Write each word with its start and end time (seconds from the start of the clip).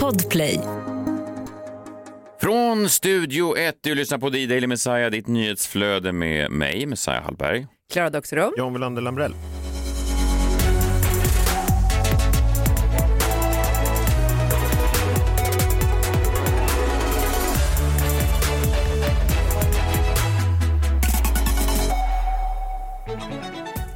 Podplay. 0.00 0.60
Från 2.40 2.88
Studio 2.88 3.56
1, 3.56 3.74
du 3.80 3.94
lyssnar 3.94 4.18
på 4.18 4.30
D-Daily 4.30 4.66
Messiah, 4.66 5.10
ditt 5.10 5.26
nyhetsflöde 5.26 6.12
med 6.12 6.50
mig, 6.50 6.86
Messiah 6.86 7.22
Hallberg. 7.22 7.66
Klara 7.92 8.10
Doxerow. 8.10 8.52
John 8.56 8.72
Wilander 8.72 9.02
Lambrell. 9.02 9.34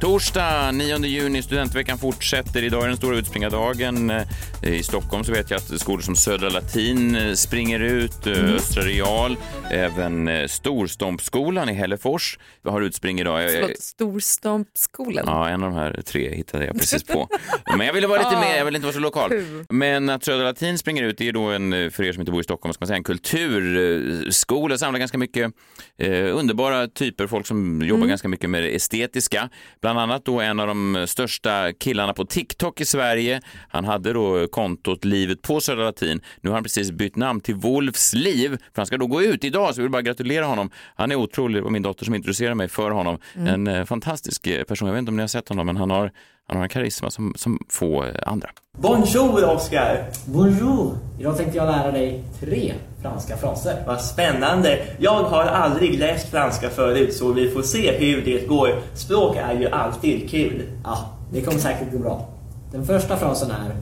Torsdag 0.09 0.71
9 0.71 1.05
juni, 1.05 1.41
studentveckan 1.41 1.97
fortsätter. 1.97 2.63
Idag 2.63 2.83
är 2.83 2.87
den 2.87 2.97
stora 2.97 3.17
utspringardagen. 3.17 4.09
Eh, 4.09 4.23
I 4.63 4.83
Stockholm 4.83 5.23
så 5.23 5.31
vet 5.31 5.49
jag 5.51 5.57
att 5.57 5.81
skolor 5.81 6.01
som 6.01 6.15
Södra 6.15 6.49
Latin 6.49 7.15
eh, 7.15 7.33
springer 7.33 7.79
ut, 7.79 8.27
eh, 8.27 8.39
Mm. 8.39 8.55
Östra 8.55 8.83
Real, 8.83 9.37
även 9.71 10.49
Storstompskolan 10.49 11.69
i 11.69 11.73
Hällefors 11.73 12.39
har 12.63 12.81
utspring 12.81 13.19
idag. 13.19 13.49
Förlåt, 13.51 13.79
Storstompskolan. 13.79 15.23
Ja, 15.27 15.49
en 15.49 15.63
av 15.63 15.71
de 15.71 15.77
här 15.77 16.01
tre 16.05 16.35
hittade 16.35 16.65
jag 16.65 16.79
precis 16.79 17.03
på. 17.03 17.27
Men 17.77 17.87
jag 17.87 17.93
ville 17.93 18.07
vara 18.07 18.19
lite 18.19 18.41
mer, 18.41 18.57
jag 18.57 18.65
vill 18.65 18.75
inte 18.75 18.85
vara 18.85 18.93
så 18.93 18.99
lokal. 18.99 19.31
Men 19.69 20.09
att 20.09 20.23
Södra 20.23 20.43
Latin 20.43 20.77
springer 20.77 21.03
ut, 21.03 21.17
det 21.17 21.27
är 21.27 21.33
då 21.33 21.41
en, 21.41 21.91
för 21.91 22.03
er 22.03 22.13
som 22.13 22.21
inte 22.21 22.31
bor 22.31 22.41
i 22.41 22.43
Stockholm, 22.43 22.73
ska 22.73 22.81
man 22.81 22.87
säga, 22.87 22.97
en 22.97 23.03
kulturskola, 23.03 24.77
samlar 24.77 24.99
ganska 24.99 25.17
mycket 25.17 25.53
eh, 25.97 26.37
underbara 26.37 26.87
typer, 26.87 27.27
folk 27.27 27.47
som 27.47 27.81
jobbar 27.81 28.07
ganska 28.07 28.27
mycket 28.27 28.49
med 28.49 28.63
det 28.63 28.75
estetiska. 28.75 29.49
Bland 29.81 29.98
annat 29.99 30.25
då 30.25 30.41
en 30.41 30.59
av 30.59 30.67
de 30.67 31.05
största 31.07 31.73
killarna 31.73 32.13
på 32.13 32.25
TikTok 32.25 32.81
i 32.81 32.85
Sverige. 32.85 33.41
Han 33.69 33.85
hade 33.85 34.13
då 34.13 34.47
kontot 34.47 35.05
Livet 35.05 35.41
på 35.41 35.61
Södra 35.61 35.83
Latin. 35.83 36.21
Nu 36.41 36.49
har 36.49 36.55
han 36.55 36.63
precis 36.63 36.91
bytt 36.91 37.15
namn 37.15 37.41
till 37.41 37.55
Wolfs 37.55 38.13
liv, 38.13 38.49
för 38.49 38.81
han 38.81 38.85
ska 38.85 38.97
då 38.97 39.07
gå 39.07 39.21
ut 39.21 39.43
idag, 39.43 39.75
så 39.75 39.79
jag 39.79 39.83
vill 39.83 39.91
bara 39.91 40.01
gratulera 40.01 40.45
honom. 40.45 40.69
Han 40.95 41.11
är 41.11 41.15
otrolig, 41.15 41.57
det 41.57 41.63
var 41.63 41.71
min 41.71 41.81
dotter 41.81 42.05
som 42.05 42.15
introducerade 42.15 42.55
mig 42.55 42.67
för 42.67 42.91
honom. 42.91 43.17
En 43.35 43.67
eh, 43.67 43.85
fantastisk 43.85 44.47
eh, 44.47 44.63
person, 44.63 44.87
jag 44.87 44.93
vet 44.93 44.99
inte 44.99 45.09
om 45.09 45.15
ni 45.15 45.23
har 45.23 45.27
sett 45.27 45.49
honom, 45.49 45.65
men 45.65 45.77
han 45.77 45.91
har, 45.91 46.11
han 46.47 46.57
har 46.57 46.63
en 46.63 46.69
karisma 46.69 47.11
som, 47.11 47.33
som 47.37 47.59
få 47.69 48.03
eh, 48.03 48.13
andra. 48.25 48.49
Bonjour 48.77 49.49
Oscar! 49.49 50.05
Bonjour! 50.25 50.97
Idag 51.19 51.37
tänkte 51.37 51.57
jag 51.57 51.65
lära 51.65 51.91
dig 51.91 52.23
tre 52.39 52.73
franska 53.01 53.37
fraser. 53.37 53.83
Vad 53.87 54.01
spännande! 54.01 54.79
Jag 54.97 55.23
har 55.23 55.43
aldrig 55.43 55.99
läst 55.99 56.27
franska 56.27 56.69
förut 56.69 57.13
så 57.13 57.31
vi 57.31 57.49
får 57.49 57.61
se 57.61 57.91
hur 57.91 58.25
det 58.25 58.47
går. 58.47 58.69
Språk 58.93 59.35
är 59.35 59.53
ju 59.53 59.69
alltid 59.69 60.29
kul. 60.29 60.63
Ja, 60.83 61.09
det 61.31 61.41
kommer 61.41 61.59
säkert 61.59 61.91
gå 61.91 61.99
bra. 61.99 62.27
Den 62.71 62.85
första 62.85 63.17
frasen 63.17 63.51
är 63.51 63.75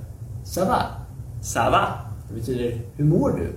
Ça 0.45 0.65
va? 0.65 0.81
Ça 1.41 1.69
va? 1.69 1.87
Det 2.29 2.35
betyder 2.35 2.77
Hur 2.95 3.05
mår 3.05 3.29
du? 3.29 3.53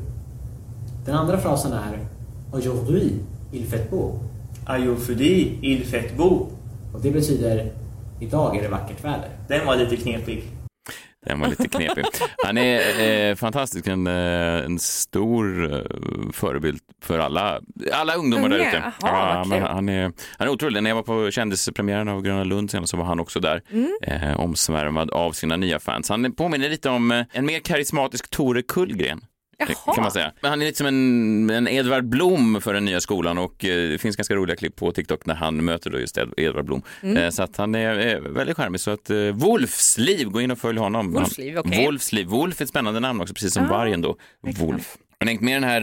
Den 1.04 1.14
andra 1.14 1.38
frasen 1.38 1.72
är 1.72 1.98
Aujourd'hui, 2.52 3.14
il 3.52 3.66
fait 3.66 3.90
beau. 3.90 4.18
Aujourd'hui, 4.68 5.58
il 5.62 5.84
fait 5.84 6.16
beau. 6.16 6.46
Och 6.94 7.00
det 7.02 7.10
betyder 7.10 7.72
Idag 8.20 8.56
är 8.56 8.62
det 8.62 8.68
vackert 8.68 9.04
väder. 9.04 9.28
Den 9.48 9.66
var 9.66 9.76
lite 9.76 9.96
knepig. 9.96 10.59
Den 11.26 11.40
var 11.40 11.48
lite 11.48 11.68
knepig. 11.68 12.04
Han 12.44 12.58
är 12.58 13.30
eh, 13.30 13.34
fantastisk, 13.34 13.86
en, 13.86 14.06
eh, 14.06 14.64
en 14.64 14.78
stor 14.78 15.72
eh, 15.74 15.80
förebild 16.32 16.80
för 17.02 17.18
alla, 17.18 17.60
alla 17.92 18.14
ungdomar 18.14 18.48
där 18.48 18.58
Unga? 18.58 18.68
ute. 18.68 18.92
Vad 19.00 19.48
men 19.48 19.58
kul. 19.60 19.68
han, 19.68 19.88
är, 19.88 20.02
han 20.38 20.48
är 20.48 20.52
otrolig. 20.52 20.82
När 20.82 20.90
jag 20.90 20.94
var 20.94 21.02
på 21.02 21.30
kändispremiären 21.30 22.08
av 22.08 22.22
Gröna 22.22 22.44
Lund 22.44 22.70
senast 22.70 22.90
så 22.90 22.96
var 22.96 23.04
han 23.04 23.20
också 23.20 23.40
där, 23.40 23.62
Mm. 23.72 23.92
eh, 24.02 24.40
omsvärmad 24.40 25.10
av 25.10 25.32
sina 25.32 25.56
nya 25.56 25.80
fans. 25.80 26.08
Han 26.08 26.32
påminner 26.32 26.68
lite 26.68 26.90
om 26.90 27.10
eh, 27.10 27.24
en 27.32 27.46
mer 27.46 27.58
karismatisk 27.58 28.30
Tore 28.30 28.62
Kullgren. 28.62 29.20
Jaha. 29.68 29.94
Kan 29.94 30.02
man 30.02 30.10
säga. 30.12 30.32
Men 30.40 30.50
han 30.50 30.62
är 30.62 30.66
lite 30.66 30.78
som 30.78 30.86
en, 30.86 31.50
en 31.50 31.68
Edvard 31.68 32.04
Blom 32.04 32.60
för 32.60 32.74
den 32.74 32.84
nya 32.84 33.00
skolan 33.00 33.38
och 33.38 33.64
eh, 33.64 33.90
det 33.90 33.98
finns 33.98 34.16
ganska 34.16 34.34
roliga 34.34 34.56
klipp 34.56 34.76
på 34.76 34.92
TikTok 34.92 35.26
när 35.26 35.34
han 35.34 35.64
möter 35.64 35.90
då 35.90 35.98
just 36.00 36.18
Ed, 36.18 36.28
Edvard 36.36 36.64
Blom. 36.64 36.82
Mm. 37.02 37.16
Eh, 37.16 37.30
så 37.30 37.42
att 37.42 37.56
han 37.56 37.74
är 37.74 38.14
eh, 38.14 38.20
väldigt 38.20 38.56
charmig. 38.56 38.80
Så 38.80 38.90
att 38.90 39.10
eh, 39.10 39.16
Wolfs 39.16 39.98
liv, 39.98 40.28
gå 40.28 40.40
in 40.40 40.50
och 40.50 40.58
följ 40.58 40.78
honom. 40.78 41.12
Wolfs 41.12 41.38
liv, 41.38 41.58
okej. 41.58 41.98
Liv. 42.12 42.26
Wolf 42.26 42.60
är 42.60 42.64
ett 42.64 42.68
spännande 42.68 43.00
namn 43.00 43.20
också, 43.20 43.34
precis 43.34 43.54
som 43.54 43.62
Ja, 43.64 43.70
vargen 43.70 44.00
då. 44.00 44.16
verkligen. 44.42 44.66
Wolf. 44.70 44.96
Har 45.22 45.26
hängt 45.28 45.40
med 45.40 45.56
den 45.62 45.64
här 45.64 45.82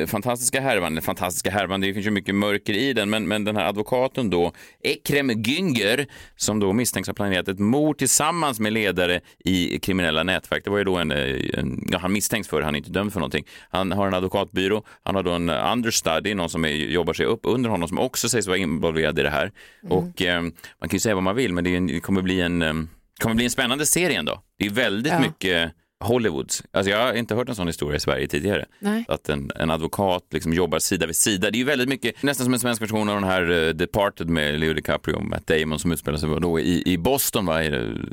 eh, 0.00 0.06
fantastiska 0.06 0.60
härvan, 0.60 0.92
eller 0.92 1.00
fantastiska 1.00 1.50
härvan, 1.50 1.80
det 1.80 1.94
finns 1.94 2.06
ju 2.06 2.10
mycket 2.10 2.34
mörker 2.34 2.72
i 2.72 2.92
den, 2.92 3.10
men, 3.10 3.28
men 3.28 3.44
den 3.44 3.56
här 3.56 3.64
advokaten 3.68 4.30
då, 4.30 4.52
Ekrem 4.82 5.30
Günger, 5.30 6.06
som 6.36 6.60
då 6.60 6.72
misstänks 6.72 7.08
ha 7.08 7.14
planerat 7.14 7.48
ett 7.48 7.58
mord 7.58 7.98
tillsammans 7.98 8.60
med 8.60 8.72
ledare 8.72 9.20
i 9.44 9.78
kriminella 9.78 10.22
nätverk. 10.22 10.64
Det 10.64 10.70
var 10.70 10.78
ju 10.78 10.84
då 10.84 10.96
en, 10.96 11.10
eh, 11.10 11.36
en 11.54 11.88
ja, 11.92 11.98
han 11.98 12.12
misstänks 12.12 12.48
för, 12.48 12.62
han 12.62 12.74
är 12.74 12.78
inte 12.78 12.90
dömd 12.90 13.12
för 13.12 13.20
någonting. 13.20 13.44
Han 13.70 13.92
har 13.92 14.06
en 14.06 14.14
advokatbyrå, 14.14 14.82
han 15.02 15.14
har 15.14 15.22
då 15.22 15.30
en 15.30 15.50
understudy, 15.50 16.34
någon 16.34 16.50
som 16.50 16.64
är, 16.64 16.68
jobbar 16.68 17.12
sig 17.12 17.26
upp 17.26 17.40
under 17.42 17.70
honom 17.70 17.88
som 17.88 17.98
också 17.98 18.28
sägs 18.28 18.46
vara 18.46 18.56
involverad 18.58 19.18
i 19.18 19.22
det 19.22 19.30
här. 19.30 19.52
Och 19.88 20.22
eh, 20.22 20.42
man 20.42 20.88
kan 20.88 20.90
ju 20.92 21.00
säga 21.00 21.14
vad 21.14 21.24
man 21.24 21.36
vill, 21.36 21.52
men 21.52 21.64
det, 21.64 21.76
är 21.76 21.80
det 21.80 22.00
kommer 22.00 22.22
bli 22.22 22.40
en, 22.40 22.62
eh, 22.62 22.74
kommer 23.20 23.34
bli 23.34 23.44
en 23.44 23.50
spännande 23.50 23.86
serie 23.86 24.18
ändå. 24.18 24.42
Det 24.58 24.66
är 24.66 24.70
väldigt 24.70 25.12
Ja. 25.12 25.20
mycket 25.20 25.72
Hollywoods. 26.00 26.62
Alltså 26.70 26.90
jag 26.90 26.98
har 27.06 27.12
inte 27.14 27.34
hört 27.34 27.48
en 27.48 27.54
sån 27.54 27.66
historia 27.66 27.96
i 27.96 28.00
Sverige 28.00 28.26
tidigare. 28.28 28.66
Nej. 28.78 29.04
Att 29.08 29.28
en, 29.28 29.50
en 29.56 29.70
advokat 29.70 30.26
liksom 30.30 30.52
jobbar 30.52 30.78
sida 30.78 31.06
vid 31.06 31.16
sida. 31.16 31.50
Det 31.50 31.56
är 31.56 31.58
ju 31.58 31.64
väldigt 31.64 31.88
mycket, 31.88 32.22
nästan 32.22 32.44
som 32.44 32.54
en 32.54 32.60
svensk 32.60 32.82
version 32.82 33.08
av 33.08 33.14
den 33.14 33.24
här 33.24 33.50
eh, 33.50 33.68
Departed 33.74 34.28
med 34.28 34.60
Leo 34.60 34.72
DiCaprio 34.74 35.14
och 35.14 35.24
Matt 35.24 35.46
Damon 35.46 35.78
som 35.78 35.92
utspelar 35.92 36.18
sig 36.18 36.28
då 36.40 36.60
i, 36.60 36.82
i 36.92 36.98
Boston, 36.98 37.46
va, 37.46 37.60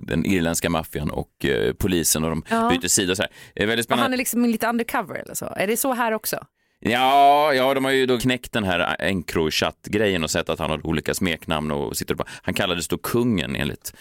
den 0.02 0.26
irländska 0.26 0.70
maffian 0.70 1.10
och 1.12 1.46
eh, 1.46 1.74
polisen 1.74 2.24
och 2.24 2.30
de 2.30 2.44
Ja. 2.50 2.70
byter 2.70 2.88
sida 2.88 3.12
och 3.12 3.18
så 3.18 3.24
här. 3.24 3.32
Det 3.54 3.64
är 3.64 3.68
väldigt 3.68 3.84
Och 3.84 3.88
spännande. 3.88 4.04
han 4.04 4.14
är 4.14 4.18
liksom 4.18 4.46
lite 4.46 4.68
undercover 4.68 5.16
eller 5.16 5.34
så. 5.36 5.46
Är 5.58 5.68
det 5.68 5.78
så 5.78 5.94
här 5.94 6.12
också? 6.12 6.46
Ja, 6.80 7.54
ja, 7.54 7.74
de 7.74 7.86
har 7.86 7.92
ju 7.92 8.06
då 8.06 8.18
knäckt 8.20 8.52
den 8.52 8.64
här 8.64 8.96
Encrochat-grejen 9.00 10.24
och 10.24 10.32
sett 10.32 10.50
att 10.50 10.60
han 10.60 10.70
har 10.70 10.88
olika 10.88 11.14
smeknamn 11.14 11.72
och 11.72 11.98
sitter 11.98 12.16
på. 12.16 12.24
Han 12.42 12.54
kallades 12.54 12.88
då 12.88 12.98
kungen 12.98 13.56
enligt 13.56 13.94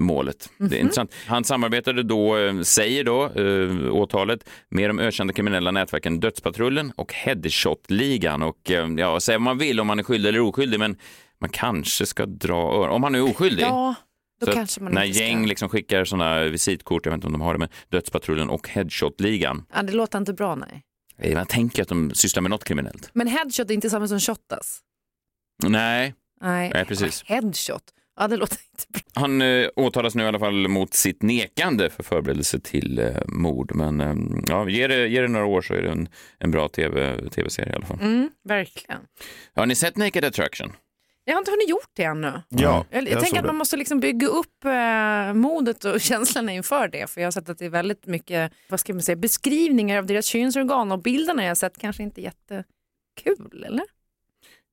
målet. 0.00 0.50
Det 0.58 0.76
är 0.76 0.80
intressant. 0.80 1.14
Han 1.26 1.44
samarbetade 1.44 2.02
då, 2.02 2.36
eh, 2.38 2.60
säger 2.60 3.04
då 3.04 3.26
eh, 3.26 3.94
åtalet, 3.94 4.48
med 4.68 4.90
de 4.90 4.98
ökända 4.98 5.32
kriminella 5.32 5.70
nätverken 5.70 6.20
Dödspatrullen 6.20 6.92
och 6.96 7.12
Headshot-ligan. 7.14 8.42
Och 8.42 8.70
eh, 8.70 8.88
ja, 8.96 9.20
säga 9.20 9.38
vad 9.38 9.42
man 9.42 9.58
vill 9.58 9.80
om 9.80 9.86
man 9.86 9.98
är 9.98 10.02
skyldig 10.02 10.28
eller 10.28 10.40
oskyldig, 10.40 10.78
men 10.78 10.96
man 11.40 11.50
kanske 11.50 12.06
ska 12.06 12.26
dra 12.26 12.54
öron. 12.74 12.90
Om 12.90 13.02
han 13.02 13.14
är 13.14 13.22
oskyldig. 13.22 13.62
Ja, 13.62 13.94
då 14.40 14.52
kanske 14.52 14.80
man 14.80 14.92
när 14.92 15.04
gäng 15.04 15.46
liksom 15.46 15.68
skickar 15.68 16.04
sådana 16.04 16.42
visitkort, 16.44 17.06
jag 17.06 17.12
vet 17.12 17.16
inte 17.16 17.26
om 17.26 17.32
de 17.32 17.40
har 17.40 17.52
det, 17.52 17.58
men 17.58 17.68
Dödspatrullen 17.88 18.50
och 18.50 18.68
Headshot-ligan. 18.68 19.64
Ja, 19.74 19.82
det 19.82 19.92
låter 19.92 20.18
inte 20.18 20.32
bra, 20.32 20.54
nej. 20.54 20.82
Eh, 21.18 21.34
Man 21.34 21.46
tänker 21.46 21.82
att 21.82 21.88
de 21.88 22.10
sysslar 22.14 22.40
med 22.40 22.50
något 22.50 22.64
kriminellt. 22.64 23.10
Men 23.12 23.26
headshot 23.26 23.70
är 23.70 23.74
inte 23.74 23.90
samma 23.90 24.08
som 24.08 24.20
shotas. 24.20 24.80
Nej, 25.62 26.14
Nej, 26.40 26.70
Nej, 26.74 26.84
precis. 26.84 27.22
Headshot. 27.26 27.82
Ja, 28.20 28.28
det 28.28 28.36
låter 28.36 28.58
inte 28.72 28.84
bra. 28.88 29.22
Han 29.22 29.42
eh, 29.42 29.68
åtalas 29.76 30.14
nu 30.14 30.22
i 30.22 30.26
alla 30.26 30.38
fall 30.38 30.68
mot 30.68 30.94
sitt 30.94 31.22
nekande 31.22 31.90
för 31.90 32.02
förberedelse 32.02 32.60
till 32.60 32.98
eh, 32.98 33.06
mord. 33.26 33.74
Men 33.74 34.00
eh, 34.00 34.14
ja, 34.46 34.68
ge, 34.68 34.86
det, 34.86 35.08
ge 35.08 35.20
det 35.20 35.28
några 35.28 35.46
år 35.46 35.62
så 35.62 35.74
är 35.74 35.82
det 35.82 35.90
en, 35.90 36.08
en 36.38 36.50
bra 36.50 36.68
TV, 36.68 37.28
tv-serie 37.30 37.72
i 37.72 37.76
alla 37.76 37.86
fall. 37.86 37.98
Mm, 38.00 38.30
verkligen. 38.44 39.00
Har 39.54 39.66
ni 39.66 39.74
sett 39.74 39.96
Naked 39.96 40.24
Attraction? 40.24 40.72
Jag 41.24 41.34
har 41.34 41.38
inte 41.38 41.50
hunnit 41.50 41.68
gjort 41.68 41.90
det 41.96 42.02
ännu. 42.04 42.42
Ja, 42.48 42.84
Jag, 42.90 43.02
jag 43.02 43.12
jag 43.12 43.20
tänker 43.20 43.38
att 43.38 43.42
det. 43.42 43.46
man 43.46 43.56
måste 43.56 43.76
liksom 43.76 44.00
bygga 44.00 44.26
upp 44.26 44.64
eh, 44.64 45.34
modet 45.34 45.84
och 45.84 46.00
känslorna 46.10 46.52
inför 46.52 46.88
det. 46.88 47.10
För 47.10 47.20
jag 47.20 47.26
har 47.26 47.32
sett 47.32 47.48
att 47.48 47.58
det 47.58 47.64
är 47.64 47.70
väldigt 47.70 48.06
mycket 48.06 48.52
vad 48.68 48.80
ska 48.80 48.92
man 48.94 49.02
säga, 49.02 49.16
beskrivningar 49.16 49.98
av 49.98 50.06
deras 50.06 50.26
könsorgan 50.26 50.92
och 50.92 51.02
bilderna 51.02 51.42
jag 51.42 51.50
har 51.50 51.54
sett 51.54 51.78
kanske 51.78 52.02
inte 52.02 52.20
jättekul, 52.20 53.64
eller? 53.66 53.84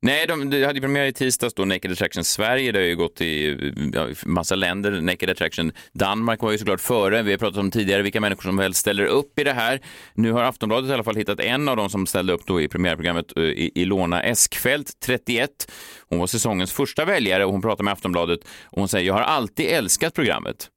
Nej, 0.08 0.28
de, 0.28 0.50
de 0.50 0.64
hade 0.64 0.74
ju 0.78 0.82
premiär 0.82 1.06
i 1.06 1.14
tisdags 1.14 1.54
då, 1.54 1.66
Naked 1.66 1.92
Attraction 1.92 2.24
Sverige. 2.24 2.72
Det 2.72 2.80
har 2.80 2.86
ju 2.86 2.96
gått 2.96 3.22
i 3.22 3.58
ja, 3.94 4.08
massa 4.26 4.56
länder. 4.56 5.02
Naked 5.02 5.30
Attraction 5.30 5.72
Danmark 5.94 6.42
var 6.42 6.52
ju 6.52 6.58
såklart 6.58 6.82
före. 6.82 7.22
Vi 7.22 7.32
har 7.32 7.38
pratat 7.38 7.58
om 7.58 7.72
tidigare 7.72 8.02
vilka 8.02 8.22
människor 8.22 8.42
som 8.44 8.58
väl 8.58 8.74
ställer 8.74 9.06
upp 9.06 9.40
i 9.40 9.44
det 9.44 9.54
här. 9.54 9.80
Nu 10.14 10.32
har 10.32 10.44
Aftonbladet 10.44 10.90
i 10.90 10.94
alla 10.94 11.04
fall 11.04 11.16
hittat 11.16 11.40
en 11.40 11.70
av 11.70 11.78
dem 11.78 11.90
som 11.90 12.06
ställde 12.08 12.34
upp 12.34 12.46
då 12.46 12.62
i 12.62 12.68
premiärprogrammet, 12.68 13.38
eh, 13.38 13.44
I- 13.44 13.72
Ilona 13.76 14.24
Eskfält, 14.24 14.92
31. 15.06 15.72
Hon 16.10 16.20
var 16.20 16.28
säsongens 16.28 16.72
första 16.72 17.06
väljare 17.06 17.46
och 17.46 17.52
hon 17.52 17.62
pratar 17.62 17.84
med 17.84 17.92
Aftonbladet 17.94 18.40
och 18.64 18.78
hon 18.80 18.88
säger 18.88 19.08
jag 19.08 19.14
har 19.14 19.22
alltid 19.22 19.66
älskat 19.66 20.14
programmet. 20.14 20.70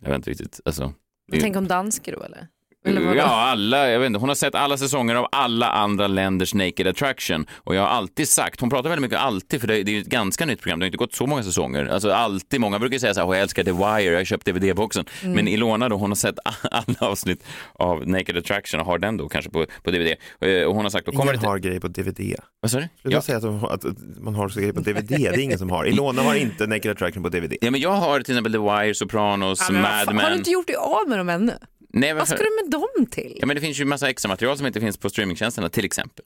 Jag 0.00 0.08
vet 0.08 0.16
inte 0.16 0.30
riktigt, 0.30 0.60
alltså. 0.64 0.92
Tänk 1.40 1.56
om 1.56 1.68
dansker 1.68 2.12
då, 2.12 2.22
eller? 2.22 2.46
Eller 2.84 3.00
vadå? 3.00 3.16
Ja, 3.16 3.24
alla, 3.24 3.90
jag 3.90 4.00
vet 4.00 4.06
inte, 4.06 4.18
hon 4.18 4.28
har 4.28 4.36
sett 4.36 4.54
alla 4.54 4.76
säsonger 4.76 5.14
av 5.14 5.26
alla 5.32 5.66
andra 5.70 6.06
länders 6.06 6.54
Naked 6.54 6.86
Attraction 6.86 7.46
och 7.56 7.74
jag 7.74 7.82
har 7.82 7.88
alltid 7.88 8.28
sagt, 8.28 8.60
hon 8.60 8.70
pratar 8.70 8.88
väldigt 8.88 9.02
mycket 9.02 9.18
alltid 9.18 9.60
för 9.60 9.68
det, 9.68 9.82
det 9.82 9.90
är 9.90 9.94
ju 9.94 10.00
ett 10.00 10.06
ganska 10.06 10.46
nytt 10.46 10.60
program, 10.62 10.78
det 10.78 10.84
har 10.84 10.86
inte 10.86 10.96
gått 10.98 11.14
så 11.14 11.26
många 11.26 11.42
säsonger. 11.42 11.86
Alltså 11.86 12.12
alltid, 12.12 12.60
många 12.60 12.78
brukar 12.78 12.98
säga 12.98 13.14
så 13.14 13.20
här, 13.20 13.28
"Åh, 13.28 13.34
jag 13.36 13.42
älskar 13.42 13.64
The 13.64 13.72
Wire, 13.72 14.02
jag 14.12 14.16
har 14.20 14.24
köpt 14.24 14.46
DVD-boxen. 14.46 15.04
Mm. 15.22 15.34
Men 15.34 15.48
Ilona 15.48 15.88
då, 15.88 15.96
hon 15.96 16.10
har 16.10 16.16
sett 16.16 16.34
alla 16.70 16.96
avsnitt 16.98 17.44
av 17.72 18.08
Naked 18.08 18.36
Attraction 18.36 18.80
och 18.80 18.86
har 18.86 18.98
den 18.98 19.16
då 19.16 19.28
kanske 19.28 19.50
på, 19.50 19.66
på 19.82 19.90
DVD. 19.90 20.14
Eh, 20.40 20.62
Och 20.64 20.74
hon 20.74 20.84
har 20.84 20.90
sagt, 20.90 21.06
då 21.06 21.12
kommer 21.12 21.32
Ingen 21.32 21.42
det 21.42 21.48
har 21.48 21.58
grejer 21.58 21.80
på 21.80 21.88
DVD. 21.88 22.34
Vad 22.60 22.70
sa 22.70 22.78
du? 22.78 22.88
Sluta 23.02 23.16
Ja. 23.16 23.22
säga 23.22 23.36
att, 23.38 23.42
de, 23.44 23.64
att, 23.64 23.84
man 24.20 24.34
har 24.34 24.48
grejer 24.48 24.72
på 24.72 24.80
DVD, 24.80 25.08
det 25.08 25.14
är 25.26 25.38
ingen 25.38 25.58
som 25.58 25.70
har. 25.70 25.84
Ilona 25.84 26.22
har 26.22 26.34
inte 26.34 26.66
Naked 26.66 26.90
Attraction 26.90 27.22
på 27.22 27.28
DVD. 27.28 27.54
ja, 27.60 27.70
men 27.70 27.80
jag 27.80 27.90
har 27.92 28.20
till 28.20 28.32
exempel 28.34 28.52
The 28.52 28.58
Wire, 28.58 28.94
Sopranos, 28.94 29.60
Ja, 29.68 29.72
men 29.72 29.82
Mad 29.82 29.90
fan, 29.90 30.16
Har 30.16 30.24
du 30.24 30.28
Men. 30.30 30.38
inte 30.38 30.50
gjort 30.50 30.66
dig 30.66 30.76
av 30.76 31.08
med 31.08 31.18
dem 31.18 31.28
ännu? 31.28 31.52
Nej, 31.92 32.14
Vad 32.14 32.28
ska 32.28 32.36
du 32.36 32.62
med 32.64 32.70
dem 32.70 33.06
till? 33.10 33.36
Ja, 33.40 33.46
men 33.46 33.54
det 33.54 33.60
finns 33.60 33.80
ju 33.80 33.84
massa 33.84 34.10
extra 34.10 34.28
material 34.28 34.56
som 34.56 34.66
inte 34.66 34.80
finns 34.80 34.96
på 34.96 35.10
streamingtjänsterna 35.10 35.68
till 35.68 35.84
exempel. 35.84 36.24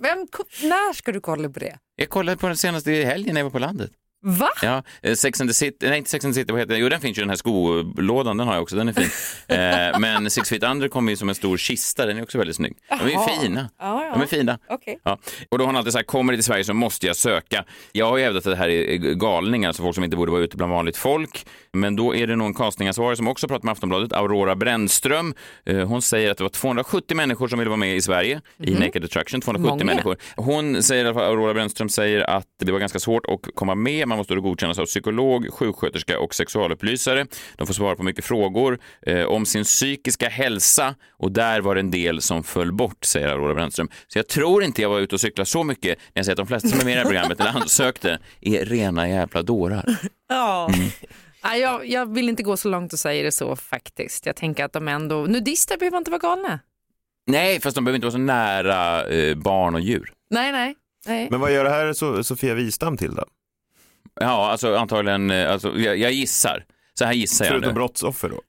Vem, 0.00 0.18
när 0.62 0.92
ska 0.92 1.12
du 1.12 1.20
kolla 1.20 1.48
på 1.48 1.60
det? 1.60 1.78
Jag 1.96 2.08
kollade 2.08 2.38
på 2.38 2.46
den 2.46 2.56
senaste 2.56 2.92
i 2.92 3.04
helgen 3.04 3.34
när 3.34 3.40
jag 3.40 3.44
var 3.44 3.50
på 3.50 3.58
landet. 3.58 3.90
Va? 4.22 4.48
Ja, 4.62 4.82
eh, 5.02 5.14
Sex 5.14 5.40
and 5.40 5.50
the 5.50 5.54
City, 5.54 5.88
nej 5.88 5.98
inte 5.98 6.10
Sex 6.10 6.24
and 6.24 6.34
the 6.34 6.40
City, 6.40 6.52
vad 6.52 6.60
heter 6.60 6.74
det? 6.74 6.80
Jo 6.80 6.88
den 6.88 7.00
finns 7.00 7.18
ju 7.18 7.22
den 7.22 7.28
här 7.28 7.36
skolådan, 7.36 8.36
den 8.36 8.46
har 8.46 8.54
jag 8.54 8.62
också, 8.62 8.76
den 8.76 8.88
är 8.88 8.92
fin. 8.92 9.10
eh, 9.56 9.98
men 10.00 10.30
Six 10.30 10.48
Feet 10.48 10.62
Under 10.62 10.88
kommer 10.88 11.12
ju 11.12 11.16
som 11.16 11.28
en 11.28 11.34
stor 11.34 11.56
kista, 11.56 12.06
den 12.06 12.18
är 12.18 12.22
också 12.22 12.38
väldigt 12.38 12.56
snygg. 12.56 12.76
De 12.88 12.94
är 13.04 13.08
ju 13.08 13.40
fina. 13.40 13.70
Ja, 13.78 14.04
ja. 14.04 14.12
De 14.12 14.22
är 14.22 14.26
fina. 14.26 14.58
Okej. 14.68 14.98
Ja. 15.04 15.18
Och 15.50 15.58
då 15.58 15.64
har 15.64 15.66
hon 15.66 15.76
alltid 15.76 15.92
sagt, 15.92 16.06
kommer 16.08 16.32
det 16.32 16.36
till 16.36 16.44
Sverige 16.44 16.64
så 16.64 16.74
måste 16.74 17.06
jag 17.06 17.16
söka. 17.16 17.64
Jag 17.92 18.06
har 18.10 18.16
ju 18.16 18.24
hävdat 18.24 18.46
att 18.46 18.52
det 18.52 18.56
här 18.56 18.68
är 18.68 18.96
galningar, 19.14 19.68
alltså 19.68 19.82
folk 19.82 19.94
som 19.94 20.04
inte 20.04 20.16
borde 20.16 20.32
vara 20.32 20.42
ute 20.42 20.56
bland 20.56 20.72
vanligt 20.72 20.96
folk. 20.96 21.46
Men 21.72 21.96
då 21.96 22.14
är 22.14 22.26
det 22.26 22.36
någon 22.36 22.54
castingansvarig 22.54 23.16
som 23.16 23.28
också 23.28 23.48
pratar 23.48 23.64
med 23.64 23.72
Aftonbladet, 23.72 24.12
Aurora 24.12 24.56
Brännström. 24.56 25.34
Eh, 25.66 25.88
Hon 25.88 26.02
säger 26.02 26.30
att 26.30 26.38
det 26.38 26.44
var 26.44 26.48
270 26.48 27.16
människor 27.16 27.48
som 27.48 27.58
ville 27.58 27.68
vara 27.68 27.76
med 27.76 27.96
i 27.96 28.00
Sverige 28.02 28.40
i 28.58 28.74
Naked 28.74 29.04
Attraction. 29.04 29.40
270 29.40 29.70
Många. 29.70 29.84
människor. 29.84 30.16
Hon 30.36 30.82
säger, 30.82 31.04
Aurora 31.04 31.54
Brännström 31.54 31.88
säger 31.88 32.20
att 32.30 32.46
det 32.64 32.72
var 32.72 32.78
ganska 32.78 32.98
svårt 32.98 33.26
att 33.26 33.54
komma 33.54 33.74
med. 33.74 34.05
Man 34.06 34.18
måste 34.18 34.34
då 34.34 34.40
godkännas 34.40 34.78
av 34.78 34.86
psykolog, 34.86 35.52
sjuksköterska 35.52 36.18
och 36.18 36.34
sexualupplysare. 36.34 37.26
De 37.56 37.66
får 37.66 37.74
svara 37.74 37.96
på 37.96 38.02
mycket 38.02 38.24
frågor 38.24 38.78
eh, 39.06 39.24
om 39.24 39.46
sin 39.46 39.64
psykiska 39.64 40.28
hälsa 40.28 40.94
och 41.10 41.32
där 41.32 41.60
var 41.60 41.74
det 41.74 41.80
en 41.80 41.90
del 41.90 42.20
som 42.20 42.42
föll 42.44 42.72
bort, 42.72 43.04
säger 43.04 43.28
Aurora 43.28 43.54
Brännström. 43.54 43.88
Så 44.06 44.18
jag 44.18 44.28
tror 44.28 44.64
inte 44.64 44.82
jag 44.82 44.88
var 44.88 45.00
ute 45.00 45.14
och 45.14 45.20
cyklade 45.20 45.46
så 45.46 45.64
mycket 45.64 45.98
när 45.98 46.12
jag 46.14 46.24
säger 46.24 46.34
att 46.34 46.36
de 46.36 46.46
flesta 46.46 46.68
som 46.68 46.80
är 46.80 46.84
med 46.84 46.92
i 46.92 46.94
det 46.94 47.00
här 47.00 47.06
programmet 47.06 47.40
eller 47.40 47.50
ansökte 47.50 48.18
är 48.40 48.64
rena 48.64 49.08
jävla 49.08 49.42
dårar. 49.42 49.98
Ja. 50.28 50.70
Mm. 50.74 50.88
Nej, 51.44 51.60
jag, 51.60 51.86
jag 51.86 52.14
vill 52.14 52.28
inte 52.28 52.42
gå 52.42 52.56
så 52.56 52.68
långt 52.68 52.92
och 52.92 52.98
säga 52.98 53.22
det 53.22 53.32
så 53.32 53.56
faktiskt. 53.56 54.26
Jag 54.26 54.36
tänker 54.36 54.64
att 54.64 54.72
de 54.72 54.88
ändå, 54.88 55.26
nudister 55.26 55.78
behöver 55.78 55.98
inte 55.98 56.10
vara 56.10 56.18
galna. 56.18 56.60
Nej, 57.26 57.60
fast 57.60 57.74
de 57.74 57.84
behöver 57.84 57.96
inte 57.96 58.04
vara 58.04 58.12
så 58.12 58.18
nära 58.18 59.08
eh, 59.08 59.34
barn 59.34 59.74
och 59.74 59.80
djur. 59.80 60.12
Nej, 60.30 60.52
nej. 60.52 60.74
nej. 61.06 61.28
Men 61.30 61.40
vad 61.40 61.52
gör 61.52 61.64
det 61.64 61.70
här 61.70 61.92
so 61.92 62.24
Sofia 62.24 62.54
Wistam 62.54 62.96
till 62.96 63.14
då? 63.14 63.24
Ja, 64.20 64.50
alltså 64.50 64.76
antagligen, 64.76 65.30
eh, 65.30 65.52
alltså, 65.52 65.78
jag, 65.78 65.96
jag 65.96 66.12
gissar. 66.12 66.64
Så 66.98 67.04
här 67.04 67.12
gissar 67.12 67.44
jag 67.44 67.52
Förutom 67.52 67.68
nu. 67.68 67.74
brottsoffer 67.74 68.28
då? 68.28 68.40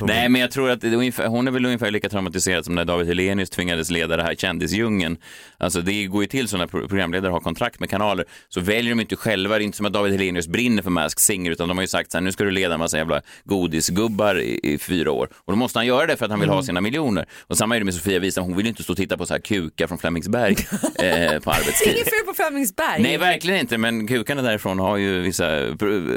Hon- 0.00 0.06
Nej, 0.08 0.28
men 0.28 0.40
jag 0.40 0.50
tror 0.50 0.70
att 0.70 0.84
ungefär, 0.84 1.26
hon 1.26 1.46
är 1.46 1.50
väl 1.52 1.64
ungefär 1.66 1.90
lika 1.90 2.08
traumatiserad 2.08 2.64
som 2.64 2.74
när 2.74 2.84
David 2.84 3.06
Hellenius 3.08 3.50
tvingades 3.50 3.90
leda 3.90 4.16
det 4.16 4.22
här 4.22 4.34
kändisdjungeln. 4.34 5.16
Alltså 5.58 5.80
det 5.80 6.04
går 6.06 6.22
ju 6.22 6.26
till 6.28 6.48
så 6.48 6.56
när 6.56 6.66
pro- 6.66 6.88
programledare 6.88 7.30
har 7.32 7.40
kontrakt 7.40 7.80
med 7.80 7.90
kanaler 7.90 8.24
så 8.48 8.60
väljer 8.60 8.90
de 8.94 9.00
inte 9.00 9.16
själva, 9.16 9.58
det 9.58 9.62
är 9.62 9.66
inte 9.66 9.76
som 9.76 9.86
att 9.86 9.92
David 9.92 10.12
Hellenius 10.12 10.48
brinner 10.48 10.82
för 10.82 10.90
Masked 10.90 11.18
Singer 11.18 11.50
utan 11.50 11.68
de 11.68 11.76
har 11.78 11.82
ju 11.82 11.88
sagt 11.88 12.12
så 12.12 12.18
här, 12.18 12.22
nu 12.22 12.32
ska 12.32 12.44
du 12.44 12.50
leda 12.50 12.74
en 12.74 12.80
massa 12.80 12.98
jävla 12.98 13.22
godisgubbar 13.44 14.40
i, 14.40 14.60
i 14.62 14.78
fyra 14.78 15.10
år. 15.12 15.28
Och 15.34 15.52
då 15.52 15.56
måste 15.56 15.78
han 15.78 15.86
göra 15.86 16.06
det 16.06 16.16
för 16.16 16.24
att 16.24 16.30
han 16.30 16.40
vill 16.40 16.48
ha 16.48 16.62
sina 16.62 16.80
miljoner. 16.80 17.26
Och 17.46 17.56
samma 17.56 17.74
är 17.76 17.80
det 17.80 17.84
med 17.84 17.94
Sofia 17.94 18.18
Wistam, 18.18 18.44
hon 18.44 18.56
vill 18.56 18.66
ju 18.66 18.70
inte 18.70 18.82
stå 18.82 18.92
och 18.92 18.96
titta 18.96 19.16
på 19.16 19.26
så 19.26 19.34
här 19.34 19.40
kukar 19.40 19.86
från 19.86 19.98
Flemingsberg 19.98 20.52
eh, 20.98 21.40
på 21.40 21.50
arbetstid. 21.50 21.92
Inget 21.94 22.04
fel 22.04 22.24
på 22.26 22.34
Flemingsberg. 22.34 23.02
Nej, 23.02 23.18
verkligen 23.18 23.60
inte, 23.60 23.78
men 23.78 24.06
kukarna 24.06 24.42
därifrån 24.42 24.78
har 24.78 24.96
ju 24.96 25.20
vissa 25.20 25.60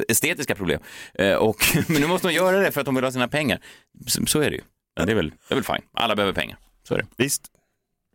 estetiska 0.07 0.55
problem. 0.55 0.79
Eh, 1.19 1.33
och, 1.33 1.57
men 1.87 2.01
nu 2.01 2.07
måste 2.07 2.27
de 2.27 2.33
göra 2.33 2.57
det 2.59 2.71
för 2.71 2.81
att 2.81 2.86
de 2.87 2.95
vill 2.95 3.03
ha 3.03 3.11
sina 3.11 3.27
pengar. 3.27 3.59
Så, 4.07 4.25
så 4.25 4.39
är 4.41 4.49
det 4.49 4.55
ju. 4.55 4.61
Ja, 4.95 5.05
det, 5.05 5.11
är 5.11 5.15
väl, 5.15 5.29
det 5.47 5.53
är 5.53 5.55
väl 5.55 5.63
fine. 5.63 5.81
Alla 5.93 6.15
behöver 6.15 6.33
pengar. 6.33 6.57
Så 6.87 6.93
är 6.93 6.97
det. 6.97 7.05
Visst, 7.17 7.41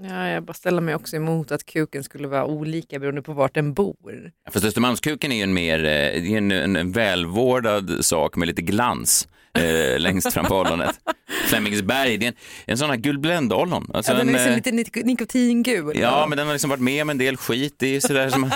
Ja, 0.03 0.29
jag 0.29 0.43
bara 0.45 0.53
ställer 0.53 0.81
mig 0.83 0.95
också 0.95 1.17
emot 1.17 1.53
att 1.53 1.65
kuken 1.67 2.05
skulle 2.05 2.29
vara 2.29 2.45
olika 2.45 2.99
beroende 2.99 3.23
på 3.23 3.33
vart 3.33 3.55
den 3.55 3.75
bor. 3.75 4.33
Ja, 4.45 4.51
Fast 4.53 4.65
Östermalmskuken 4.67 5.33
är 5.33 5.37
ju 5.37 5.43
en 5.43 5.55
mer 5.55 5.79
eh, 5.79 5.85
det 6.23 6.35
är 6.35 6.39
en, 6.39 6.51
en, 6.53 6.77
en 6.77 6.93
välvårdad 6.93 8.05
sak 8.05 8.37
med 8.37 8.49
lite 8.49 8.63
glans 8.63 9.29
eh, 9.59 9.99
längst 10.01 10.33
fram 10.33 10.47
på 10.47 10.59
ollonet. 10.61 11.01
Flemingsberg, 11.49 12.17
det 12.19 12.27
är 12.27 12.29
en, 12.29 12.35
en 12.67 12.79
sån 12.79 12.91
här 12.91 12.97
guldbländ-ollon. 12.97 13.91
Alltså 13.95 14.13
Ja, 14.13 14.19
den 14.19 14.29
en, 14.29 14.35
är 14.35 14.39
liksom 14.39 14.51
eh, 14.51 14.57
lite 14.57 14.71
nik- 15.01 15.05
nikotingul. 15.05 15.99
Ja, 15.99 16.27
men 16.29 16.39
den 16.39 16.47
har 16.47 16.55
liksom 16.55 16.71
varit 16.71 16.81
med 16.83 17.03
om 17.03 17.11
en 17.11 17.19
del 17.19 17.37
skit. 17.37 17.75
Det 17.79 17.87
är 17.87 17.91
ju 17.93 18.01
sådär 18.01 18.29
som... 18.31 18.51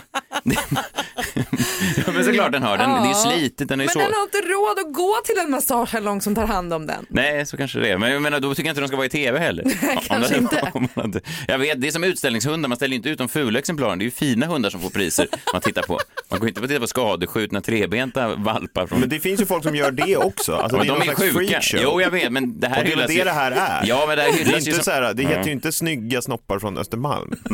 ja, 2.07 2.13
men 2.13 2.25
såklart 2.25 2.53
den 2.53 2.63
har. 2.63 2.79
Den, 2.79 2.91
Det 2.91 2.97
är 2.97 3.09
ju 3.09 3.15
slitet, 3.15 3.69
den 3.69 3.81
är 3.81 3.85
ju 3.85 3.87
Men 3.87 3.93
så... 3.93 3.99
den 3.99 4.13
har 4.15 4.23
inte 4.23 4.39
råd 4.39 4.79
att 4.87 4.95
gå 4.95 5.15
till 5.25 5.39
en 5.45 5.51
massagesalong 5.51 6.21
som 6.21 6.35
tar 6.35 6.47
hand 6.47 6.73
om 6.73 6.87
den. 6.87 7.07
Nej, 7.09 7.47
så 7.47 7.57
kanske 7.57 7.79
det 7.79 7.89
är. 7.91 7.99
Men 7.99 8.13
jag 8.13 8.23
menar, 8.23 8.41
då 8.41 8.55
tycker 8.55 8.69
jag 8.69 8.73
inte 8.73 8.81
de 8.81 8.89
ska 8.89 8.97
vara 8.97 9.07
i 9.07 9.11
tv 9.11 9.39
heller. 9.39 9.65
Om 9.65 9.71
kanske 10.07 10.35
det- 10.35 10.39
inte. 10.39 10.71
om 10.75 10.89
man 10.95 11.07
inte- 11.07 11.21
Jag 11.49 11.59
vet, 11.59 11.81
det 11.81 11.87
är 11.89 11.93
som 11.93 12.05
utställningshundar, 12.05 12.69
man 12.69 12.77
ställer 12.77 12.97
inte 12.97 13.09
ut 13.09 13.19
de 13.19 13.29
fula 13.29 13.59
exemplaren. 13.59 13.99
Det 13.99 14.03
är 14.03 14.07
ju 14.07 14.11
fina 14.11 14.47
hundar 14.47 14.71
som 14.71 14.81
får 14.81 14.91
priser 14.91 15.27
man 15.53 15.63
tittar 15.63 15.83
på. 15.83 16.01
Man 16.31 16.41
går 16.41 16.49
inte 16.49 16.61
på 16.61 16.67
titta 16.69 16.81
på 16.81 16.87
skadeskjutna 16.87 17.61
trebenta 17.61 18.35
valpar 18.35 18.87
från... 18.87 19.01
men 19.01 19.09
det 19.09 19.21
finns 19.21 19.41
ju 19.41 19.47
folk 19.47 19.63
som 19.63 19.77
gör 19.77 19.91
det 19.91 20.17
också. 20.17 20.55
Alltså, 20.57 20.77
Men 20.79 20.87
det 20.87 20.93
är 20.93 20.99
de 21.01 21.09
är 21.27 21.33
sjuka. 21.33 21.61
Jo, 21.83 22.01
jag 22.01 22.11
vet, 22.11 22.33
men 22.33 22.61
det 22.61 22.69
här 22.69 22.79
Och 22.79 22.85
det 22.85 22.93
är 22.93 22.97
väl 22.97 23.05
hyllas 23.05 23.07
det 23.09 23.15
ju- 23.15 23.25
det 23.25 23.31
här 23.31 23.51
är. 23.53 23.83
Ja, 23.89 24.05
men 24.09 24.17
det 24.17 24.23
här 24.23 24.33
Det, 24.33 24.41
är 24.41 24.45
hyllas 24.45 24.67
ju 24.67 24.71
inte 24.71 24.75
som... 24.75 24.85
så 24.85 24.91
här, 24.91 25.15
det 25.15 25.23
heter 25.23 25.45
ju 25.47 25.53
inte 25.53 25.73
snygga 25.73 26.23
snoppar 26.23 26.59
från 26.59 26.79
Östermalm. 26.79 27.33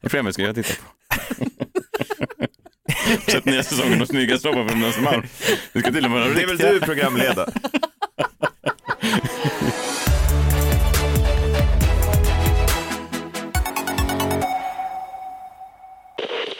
Det 0.00 0.32
ska 0.32 0.42
jag 0.42 0.54
titta 0.54 0.68
på. 0.74 1.05
Sätt 3.28 3.44
nya 3.44 3.62
säsongen 3.62 4.02
och 4.02 4.08
snygga 4.08 4.38
stoppar 4.38 4.68
från 4.68 4.84
Östermalm. 4.84 5.22
Det 5.72 5.80
ska 5.80 5.92
till 5.92 6.04
och 6.04 6.10
med 6.10 6.20
vara 6.20 6.30
Det 6.34 6.42
är 6.42 6.46
väl 6.46 6.56
du 6.56 6.80
programledare? 6.80 7.52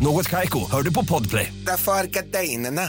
Något 0.00 0.28
Kaiko, 0.28 0.70
hör 0.70 0.82
du 0.82 0.94
på 0.94 1.04
Podplay. 1.04 1.52
Därför 1.66 1.92
är 1.92 2.04
gardinerna. 2.04 2.82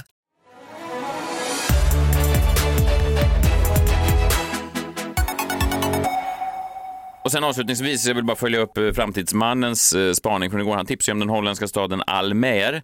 Och 7.24 7.32
sen 7.32 7.44
avslutningsvis, 7.44 8.08
jag 8.08 8.16
vill 8.16 8.26
bara 8.26 8.38
följa 8.38 8.60
upp 8.60 8.78
eh, 8.78 8.92
Framtidsmannens 8.92 9.94
eh, 9.94 10.14
spaning 10.14 10.52
från 10.52 10.62
igår. 10.62 10.76
Han 10.76 10.86
tipsade 10.86 11.14
om 11.14 11.20
den 11.20 11.30
holländska 11.30 11.68
staden 11.68 12.02
Almer 12.08 12.82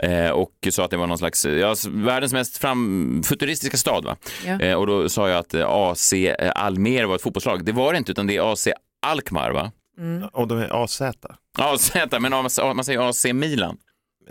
eh, 0.00 0.28
och 0.30 0.50
sa 0.70 0.84
att 0.84 0.90
det 0.90 0.96
var 0.96 1.06
någon 1.06 1.18
slags, 1.18 1.44
ja, 1.44 1.74
världens 1.88 2.32
mest 2.32 2.58
fram, 2.58 3.22
futuristiska 3.24 3.76
stad. 3.76 4.04
Va? 4.04 4.16
Ja. 4.46 4.60
Eh, 4.60 4.74
och 4.74 4.86
då 4.86 5.08
sa 5.08 5.28
jag 5.28 5.38
att 5.38 5.54
AC 5.54 6.14
Almer 6.54 7.04
var 7.04 7.14
ett 7.14 7.22
fotbollslag. 7.22 7.64
Det 7.64 7.72
var 7.72 7.92
det 7.92 7.98
inte, 7.98 8.12
utan 8.12 8.26
det 8.26 8.36
är 8.36 8.52
AC 8.52 8.68
Alkmaar. 9.06 9.50
Va? 9.50 9.72
Och 10.32 10.48
de 10.48 10.58
är 10.58 10.84
AZ. 10.84 11.02
AZ, 11.58 11.92
men 12.20 12.30
man 12.30 12.84
säger 12.84 13.08
AC 13.08 13.24
Milan. 13.32 13.76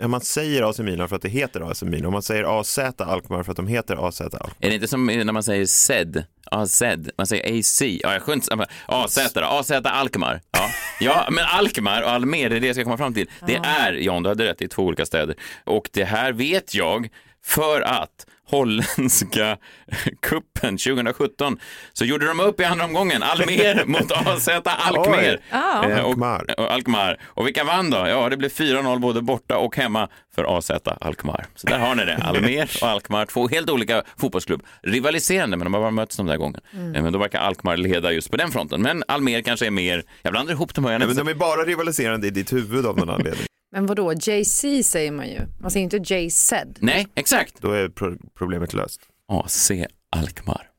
Ja, 0.00 0.08
man 0.08 0.20
säger 0.20 0.70
AC 0.70 0.78
Milan 0.78 1.08
för 1.08 1.16
att 1.16 1.22
det 1.22 1.28
heter 1.28 1.70
AC 1.70 1.82
Milan. 1.82 2.06
Och 2.06 2.12
man 2.12 2.22
säger 2.22 2.60
AZ 2.60 2.78
Alkmaar 2.98 3.42
för 3.42 3.50
att 3.50 3.56
de 3.56 3.66
heter 3.66 4.08
AZ 4.08 4.20
Alkmaar. 4.20 4.52
Är 4.60 4.68
det 4.68 4.74
inte 4.74 4.88
som 4.88 5.06
när 5.06 5.32
man 5.32 5.42
säger 5.42 5.66
SED? 5.66 6.24
AZ, 6.50 6.82
man 7.18 7.26
säger 7.26 7.58
AC, 7.60 7.82
ja, 7.82 8.12
jag 8.12 8.22
skönt, 8.22 8.48
AZ 8.86 9.32
då, 9.34 9.40
AZ 9.40 9.70
Alkmaar. 9.70 10.40
Ja. 10.50 10.70
ja, 11.00 11.28
men 11.30 11.44
Alkmaar 11.44 12.02
och 12.02 12.10
Almer, 12.10 12.50
det 12.50 12.56
är 12.56 12.60
det 12.60 12.66
jag 12.66 12.76
ska 12.76 12.84
komma 12.84 12.96
fram 12.96 13.14
till. 13.14 13.30
Det 13.46 13.54
är, 13.56 13.92
Jan, 13.92 14.22
du 14.22 14.28
hade 14.28 14.44
rätt, 14.44 14.58
det 14.58 14.64
är 14.64 14.68
två 14.68 14.82
olika 14.82 15.06
städer. 15.06 15.36
Och 15.64 15.90
det 15.92 16.04
här 16.04 16.32
vet 16.32 16.74
jag 16.74 17.08
för 17.44 17.80
att 17.80 18.26
holländska 18.50 19.56
kuppen 20.22 20.76
2017 20.78 21.58
så 21.92 22.04
gjorde 22.04 22.26
de 22.26 22.40
upp 22.40 22.60
i 22.60 22.64
andra 22.64 22.84
omgången, 22.84 23.22
Almer 23.22 23.84
mot 23.86 24.12
AZ 24.12 24.48
Alkmaar. 24.64 25.38
Ja. 25.50 25.88
Eh, 25.90 26.00
och, 26.04 26.18
och 26.58 26.72
Alkmaar. 26.72 27.20
Och 27.24 27.46
vilka 27.46 27.64
vann 27.64 27.90
då? 27.90 27.96
Ja, 27.96 28.28
det 28.28 28.36
blev 28.36 28.50
4-0 28.50 28.98
både 28.98 29.22
borta 29.22 29.56
och 29.58 29.76
hemma 29.76 30.08
för 30.34 30.58
AZ 30.58 30.70
Alkmaar. 31.00 31.46
Så 31.54 31.66
där 31.66 31.78
har 31.78 31.94
ni 31.94 32.04
det. 32.04 32.16
Almer 32.16 32.70
och 32.82 32.88
Alkmaar, 32.88 33.26
två 33.26 33.48
helt 33.48 33.70
olika 33.70 34.02
fotbollsklubb. 34.16 34.62
Rivaliserande, 34.82 35.56
men 35.56 35.64
de 35.64 35.74
har 35.74 35.80
bara 35.80 35.90
mötts 35.90 36.16
de 36.16 36.26
där 36.26 36.36
gången. 36.36 36.60
Eh, 36.72 37.02
Men 37.02 37.12
då 37.12 37.18
verkar 37.18 37.38
Alkmaar 37.40 37.76
leda 37.76 38.12
just 38.12 38.30
på 38.30 38.36
den 38.36 38.50
fronten. 38.50 38.82
Men 38.82 39.04
Almer 39.08 39.40
kanske 39.40 39.66
är 39.66 39.70
mer, 39.70 40.02
jag 40.22 40.32
blandar 40.32 40.52
ihop 40.54 40.74
dem. 40.74 40.84
här. 40.84 40.98
Nej, 40.98 41.08
men 41.08 41.16
de 41.16 41.28
är 41.28 41.34
bara 41.34 41.62
rivaliserande 41.64 42.26
i 42.26 42.30
ditt 42.30 42.52
huvud 42.52 42.86
av 42.86 42.96
någon 42.98 43.10
anledning. 43.10 43.46
Men 43.74 43.86
vadå, 43.86 44.12
JC 44.12 44.60
säger 44.84 45.10
man 45.10 45.28
ju. 45.28 45.40
Man 45.60 45.70
säger 45.70 45.84
inte 45.84 46.14
JZ. 46.14 46.52
Nej, 46.78 47.06
exakt. 47.14 47.54
Då 47.60 47.72
är 47.72 47.88
pro- 47.88 48.16
problemet 48.38 48.72
löst. 48.72 49.00
AC 49.28 49.70
Alkmaar. 50.10 50.70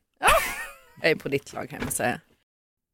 Jag 1.01 1.11
är 1.11 1.15
på 1.15 1.29
ditt 1.29 1.53
lag 1.53 1.69
kan 1.69 1.79
jag 1.83 1.93
säga. 1.93 2.19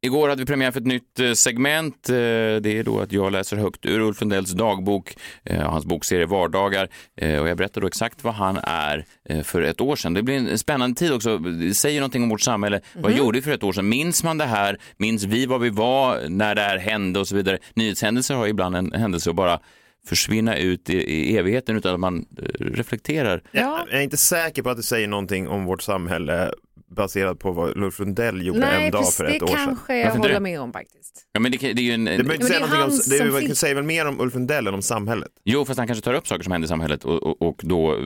Igår 0.04 0.28
hade 0.28 0.42
vi 0.42 0.46
premiär 0.46 0.70
för 0.70 0.80
ett 0.80 0.86
nytt 0.86 1.20
eh, 1.20 1.32
segment. 1.32 2.08
Eh, 2.08 2.14
Det 2.14 2.66
är 2.66 2.82
då 2.84 3.00
att 3.00 3.12
jag 3.12 3.32
läser 3.32 3.56
högt 3.56 3.86
ur 3.86 4.00
Ulf 4.00 4.20
Lundells 4.20 4.50
dagbok, 4.52 5.16
eh, 5.44 5.70
hans 5.70 5.84
bokserie 5.84 6.26
Vardagar. 6.26 6.88
Och 7.20 7.48
jag 7.48 7.56
berättar 7.56 7.80
då 7.80 7.86
exakt 7.86 8.24
vad 8.24 8.34
han 8.34 8.58
är 8.62 9.04
för 9.42 9.62
ett 9.62 9.80
år 9.80 9.96
sedan. 9.96 10.14
Det 10.14 10.22
blir 10.22 10.34
en 10.36 10.58
spännande 10.58 10.98
tid 10.98 11.12
också. 11.12 11.38
Det 11.38 11.74
säger 11.74 12.00
någonting 12.00 12.22
om 12.22 12.28
vårt 12.28 12.40
samhälle. 12.40 12.80
Vad 12.94 13.12
gjorde 13.12 13.38
vi 13.38 13.42
för 13.42 13.50
ett 13.52 13.62
år 13.62 13.72
sedan? 13.72 13.88
Minns 13.88 14.24
man 14.24 14.38
det 14.38 14.44
här? 14.44 14.78
Minns 14.96 15.24
vi 15.24 15.46
vad 15.46 15.60
vi 15.60 15.70
var 15.70 16.28
när 16.28 16.54
det 16.54 16.60
här 16.62 16.78
hände 16.78 17.20
och 17.20 17.28
så 17.28 17.36
vidare? 17.36 17.58
Nyhetshändelser 17.74 18.34
har 18.34 18.46
ibland 18.46 18.76
en 18.76 18.92
händelse 18.92 19.30
att 19.30 19.36
bara 19.36 19.60
försvinna 20.06 20.56
ut 20.56 20.90
i, 20.90 20.96
i 20.96 21.36
evigheten 21.36 21.76
utan 21.76 21.94
att 21.94 22.00
man 22.00 22.26
eh, 22.38 22.44
reflekterar. 22.58 23.42
Ja. 23.52 23.86
Jag 23.90 23.98
är 23.98 24.02
inte 24.02 24.16
säker 24.16 24.62
på 24.62 24.70
att 24.70 24.76
det 24.76 24.82
säger 24.82 25.08
någonting 25.08 25.48
om 25.48 25.64
vårt 25.64 25.82
samhälle 25.82 26.52
baserat 26.94 27.38
på 27.38 27.52
vad 27.52 27.76
Ulf 27.76 27.98
Lundell 27.98 28.46
gjorde 28.46 28.58
Nej, 28.58 28.84
en 28.86 28.90
dag 28.92 29.00
precis, 29.00 29.16
för 29.16 29.24
det 29.24 29.30
ett 29.36 29.42
år 29.42 29.46
sedan. 29.46 29.56
kanske 29.66 29.96
jag 29.96 30.04
Varför 30.04 30.16
inte 30.16 30.28
håller 30.28 30.34
det? 30.34 30.40
med 30.40 30.60
om 30.60 30.72
faktiskt. 30.72 31.26
Ja, 31.32 31.40
men 31.40 31.52
det, 31.52 31.58
det 31.58 31.68
är 31.68 31.84
ju 31.84 31.92
en, 31.92 32.04
Det 32.04 32.10
behöver 32.10 32.34
inte 32.34 32.38
Men 32.44 32.46
säga 32.46 32.58
det 32.58 32.64
är 32.66 32.78
någonting 32.78 33.36
om, 33.38 33.40
det 33.44 33.50
är- 33.50 33.54
säger 33.54 33.74
väl 33.74 33.84
mer 33.84 34.06
om 34.08 34.20
Ulf 34.20 34.34
Lundell 34.34 34.66
än 34.66 34.74
om 34.74 34.82
samhället. 34.82 35.28
Jo, 35.44 35.64
fast 35.64 35.78
han 35.78 35.86
kanske 35.86 36.04
tar 36.04 36.14
upp 36.14 36.26
saker 36.28 36.42
som 36.42 36.52
händer 36.52 36.66
i 36.66 36.68
samhället 36.68 37.04
och, 37.04 37.22
och, 37.22 37.42
och 37.42 37.60
då, 37.64 37.98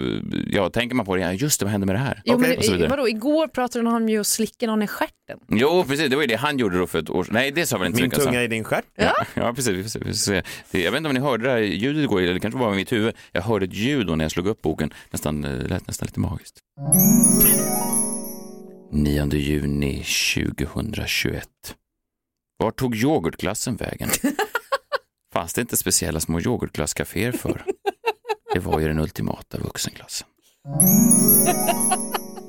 ja, 0.50 0.70
tänker 0.70 0.96
man 0.96 1.06
på 1.06 1.16
det, 1.16 1.22
ja, 1.22 1.32
just 1.32 1.60
det, 1.60 1.64
vad 1.66 1.72
hände 1.72 1.86
med 1.86 1.94
det 1.94 1.98
här? 2.00 2.22
Jo, 2.24 2.34
Okej, 2.34 2.48
men 2.48 2.58
och 2.58 2.64
så 2.64 2.72
det, 2.72 2.88
vadå, 2.88 3.08
igår 3.08 3.46
pratade 3.48 3.88
han 3.90 4.02
om 4.02 4.08
ju 4.08 4.20
att 4.20 4.26
slicka 4.26 4.66
någon 4.66 4.82
i 4.82 4.86
stjärten. 4.86 5.38
Jo, 5.48 5.84
precis, 5.88 6.10
det 6.10 6.16
var 6.16 6.22
ju 6.22 6.28
det 6.28 6.36
han 6.36 6.58
gjorde 6.58 6.78
då 6.78 6.86
för 6.86 6.98
ett 6.98 7.10
år 7.10 7.24
sedan. 7.24 7.34
Nej, 7.34 7.50
det 7.50 7.66
sa 7.66 7.78
väl 7.78 7.86
inte 7.86 8.02
Min 8.02 8.10
tunga 8.10 8.32
sa. 8.32 8.40
i 8.42 8.46
din 8.48 8.64
stjärt. 8.64 8.84
Ja, 8.96 9.12
ja, 9.34 9.52
precis. 9.54 9.72
Vi 9.72 9.82
får 9.82 9.90
se, 9.90 9.98
vi 9.98 10.04
får 10.04 10.12
se. 10.12 10.42
Det, 10.70 10.80
jag 10.82 10.90
vet 10.90 10.98
inte 10.98 11.08
om 11.08 11.14
ni 11.14 11.20
hörde 11.20 11.44
det 11.44 11.50
här 11.50 11.58
ljudet 11.58 12.02
igår, 12.02 12.20
eller 12.20 12.34
det 12.34 12.40
kanske 12.40 12.60
var 12.60 12.72
i 12.72 12.76
mitt 12.76 12.92
huvud. 12.92 13.14
Jag 13.32 13.42
hörde 13.42 13.64
ett 13.64 13.74
ljud 13.74 14.06
då 14.06 14.16
när 14.16 14.24
jag 14.24 14.32
slog 14.32 14.46
upp 14.46 14.62
boken, 14.62 14.92
nästan, 15.10 15.44
eh, 15.44 15.50
det 15.50 15.68
lät 15.68 15.86
nästan 15.86 16.06
lite 16.06 16.20
magiskt. 16.20 16.58
9 18.92 19.26
juni 19.34 20.04
2021. 20.34 21.48
Var 22.58 22.70
tog 22.70 22.94
yoghurtglassen 22.96 23.76
vägen? 23.76 24.08
Fanns 25.32 25.54
det 25.54 25.60
inte 25.60 25.76
speciella 25.76 26.20
små 26.20 26.40
yoghurtglasscaféer 26.40 27.32
för? 27.32 27.64
Det 28.52 28.58
var 28.60 28.80
ju 28.80 28.88
den 28.88 28.98
ultimata 28.98 29.58
vuxenglassen. 29.58 30.28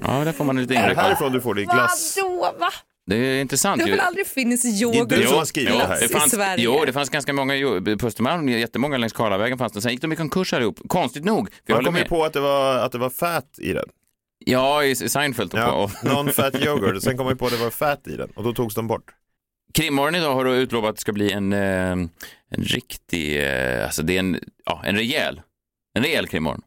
Ja, 0.02 0.24
där 0.24 0.32
får 0.32 0.46
man 0.46 0.58
lite 0.58 0.74
Är 0.74 0.78
det 0.78 0.82
inblick. 0.84 0.98
härifrån 0.98 1.32
du 1.32 1.42
får 1.42 1.56
det 1.56 1.62
i 1.62 1.66
glass? 1.66 2.18
Vadå, 2.22 2.56
va? 2.60 2.70
Det 3.06 3.16
är 3.16 3.42
intressant 3.42 3.78
Det 3.78 3.84
har 3.84 3.88
ju. 3.90 3.96
väl 3.96 4.00
aldrig 4.06 4.28
funnits 4.28 4.64
Det 4.64 4.70
är 4.70 4.82
yoghurt? 4.82 5.10
du 5.10 5.24
som 5.28 5.38
har 5.38 5.46
skrivit 5.46 5.74
det 5.74 5.88
här. 5.88 6.00
det 6.02 6.08
fanns, 6.10 6.34
i 6.34 6.36
Sverige. 6.36 6.64
Jo, 6.64 6.84
det 6.86 6.94
fanns 6.94 7.10
ganska 7.10 7.34
många 7.34 7.56
jo- 7.56 7.98
på 8.00 8.08
Östermalm, 8.08 8.50
jättemånga 8.50 8.98
längs 8.98 9.14
Karlavägen 9.14 9.58
fanns 9.58 9.74
det. 9.74 9.82
Sen 9.82 9.92
gick 9.92 10.02
de 10.02 10.14
i 10.14 10.16
konkurs 10.16 10.54
allihop, 10.54 10.80
konstigt 10.88 11.26
nog. 11.26 11.50
För 11.52 11.62
jag 11.66 11.76
Man 11.76 11.86
håller 11.86 11.88
kom 11.88 11.96
ju 11.96 12.02
med. 12.02 12.10
på 12.10 12.26
att 12.26 12.34
det 12.34 12.40
var, 12.40 12.76
att 12.78 12.92
det 12.92 12.98
var 12.98 13.10
fat 13.10 13.60
i 13.60 13.74
den. 13.74 13.86
Ja, 14.50 14.84
i 14.84 14.96
Seinfeld. 14.96 15.52
Ja, 15.54 15.90
non-fat 16.04 16.56
yoghurt. 16.66 17.04
Sen 17.04 17.18
kom 17.18 17.30
ju 17.30 17.36
på 17.36 17.46
att 17.46 17.52
det 17.52 17.58
var 17.58 17.70
fat 17.70 18.08
i 18.08 18.16
den 18.16 18.30
och 18.36 18.44
då 18.44 18.54
togs 18.54 18.76
de 18.76 18.88
bort. 18.88 19.14
Krimmorgon 19.74 20.16
idag 20.16 20.36
har 20.36 20.46
då 20.46 20.56
utlovat 20.56 20.90
att 20.90 20.96
det 20.96 21.02
ska 21.02 21.14
bli 21.14 21.32
en, 21.32 21.54
eh, 21.54 21.92
en 22.50 22.64
riktig, 22.64 23.44
eh, 23.44 23.84
alltså 23.84 24.04
det 24.04 24.16
är 24.16 24.20
en, 24.20 24.40
ja, 24.66 24.82
en 24.86 24.96
rejäl, 24.96 25.42
en 25.94 26.04
rejäl 26.04 26.28
krimmorgon. 26.28 26.62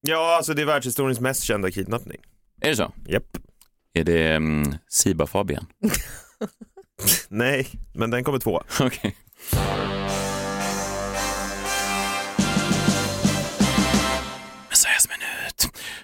Ja, 0.00 0.36
alltså 0.36 0.54
det 0.54 0.62
är 0.62 0.66
världshistoriens 0.66 1.20
mest 1.20 1.42
kända 1.42 1.70
kidnappning. 1.70 2.20
Är 2.60 2.70
det 2.70 2.76
så? 2.76 2.92
Japp. 3.06 3.36
Är 3.94 4.04
det 4.04 4.36
um, 4.36 4.74
Siba 4.88 5.26
Fabian? 5.26 5.66
Nej, 7.28 7.66
men 7.94 8.10
den 8.10 8.24
kommer 8.24 8.38
två. 8.38 8.62
Okej. 8.80 9.16
Messiahs 14.70 15.08
minut. 15.08 15.41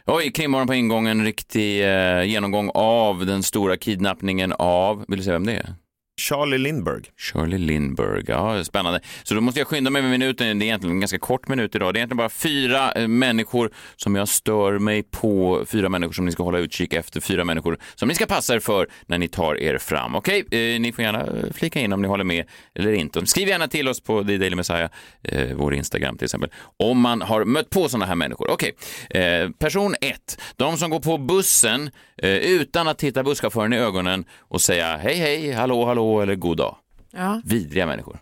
Oj, 0.07 0.33
krimmorgon 0.33 0.67
på 0.67 0.75
ingången, 0.75 1.25
riktig 1.25 1.85
eh, 1.85 2.23
genomgång 2.23 2.71
av 2.75 3.27
den 3.27 3.43
stora 3.43 3.77
kidnappningen 3.77 4.53
av, 4.53 5.05
vill 5.09 5.19
du 5.19 5.25
säga 5.25 5.33
vem 5.33 5.47
det 5.47 5.53
är? 5.53 5.75
Charlie 6.19 6.59
Lindbergh. 6.59 7.09
Charlie 7.17 7.59
Lindberg, 7.59 8.25
ja 8.27 8.65
spännande. 8.65 9.01
Så 9.23 9.35
då 9.35 9.41
måste 9.41 9.61
jag 9.61 9.67
skynda 9.67 9.91
mig 9.91 10.03
med 10.03 10.11
minuten, 10.11 10.59
det 10.59 10.65
är 10.65 10.67
egentligen 10.67 10.97
en 10.97 11.01
ganska 11.01 11.19
kort 11.19 11.49
minut 11.49 11.75
idag. 11.75 11.95
Det 11.95 11.97
är 11.97 12.01
egentligen 12.01 12.17
bara 12.17 12.29
fyra 12.29 12.93
eh, 12.93 13.09
människor 13.09 13.71
som 13.97 14.15
jag 14.15 14.29
stör 14.29 14.79
mig 14.79 15.03
på, 15.03 15.65
fyra 15.67 15.89
människor 15.89 16.13
som 16.13 16.25
ni 16.25 16.33
ska 16.33 16.43
hålla 16.43 16.59
utkik 16.59 16.93
efter, 16.93 17.21
fyra 17.21 17.45
människor 17.45 17.79
som 17.95 18.09
ni 18.09 18.15
ska 18.15 18.27
passa 18.27 18.55
er 18.55 18.61
för 18.61 18.89
när 19.07 19.19
ni 19.19 19.29
tar 19.29 19.61
er 19.61 19.79
fram. 19.79 20.15
Okej, 20.15 20.45
eh, 20.51 20.81
ni 20.81 20.93
får 20.93 21.05
gärna 21.05 21.21
eh, 21.21 21.53
flika 21.55 21.81
in 21.81 21.93
om 21.93 22.03
ni 22.03 22.09
håller 22.09 22.25
med 22.25 22.45
eller 22.75 22.93
inte. 22.93 23.27
Skriv 23.27 23.49
gärna 23.49 23.69
till 23.69 23.89
oss 23.89 24.01
på 24.01 24.25
The 24.25 24.37
Daily 24.37 24.57
Messiah, 24.57 24.91
eh, 25.23 25.49
vår 25.55 25.75
Instagram 25.75 26.19
till 26.19 26.25
exempel, 26.25 26.51
om 26.77 27.01
man 27.01 27.23
har 27.23 27.45
mött 27.45 27.71
på 27.71 27.89
sådana 27.89 28.07
här 28.07 28.15
människor. 28.15 28.51
Okej, 28.51 28.75
eh, 29.11 29.51
person 29.51 29.95
ett, 30.01 30.41
de 30.57 30.79
som 30.79 30.91
går 30.91 31.01
på 31.01 31.19
bussen 31.19 31.91
eh, 32.23 32.37
utan 32.37 32.89
att 32.89 32.99
titta 32.99 33.23
busschauffören 33.23 33.73
i 33.73 33.79
ögonen 33.79 34.25
och 34.39 34.61
säga 34.61 34.97
hej 34.97 35.17
hej, 35.17 35.53
hallå 35.53 35.85
hallå 35.85 36.08
eller 36.23 36.35
god 36.35 36.57
dag. 36.57 36.77
Ja. 37.11 37.41
Vidriga 37.45 37.87
människor. 37.87 38.19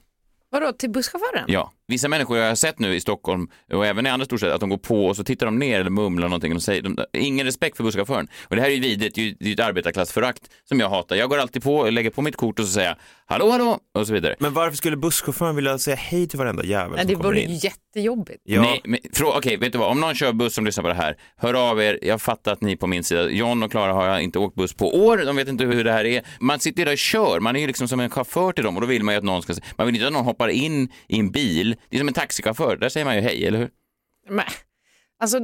Vadå, 0.50 0.72
till 0.72 0.90
busschauffören? 0.90 1.44
Ja, 1.48 1.72
vissa 1.88 2.08
människor 2.08 2.38
jag 2.38 2.48
har 2.48 2.54
sett 2.54 2.78
nu 2.78 2.94
i 2.94 3.00
Stockholm 3.00 3.48
och 3.72 3.86
även 3.86 4.06
i 4.06 4.10
andra 4.10 4.24
storstäder 4.26 4.54
att 4.54 4.60
de 4.60 4.68
går 4.70 4.76
på 4.78 5.06
och 5.06 5.16
så 5.16 5.24
tittar 5.24 5.46
de 5.46 5.58
ner 5.58 5.80
eller 5.80 5.90
mumlar 5.90 6.28
någonting 6.28 6.54
och 6.54 6.62
säger 6.62 6.82
de, 6.82 6.98
ingen 7.12 7.46
respekt 7.46 7.76
för 7.76 7.84
busschauffören. 7.84 8.28
Och 8.44 8.56
det 8.56 8.62
här 8.62 8.68
är 8.68 8.74
ju 8.74 8.80
vidrigt, 8.80 9.14
det 9.14 9.20
är 9.20 9.48
ju 9.48 9.52
ett 9.52 9.60
arbetarklassförakt 9.60 10.42
som 10.68 10.80
jag 10.80 10.88
hatar. 10.88 11.16
Jag 11.16 11.30
går 11.30 11.38
alltid 11.38 11.62
på, 11.62 11.90
lägger 11.90 12.10
på 12.10 12.22
mitt 12.22 12.36
kort 12.36 12.58
och 12.58 12.64
så 12.66 12.72
säger 12.72 12.88
jag 12.88 12.96
hallå 13.26 13.50
hallå 13.50 13.78
och 13.94 14.06
så 14.06 14.12
vidare. 14.12 14.36
Men 14.38 14.52
varför 14.52 14.76
skulle 14.76 14.96
busschauffören 14.96 15.56
vilja 15.56 15.78
säga 15.78 15.96
hej 15.96 16.28
till 16.28 16.38
varenda 16.38 16.64
jävel 16.64 16.90
Nej, 16.90 17.00
som 17.00 17.08
det 17.08 17.14
kommer 17.14 17.24
vore 17.28 17.40
in? 17.40 17.50
ju 17.50 17.56
jättejobbigt. 17.62 18.40
Ja, 18.44 18.62
Nej, 18.62 18.80
men, 18.84 18.98
frå, 19.12 19.34
okej, 19.36 19.56
vet 19.56 19.72
du 19.72 19.78
vad? 19.78 19.90
Om 19.90 20.00
någon 20.00 20.14
kör 20.14 20.32
buss 20.32 20.54
som 20.54 20.64
lyssnar 20.64 20.82
på 20.82 20.88
det 20.88 20.94
här, 20.94 21.16
hör 21.36 21.70
av 21.70 21.82
er. 21.82 21.98
Jag 22.02 22.22
fattar 22.22 22.52
att 22.52 22.60
ni 22.60 22.72
är 22.72 22.76
på 22.76 22.86
min 22.86 23.04
sida. 23.04 23.28
John 23.30 23.62
och 23.62 23.70
Klara 23.70 23.92
har 23.92 24.06
jag 24.06 24.22
inte 24.22 24.38
åkt 24.38 24.54
buss 24.54 24.74
på 24.74 25.06
år. 25.06 25.18
De 25.18 25.36
vet 25.36 25.48
inte 25.48 25.64
hur 25.64 25.84
det 25.84 25.92
här 25.92 26.04
är. 26.04 26.22
Man 26.40 26.60
sitter 26.60 26.84
där 26.84 26.92
och 26.92 26.98
kör. 26.98 27.40
Man 27.40 27.56
är 27.56 27.60
ju 27.60 27.66
liksom 27.66 27.88
som 27.88 28.00
en 28.00 28.10
chaufför 28.10 28.52
till 28.52 28.64
dem 28.64 28.74
och 28.74 28.80
då 28.80 28.86
vill 28.86 29.02
man 29.02 29.14
ju 29.14 29.18
att 29.18 29.24
någon 29.24 29.42
ska... 29.42 29.54
Man 29.76 29.86
vill 29.86 29.96
inte 29.96 30.06
att 30.06 30.12
någon 30.12 30.24
hoppar 30.24 30.48
in 30.48 30.88
i 31.08 31.18
en 31.18 31.30
bil. 31.30 31.75
Det 31.88 31.96
är 31.96 31.98
som 31.98 32.08
en 32.08 32.14
taxichaufför. 32.14 32.76
Där 32.76 32.88
säger 32.88 33.04
man 33.04 33.14
ju 33.14 33.20
hej, 33.20 33.46
eller 33.46 33.58
hur? 33.58 33.70
Men, 34.28 34.44
alltså, 35.20 35.38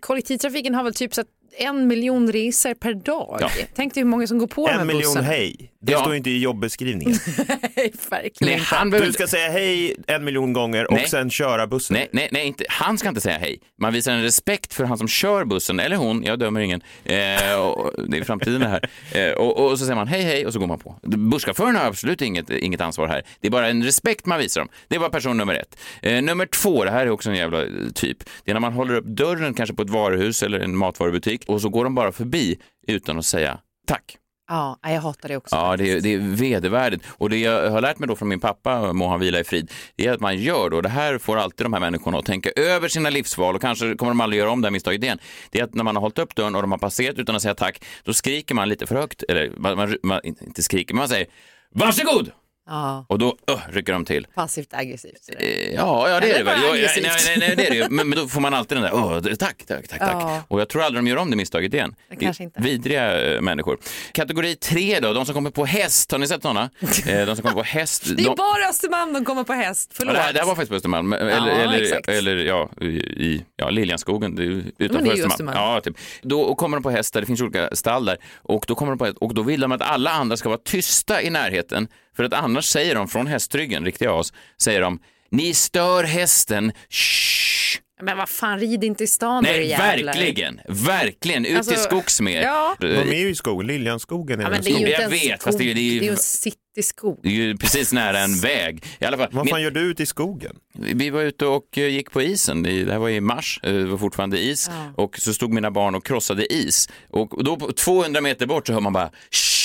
kollektivtrafiken 0.00 0.74
har 0.74 0.84
väl 0.84 0.94
typ 0.94 1.14
så 1.14 1.20
att 1.20 1.26
en 1.58 1.86
miljon 1.86 2.32
resor 2.32 2.74
per 2.74 2.94
dag. 2.94 3.38
Ja. 3.40 3.50
Tänk 3.74 3.94
dig 3.94 4.02
hur 4.02 4.08
många 4.10 4.26
som 4.26 4.38
går 4.38 4.46
på 4.46 4.66
de 4.66 4.72
här 4.72 4.80
en 4.80 4.86
miljon 4.86 5.02
bussarna. 5.02 5.26
hej. 5.26 5.72
Det 5.86 5.92
Ja. 5.92 6.00
står 6.00 6.14
inte 6.14 6.30
i 6.30 6.38
jobbeskrivningen. 6.38 7.18
Nej, 7.76 7.92
verkligen 8.10 8.52
Nej, 8.56 8.62
han 8.64 8.90
behöver 8.90 9.06
Du 9.06 9.12
ska 9.12 9.26
säga 9.26 9.50
hej 9.50 9.96
en 10.06 10.24
miljon 10.24 10.52
gånger 10.52 10.86
och 10.86 10.96
Nej. 10.96 11.08
sen 11.08 11.30
köra 11.30 11.66
bussen. 11.66 11.94
Nej, 11.94 12.08
nej, 12.12 12.28
nej 12.32 12.46
inte. 12.46 12.64
han 12.68 12.98
ska 12.98 13.08
inte 13.08 13.20
säga 13.20 13.38
hej. 13.38 13.58
Man 13.80 13.92
visar 13.92 14.12
en 14.12 14.22
respekt 14.22 14.74
för 14.74 14.84
han 14.84 14.98
som 14.98 15.08
kör 15.08 15.44
bussen, 15.44 15.80
eller 15.80 15.96
hon, 15.96 16.24
jag 16.24 16.38
dömer 16.38 16.60
ingen. 16.60 16.80
Eh, 17.04 17.60
och, 17.60 17.92
det 18.08 18.18
är 18.18 18.24
framtiden 18.24 18.60
det 18.60 18.68
här. 18.68 18.80
Eh, 19.12 19.32
och, 19.32 19.64
och 19.70 19.78
så 19.78 19.84
säger 19.84 19.96
man 19.96 20.08
hej, 20.08 20.22
hej 20.22 20.46
och 20.46 20.52
så 20.52 20.58
går 20.58 20.66
man 20.66 20.78
på. 20.78 20.98
Busschauffören 21.02 21.76
har 21.76 21.84
absolut 21.84 22.22
inget, 22.22 22.50
inget 22.50 22.80
ansvar 22.80 23.08
här. 23.08 23.22
Det 23.40 23.46
är 23.46 23.50
bara 23.50 23.68
en 23.68 23.82
respekt 23.84 24.26
man 24.26 24.38
visar 24.38 24.60
dem. 24.60 24.68
Det 24.88 24.98
var 24.98 25.08
person 25.08 25.36
nummer 25.36 25.54
ett. 25.54 25.78
Eh, 26.02 26.22
nummer 26.22 26.46
två, 26.46 26.84
det 26.84 26.90
här 26.90 27.06
är 27.06 27.10
också 27.10 27.30
en 27.30 27.36
jävla 27.36 27.62
eh, 27.62 27.68
typ. 27.94 28.18
Det 28.44 28.50
är 28.50 28.54
när 28.54 28.60
man 28.60 28.72
håller 28.72 28.94
upp 28.94 29.04
dörren 29.04 29.54
kanske 29.54 29.74
på 29.74 29.82
ett 29.82 29.90
varuhus 29.90 30.42
eller 30.42 30.60
en 30.60 30.76
matvarubutik 30.76 31.42
och 31.46 31.60
så 31.60 31.68
går 31.68 31.84
de 31.84 31.94
bara 31.94 32.12
förbi 32.12 32.58
utan 32.86 33.18
att 33.18 33.26
säga 33.26 33.58
tack. 33.86 34.16
Ja, 34.48 34.78
jag 34.82 35.00
hatar 35.00 35.28
det 35.28 35.36
också. 35.36 35.56
Ja, 35.56 35.76
det 35.76 35.92
är, 35.92 36.00
det 36.00 36.14
är 36.14 36.18
vedervärdigt. 36.18 37.04
Och 37.08 37.30
det 37.30 37.38
jag 37.38 37.70
har 37.70 37.80
lärt 37.80 37.98
mig 37.98 38.08
då 38.08 38.16
från 38.16 38.28
min 38.28 38.40
pappa, 38.40 38.92
må 38.92 39.08
han 39.08 39.20
vila 39.20 39.40
i 39.40 39.44
frid, 39.44 39.70
det 39.96 40.06
är 40.06 40.12
att 40.12 40.20
man 40.20 40.38
gör 40.38 40.70
då, 40.70 40.80
det 40.80 40.88
här 40.88 41.18
får 41.18 41.36
alltid 41.36 41.64
de 41.66 41.72
här 41.72 41.80
människorna 41.80 42.18
att 42.18 42.26
tänka 42.26 42.50
över 42.56 42.88
sina 42.88 43.10
livsval 43.10 43.54
och 43.54 43.60
kanske 43.60 43.94
kommer 43.94 44.10
de 44.10 44.20
aldrig 44.20 44.40
göra 44.40 44.50
om 44.50 44.62
det 44.62 44.66
här 44.66 44.72
misstaget 44.72 45.02
igen. 45.02 45.18
Det 45.50 45.60
är 45.60 45.64
att 45.64 45.74
när 45.74 45.84
man 45.84 45.96
har 45.96 46.00
hållit 46.00 46.18
upp 46.18 46.34
dörren 46.34 46.54
och 46.54 46.62
de 46.62 46.70
har 46.70 46.78
passerat 46.78 47.18
utan 47.18 47.36
att 47.36 47.42
säga 47.42 47.54
tack, 47.54 47.84
då 48.04 48.12
skriker 48.12 48.54
man 48.54 48.68
lite 48.68 48.86
för 48.86 48.94
högt, 48.94 49.22
eller 49.28 49.52
man, 49.56 49.76
man, 49.76 49.96
man 50.02 50.20
inte 50.24 50.62
skriker, 50.62 50.94
men 50.94 50.98
man 50.98 51.08
säger 51.08 51.26
varsågod! 51.74 52.30
Ja, 52.68 53.06
Och 53.08 53.18
då 53.18 53.36
öh, 53.46 53.58
rycker 53.70 53.92
de 53.92 54.04
till. 54.04 54.26
passivt 54.34 54.74
aggressivt. 54.74 55.30
Eh, 55.38 55.74
Ja, 55.74 56.08
ja 56.08 56.20
det 56.20 56.26
är 56.26 56.30
Eller 56.30 56.38
det 56.38 56.44
väl. 56.44 56.60
bara 56.60 56.76
Ja, 56.78 56.88
nej, 56.96 57.10
nej, 57.26 57.36
nej, 57.38 57.54
det 57.56 57.66
är 57.66 57.70
det 57.70 57.76
ju. 57.76 57.88
Men, 57.90 58.08
men 58.08 58.18
då 58.18 58.28
får 58.28 58.40
man 58.40 58.54
alltid 58.54 58.76
den 58.76 58.82
där, 58.82 58.94
åh, 58.94 59.16
det- 59.16 59.36
tack, 59.36 59.64
tack, 59.66 59.88
tack, 59.88 59.98
tack. 59.98 60.12
Ja. 60.12 60.42
Och 60.48 60.60
jag 60.60 60.68
tror 60.68 60.82
aldrig 60.82 61.04
de 61.04 61.10
gör 61.10 61.16
om 61.16 61.30
det 61.30 61.36
misstaget 61.36 61.74
igen. 61.74 61.94
Det 62.10 62.16
kanske 62.16 62.42
inte. 62.42 62.62
Vidriga 62.62 63.34
eh, 63.34 63.40
människor. 63.40 63.78
Kategori 64.12 64.54
tre 64.56 65.00
då, 65.00 65.12
de 65.12 65.26
som 65.26 65.34
kommer 65.34 65.50
på 65.50 65.64
häst. 65.64 66.12
Har 66.12 66.18
ni 66.18 66.26
sett 66.28 66.42
sådana? 66.42 66.70
Eh, 67.06 67.26
de 67.26 67.36
som 67.36 67.42
kommer 67.42 67.54
på 67.54 67.62
häst. 67.62 68.02
Det 68.16 68.22
är 68.22 68.26
de... 68.26 68.34
bara 68.36 68.68
Östermalm 68.68 69.12
de 69.12 69.24
kommer 69.24 69.44
på 69.44 69.52
häst. 69.52 69.90
Ja, 69.90 69.94
Förlåt. 69.98 70.14
det, 70.14 70.20
här, 70.20 70.32
det 70.32 70.38
här 70.38 70.46
var 70.46 70.54
faktiskt 70.54 70.70
på 70.70 70.76
Östermalm, 70.76 71.12
eller, 71.12 71.48
eller, 71.48 71.82
exakt. 71.82 72.08
eller 72.08 72.36
ja, 72.36 72.70
i, 72.80 72.86
i 72.86 73.44
ja, 73.56 73.70
Liljanskogen, 73.70 74.34
det 74.36 74.42
är 74.42 74.46
ju 74.46 74.64
utanför 74.78 75.04
ju 75.06 75.10
Östermalm. 75.12 75.30
Östermalm. 75.32 75.58
Ja, 75.58 75.80
typ. 75.80 75.96
Då 76.22 76.54
kommer 76.54 76.76
de 76.76 76.82
på 76.82 76.90
hästar, 76.90 77.20
det 77.20 77.26
finns 77.26 77.40
olika 77.40 77.68
stall 77.72 78.04
där, 78.04 78.16
och 78.42 78.64
då, 78.68 78.74
kommer 78.74 78.92
de 78.92 78.98
på 78.98 79.04
häst, 79.04 79.16
och 79.20 79.34
då 79.34 79.42
vill 79.42 79.60
de 79.60 79.72
att 79.72 79.82
alla 79.82 80.10
andra 80.10 80.36
ska 80.36 80.48
vara 80.48 80.60
tysta 80.64 81.22
i 81.22 81.30
närheten, 81.30 81.88
för 82.16 82.24
att 82.24 82.32
annars 82.32 82.64
säger 82.64 82.94
de 82.94 83.08
från 83.08 83.26
hästryggen, 83.26 83.84
riktiga 83.84 84.12
as, 84.12 84.32
säger 84.60 84.80
de, 84.80 84.98
ni 85.30 85.54
stör 85.54 86.04
hästen, 86.04 86.72
shh. 86.90 87.80
Men 88.02 88.16
vad 88.16 88.28
fan, 88.28 88.58
rid 88.60 88.84
inte 88.84 89.04
i 89.04 89.06
stan 89.06 89.42
Nej, 89.44 89.76
verkligen, 89.78 90.60
verkligen, 90.68 91.44
ut 91.46 91.56
Alltså, 91.56 91.74
i 91.74 91.76
skogs 91.76 92.20
med 92.20 92.42
ja. 92.44 92.76
De 92.80 92.86
är 92.86 93.14
ju 93.18 93.28
i 93.28 93.34
skogen, 93.34 93.66
Liljanskogen 93.66 94.40
är 94.40 94.44
Ja, 94.44 94.46
en 94.48 94.52
men 94.52 94.62
det 94.62 94.70
är 94.70 94.78
ju 94.78 94.88
Jag 94.88 95.02
en 95.02 95.10
vet, 95.10 95.20
skog. 95.22 95.42
fast 95.42 95.58
det 95.58 95.64
är 95.64 95.66
ju- 95.66 95.74
det 95.74 95.80
är 95.80 95.82
ju- 95.82 95.98
det 96.00 96.04
är 96.04 96.06
ju 96.06 96.10
en 96.12 96.16
cityskog. 96.16 97.20
Det 97.22 97.28
är 97.28 97.32
ju 97.32 97.56
precis 97.56 97.92
nära 97.92 98.18
en 98.18 98.40
väg. 98.40 98.84
I 98.98 99.04
alla 99.04 99.16
fall, 99.16 99.28
Vad 99.32 99.44
min- 99.44 99.52
fan 99.52 99.62
gör 99.62 99.70
du 99.70 99.80
ute 99.80 100.02
i 100.02 100.06
skogen? 100.06 100.56
Vi 100.78 101.10
var 101.10 101.22
ute 101.22 101.46
och 101.46 101.78
eh, 101.78 101.86
gick 101.88 102.10
på 102.10 102.22
isen. 102.22 102.62
Det 102.62 102.70
här 102.92 102.98
var 102.98 103.08
i 103.08 103.20
mars. 103.20 103.60
eh, 103.62 103.72
Det 103.72 103.84
var 103.84 103.98
fortfarande 103.98 104.38
is. 104.38 104.70
Ja. 104.72 105.02
Och 105.04 105.18
så 105.18 105.34
stod 105.34 105.52
mina 105.52 105.70
barn 105.70 105.94
och 105.94 106.06
krossade 106.06 106.52
is. 106.54 106.88
Och 107.10 107.44
då 107.44 107.56
på 107.56 107.72
200 107.72 108.20
meter 108.20 108.46
bort 108.46 108.66
så 108.66 108.72
hör 108.72 108.80
man 108.80 108.92
bara 108.92 109.10
Shh! 109.30 109.55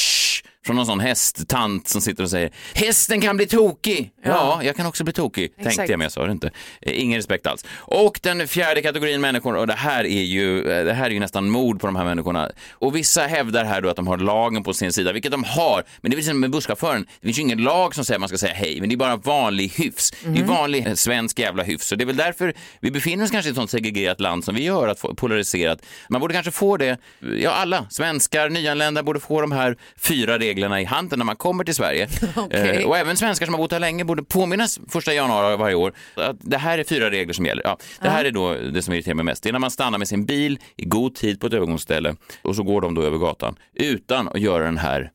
Från 0.66 0.76
någon 0.76 0.86
sån 0.86 1.00
hästtant 1.00 1.88
som 1.88 2.02
sitter 2.02 2.24
och 2.24 2.30
säger 2.30 2.52
hästen 2.74 3.22
kan 3.22 3.38
bli 3.38 3.48
tokig. 3.48 4.12
Ja, 4.24 4.30
Ja. 4.32 4.64
jag 4.64 4.76
kan 4.76 4.86
också 4.86 5.04
bli 5.04 5.14
tokig, 5.14 5.56
tänkte 5.56 5.70
Exakt. 5.70 5.90
jag 5.90 5.98
men 5.98 6.06
jag 6.06 6.12
sa 6.12 6.26
det 6.26 6.32
inte. 6.32 6.52
Eh, 6.82 7.02
Ingen 7.02 7.18
respekt 7.18 7.48
alls. 7.48 7.66
Och 7.78 8.20
den 8.24 8.48
fjärde 8.48 8.82
kategorin 8.82 9.22
människor, 9.22 9.56
och 9.56 9.68
det 9.68 9.74
här 9.74 10.04
är 10.04 10.22
ju, 10.24 10.72
eh, 10.72 10.86
det 10.86 10.94
här 10.94 11.06
är 11.06 11.10
ju 11.10 11.20
nästan 11.20 11.50
mord 11.50 11.80
på 11.82 11.88
de 11.88 11.96
här 11.96 12.06
människorna. 12.06 12.52
Och 12.72 12.96
vissa 12.96 13.22
hävdar 13.22 13.66
här 13.66 13.82
då 13.82 13.90
att 13.90 13.96
de 13.96 14.08
har 14.08 14.18
lagen 14.18 14.64
på 14.64 14.74
sin 14.74 14.94
sida, 14.94 15.12
vilket 15.14 15.32
de 15.32 15.44
har. 15.44 15.84
Men 16.02 16.12
det 16.12 16.18
är 16.18 16.22
som 16.22 16.40
med 16.40 16.52
busschauffören, 16.52 17.06
det 17.22 17.28
finns 17.28 17.38
ju 17.38 17.42
ingen 17.42 17.64
lag 17.64 17.96
som 17.96 18.06
säger 18.06 18.16
att 18.16 18.20
man 18.20 18.30
ska 18.30 18.38
säga 18.38 18.54
hej, 18.54 18.80
men 18.80 18.90
det 18.90 18.96
är 18.96 18.98
bara 18.98 19.16
vanlig 19.16 19.68
hyfs. 19.76 20.12
Det 20.12 20.30
är 20.30 20.36
ju 20.36 20.44
vanlig 20.44 20.98
svensk 20.98 21.40
jävla 21.40 21.64
hyfs. 21.64 21.88
Så 21.88 21.96
det 21.96 22.04
är 22.04 22.06
väl 22.06 22.16
därför 22.16 22.54
vi 22.80 22.92
befinner 22.92 23.24
oss 23.26 23.32
kanske 23.32 23.50
i 23.50 23.52
ett 23.52 23.56
sånt 23.56 23.72
segregerat 23.72 24.20
land 24.20 24.46
som 24.46 24.56
vi 24.56 24.64
gör, 24.64 24.88
att 24.88 25.02
polariserat. 25.18 25.80
Man 26.10 26.22
borde 26.22 26.34
kanske 26.34 26.52
få 26.52 26.78
det, 26.78 26.98
ja 27.40 27.52
alla, 27.52 27.86
svenskar, 27.90 28.50
nyanlända 28.50 29.04
borde 29.04 29.20
få 29.20 29.42
de 29.42 29.52
här 29.52 29.78
fyra 30.00 30.38
reglerna 30.40 30.51
i 30.58 30.84
handen 30.86 31.20
när 31.20 31.26
man 31.26 31.36
kommer 31.36 31.64
till 31.64 31.76
Sverige. 31.76 32.08
Eh, 32.52 32.88
och 32.88 32.98
även 32.98 33.18
svenskar 33.18 33.46
som 33.46 33.54
har 33.54 33.62
bott 33.62 33.72
här 33.72 33.80
länge 33.80 34.06
borde 34.06 34.24
påminnas 34.24 34.80
första 34.90 35.14
januari 35.14 35.58
varje 35.58 35.76
år 35.76 35.94
att 36.16 36.36
det 36.40 36.58
här 36.58 36.78
är 36.78 36.84
fyra 36.84 37.10
regler 37.12 37.34
som 37.34 37.46
gäller. 37.46 37.64
Ja, 37.64 37.78
det 38.02 38.10
här 38.10 38.26
är 38.26 38.32
då 38.32 38.54
det 38.54 38.82
som 38.82 38.94
irriterar 38.94 39.16
mig 39.16 39.26
mest. 39.26 39.44
Det 39.44 39.50
är 39.50 39.54
när 39.54 39.60
man 39.60 39.72
stannar 39.72 39.98
med 39.98 40.08
sin 40.08 40.26
bil 40.26 40.60
i 40.76 40.86
god 40.86 41.16
tid 41.16 41.40
på 41.40 41.48
ett 41.48 41.54
övergångsställe 41.54 42.16
och 42.42 42.56
så 42.56 42.64
går 42.64 42.82
de 42.82 42.96
då 42.96 43.02
över 43.02 43.18
gatan 43.18 43.56
utan 43.74 44.28
att 44.28 44.40
göra 44.42 44.64
den 44.64 44.78
här 44.78 45.12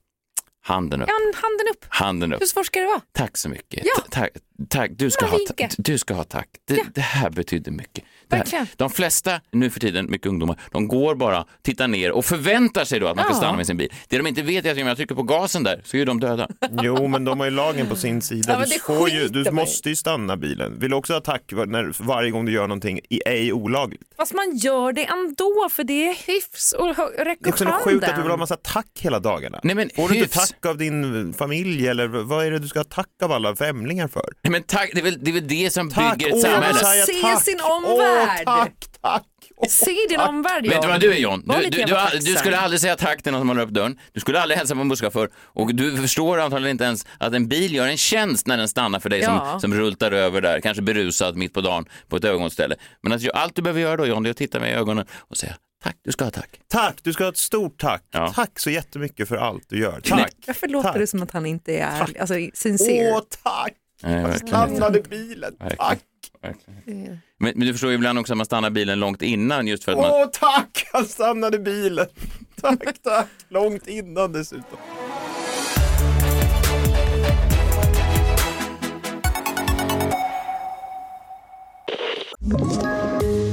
handen 0.63 1.03
upp. 1.03 1.09
Ja, 1.09 1.15
handen 1.15 1.67
upp. 1.71 1.85
Handen 1.89 2.33
upp. 2.33 2.41
Hur 2.41 2.47
svårt 2.47 2.67
ska 2.67 2.81
det 2.81 2.87
vara? 2.87 3.01
Tack 3.13 3.37
så 3.37 3.49
mycket. 3.49 3.83
Ja. 3.85 4.03
Ta- 4.11 4.29
Tack. 4.69 4.91
Du, 4.97 5.11
ska 5.11 5.27
ha, 5.27 5.39
du 5.79 5.99
ska 5.99 6.15
ha 6.15 6.25
tack. 6.25 6.49
Det, 6.69 6.75
Ja. 6.75 6.85
det 6.95 7.01
här 7.01 7.31
betyder 7.31 7.73
mycket. 7.73 8.05
Det 8.29 8.37
här. 8.53 8.67
De 8.77 8.91
flesta 8.91 9.41
nu 9.53 9.71
för 9.71 9.81
tiden, 9.81 10.11
mycket 10.11 10.27
ungdomar, 10.27 10.61
de 10.73 10.89
går 10.89 11.15
bara, 11.15 11.45
tittar 11.63 11.89
ner 11.89 12.11
och 12.13 12.25
förväntar 12.25 12.85
sig 12.85 13.01
då 13.01 13.07
att 13.07 13.17
man 13.17 13.25
ska 13.25 13.35
Ja. 13.35 13.39
stanna 13.39 13.57
med 13.57 13.67
sin 13.67 13.77
bil. 13.77 13.93
Det 14.09 14.17
de 14.19 14.27
inte 14.27 14.43
vet 14.43 14.65
är 14.67 14.71
att 14.73 14.79
om 14.79 14.87
jag 14.87 14.97
trycker 14.97 15.15
på 15.15 15.23
gasen 15.23 15.63
där 15.63 15.83
så 15.85 15.97
är 15.97 16.07
de 16.07 16.21
döda. 16.21 16.49
Jo, 16.83 17.09
men 17.09 17.25
de 17.25 17.39
har 17.41 17.45
ju 17.47 17.51
lagen 17.51 17.87
på 17.87 17.97
sin 17.97 18.23
sida. 18.23 18.65
Ja, 18.87 19.05
du, 19.09 19.11
ju, 19.17 19.29
du 19.29 19.51
måste 19.51 19.89
ju 19.89 19.97
stanna 19.97 20.37
bilen. 20.37 20.79
Vill 20.81 20.91
du 20.91 20.97
också 20.97 21.13
ha 21.13 21.21
tack 21.21 21.43
när, 21.67 22.03
varje 22.05 22.31
gång 22.31 22.45
du 22.45 22.53
gör 22.53 22.67
någonting 22.67 23.01
i 23.09 23.21
ej 23.27 23.53
olagligt? 23.53 24.03
Fast 24.17 24.35
man 24.35 24.57
gör 24.57 24.93
det 24.93 25.05
ändå 25.05 25.69
för 25.71 25.85
det 25.85 26.09
är 26.09 26.15
hyfs 26.27 26.73
och 26.73 26.87
hö- 26.97 27.09
Det 27.17 27.21
är 27.21 27.65
handen. 27.65 27.81
sjukt 27.85 28.05
att 28.09 28.17
du 28.17 28.23
vill 28.23 28.31
ha 28.31 28.37
massa 28.37 28.57
tack 28.57 28.87
hela 29.01 29.19
dagarna. 29.19 29.61
Nej, 29.63 29.75
men 29.75 29.91
Får 29.97 30.09
du 30.09 30.15
inte 30.15 30.39
hyfs. 30.39 30.49
tack 30.51 30.67
av 30.67 30.79
din 30.79 31.33
familj 31.33 31.89
eller 31.89 32.07
vad 32.09 32.47
är 32.47 32.51
det 32.51 32.59
du 32.59 32.69
ska 32.69 32.79
ha 32.79 32.85
tack 32.85 33.09
av 33.23 33.33
alla 33.33 33.57
främlingar 33.57 34.09
för? 34.09 34.29
Nej, 34.47 34.51
men 34.51 34.63
tack, 34.63 34.91
det 34.95 35.01
är 35.01 35.05
väl 35.05 35.25
det, 35.25 35.31
är 35.31 35.35
väl 35.35 35.49
det 35.49 35.71
som 35.73 35.91
Tack, 35.91 36.19
bygger 36.19 36.29
ett 36.29 36.35
åh, 36.35 36.41
samhälle. 36.41 36.75
Messiah, 36.75 37.05
Se 37.07 37.21
tack. 37.23 37.43
sin 37.45 37.61
Åh, 37.63 37.77
omvärld. 37.77 38.45
tack, 38.47 38.73
tack. 39.03 39.23
Åh, 39.57 39.69
Se 39.69 39.91
din 40.09 40.19
tack. 40.19 40.29
omvärld 40.29 40.67
Vet 40.69 40.83
du 40.83 40.89
vad 40.89 41.01
du 41.01 41.13
är 41.13 41.19
John? 41.19 41.43
Var 41.47 41.57
Du, 41.57 41.63
lite 41.63 41.77
du, 41.79 41.85
du, 41.85 41.91
jävla 41.91 42.11
du 42.11 42.17
tacksam. 42.19 42.37
skulle 42.37 42.59
aldrig 42.59 42.81
säga 42.81 42.97
tack 42.97 43.23
till 43.23 43.33
någon 43.33 43.41
som 43.41 43.49
håller 43.49 43.63
upp 43.63 43.71
dörren. 43.71 43.99
Du 44.13 44.21
skulle 44.21 44.41
aldrig 44.41 44.59
hälsa 44.59 44.75
på 44.75 44.81
en 44.81 44.89
busschaufför 44.89 45.31
och 45.37 45.75
du 45.75 45.97
förstår 45.97 46.39
antagligen 46.41 46.71
inte 46.75 46.85
ens 46.85 47.07
att 47.19 47.33
en 47.35 47.49
bil 47.49 47.75
gör 47.75 47.87
en 47.87 47.97
tjänst 47.97 48.47
när 48.47 48.57
den 48.57 48.69
stannar 48.69 49.01
för 49.01 49.09
dig 49.11 49.21
Ja. 49.21 49.49
som, 49.51 49.61
som 49.61 49.75
rultar 49.81 50.13
över 50.13 50.41
där, 50.41 50.61
kanske 50.61 50.83
berusad 50.83 51.37
mitt 51.37 51.53
på 51.55 51.61
dagen 51.61 51.85
på 52.09 52.17
ett 52.17 52.25
övergångsställe. 52.25 52.77
Men 53.03 53.13
att, 53.13 53.23
allt 53.35 53.55
du 53.57 53.63
behöver 53.63 53.81
göra 53.81 53.97
då 53.97 54.07
John, 54.07 54.23
det 54.23 54.29
är 54.29 54.31
att 54.31 54.37
titta 54.37 54.61
mig 54.61 54.71
i 54.73 54.75
ögonen 54.75 55.07
och 55.19 55.37
säga 55.37 55.57
tack, 55.85 55.97
du 56.05 56.13
ska 56.13 56.25
ha 56.25 56.31
tack. 56.31 56.61
Tack, 56.69 56.97
du 57.03 57.13
ska 57.13 57.25
ha 57.25 57.31
ett 57.31 57.37
stort 57.37 57.79
tack. 57.81 58.03
Ja. 58.11 58.33
Tack 58.35 58.59
så 58.59 58.71
jättemycket 58.71 59.29
för 59.29 59.37
allt 59.37 59.65
du 59.69 59.79
gör. 59.79 60.01
Tack. 60.05 60.33
Varför 60.47 60.69
låter 60.69 60.89
Tack. 60.89 60.99
det 60.99 61.07
som 61.07 61.23
att 61.23 61.31
han 61.31 61.47
inte 61.47 61.73
är 61.77 61.87
ärlig, 61.87 62.19
alltså 62.19 62.35
sincere? 62.55 63.13
Åh, 63.13 63.21
tack. 63.43 63.73
Nej, 64.03 64.13
Jag 64.15 64.23
verkligen. 64.29 64.49
stannade 64.49 65.01
bilen. 65.11 65.55
Verkligen. 65.59 65.77
Tack. 65.79 65.99
Verkligen. 66.43 67.19
Men, 67.39 67.53
men 67.57 67.61
du 67.67 67.73
förstår 67.73 67.91
ju 67.91 67.95
ibland 67.97 68.19
också 68.19 68.33
att 68.33 68.37
man 68.37 68.47
stannar 68.47 68.71
bilen 68.71 69.01
långt 69.01 69.23
innan 69.23 69.67
just 69.67 69.85
för 69.85 69.93
att 69.93 69.99
man... 69.99 70.11
Åh, 70.11 70.27
tack. 70.33 70.87
Han 70.93 71.05
stannade 71.05 71.59
bilen. 71.59 72.07
Tack, 72.61 73.03
tack. 73.03 73.27
Långt 73.49 73.87
innan 73.87 74.33
dessutom. 74.33 74.79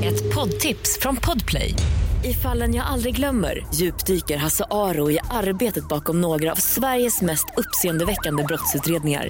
Ett 0.03 0.35
poddtips 0.35 1.00
från 1.01 1.15
Podplay. 1.15 1.75
I 2.23 2.33
fallen 2.33 2.73
jag 2.75 2.85
aldrig 2.85 3.15
glömmer 3.15 3.65
djupdyker 3.73 4.38
Hasse 4.38 4.65
Aro 4.71 5.12
i 5.12 5.19
arbetet 5.29 5.88
bakom 5.88 6.21
några 6.21 6.51
av 6.51 6.55
Sveriges 6.55 7.21
mest 7.21 7.45
uppseendeväckande 7.57 8.43
brottsutredningar. 8.43 9.29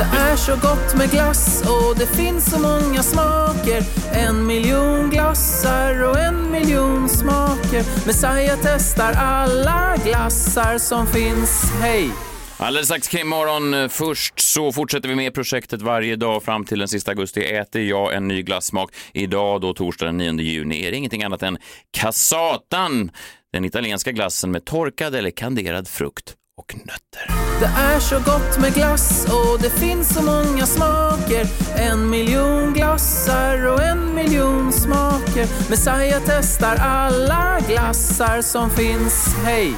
Det 0.00 0.16
är 0.16 0.36
så 0.36 0.52
gott 0.52 0.96
med 0.96 1.10
glass 1.10 1.62
och 1.62 1.98
det 1.98 2.06
finns 2.06 2.50
så 2.50 2.58
många 2.58 3.02
smaker 3.02 3.82
En 4.12 4.46
miljon 4.46 5.10
glassar 5.10 6.02
och 6.02 6.18
en 6.18 6.50
miljon 6.50 7.08
smaker 7.08 8.06
Messiah 8.06 8.58
testar 8.62 9.12
alla 9.12 9.96
glassar 10.04 10.78
som 10.78 11.06
finns, 11.06 11.72
hej! 11.80 12.10
Alldeles 12.56 12.86
strax 12.86 13.08
krimmorgon. 13.08 13.88
Först 13.88 14.40
så 14.40 14.72
fortsätter 14.72 15.08
vi 15.08 15.14
med 15.14 15.34
projektet 15.34 15.82
varje 15.82 16.16
dag 16.16 16.42
fram 16.42 16.64
till 16.64 16.78
den 16.78 16.88
sista 16.88 17.10
augusti. 17.10 17.40
Äter 17.40 17.82
jag 17.82 18.14
en 18.14 18.28
ny 18.28 18.42
glassmak. 18.42 18.94
Idag 19.14 19.60
då 19.60 19.74
torsdag 19.74 20.06
den 20.06 20.36
9 20.36 20.40
juni 20.40 20.86
är 20.86 20.90
det 20.90 20.96
ingenting 20.96 21.22
annat 21.22 21.42
än 21.42 21.58
Cassatan. 21.90 23.10
Den 23.52 23.64
italienska 23.64 24.12
glassen 24.12 24.50
med 24.50 24.64
torkad 24.64 25.14
eller 25.14 25.30
kanderad 25.30 25.88
frukt 25.88 26.36
och 26.60 26.74
nötter. 26.74 27.26
Det 27.60 27.70
är 27.80 28.00
så 28.00 28.16
gott 28.16 28.58
med 28.60 28.74
glass 28.74 29.26
och 29.26 29.62
det 29.62 29.70
finns 29.70 30.14
så 30.14 30.22
många 30.22 30.66
smaker 30.66 31.46
En 31.76 32.10
miljon 32.10 32.72
glassar 32.72 33.66
och 33.66 33.82
en 33.82 34.14
miljon 34.14 34.72
smaker 34.72 35.70
Messiah 35.70 36.22
testar 36.26 36.76
alla 36.76 37.60
glassar 37.68 38.42
som 38.42 38.70
finns, 38.70 39.34
hej! 39.44 39.74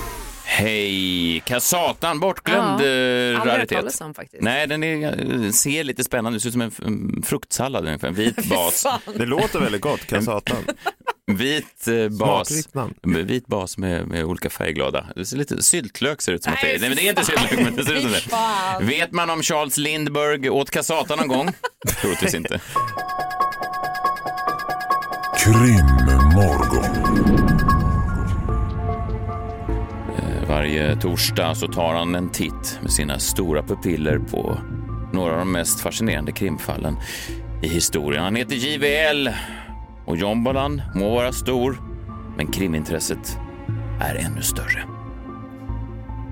Hej! 0.55 1.41
Cassatan, 1.47 2.21
bortglömd 2.21 2.61
Ja, 2.61 2.71
aldrig 2.71 3.37
hört 3.39 3.47
raritet. 3.47 4.01
om 4.01 4.15
faktiskt. 4.15 4.43
Nej, 4.43 4.67
den 4.67 4.85
är, 4.85 5.53
ser 5.53 5.85
lite 5.85 6.05
spännande 6.05 6.37
ut. 6.37 6.43
Ser 6.43 6.49
ut 6.49 6.53
som 6.53 6.61
en, 6.63 6.73
en 6.85 7.23
fruktsallad 7.23 7.85
ungefär. 7.87 8.09
En 8.09 8.15
vit 8.15 8.45
bas. 8.49 8.87
Det 9.17 9.27
låter 9.27 9.61
väldigt 9.61 9.81
gott, 9.81 10.07
Cassatan. 10.07 10.57
Vit 11.27 11.89
eh, 11.89 12.09
bas. 12.09 12.69
Vit 13.03 13.47
bas 13.47 13.79
med, 13.79 14.07
med 14.09 14.25
olika 14.25 14.51
färgglada. 14.51 15.07
Det 15.17 15.25
ser 15.25 15.37
lite 15.37 15.63
syltlök 15.63 16.23
ser 16.23 16.33
ut 16.33 16.45
som 16.45 16.53
att 16.53 16.61
det 16.61 16.75
är. 16.75 16.79
Nej, 16.81 16.89
men 16.89 16.97
det 16.97 17.07
är 17.07 17.09
inte 17.09 17.25
syltlök, 17.25 17.61
men 17.65 17.77
det 17.77 17.85
ser 17.85 17.95
ut 17.95 18.03
som 18.03 18.13
det. 18.13 18.21
Vet 18.85 19.13
man 19.13 19.31
om 19.31 19.43
Charles 19.43 19.77
Lindbergh 19.77 20.53
åt 20.53 20.71
Cassata 20.71 21.17
någon 21.17 21.29
gång? 21.29 21.51
Troligtvis 22.01 22.35
inte. 22.35 22.61
Krimmorgon. 25.45 27.82
Varje 30.53 30.97
torsdag 30.97 31.55
så 31.55 31.69
tar 31.69 31.95
han 31.95 32.15
en 32.15 32.29
titt 32.31 32.79
med 32.83 32.93
sina 32.93 33.19
stora 33.19 33.63
pupiller 33.63 34.19
på 34.19 34.59
några 35.13 35.33
av 35.33 35.39
de 35.39 35.53
mest 35.53 35.81
fascinerande 35.81 36.33
krimfallen 36.33 36.97
i 37.63 37.69
historien. 37.69 38.25
Han 38.25 38.37
heter 38.37 38.55
JVL 38.55 39.29
och 40.07 40.17
Jombalan 40.17 40.83
må 40.95 41.11
vara 41.15 41.33
stor, 41.33 41.77
men 42.37 42.47
krimintresset 42.47 43.39
är 44.01 44.15
ännu 44.15 44.43
större. 44.43 44.85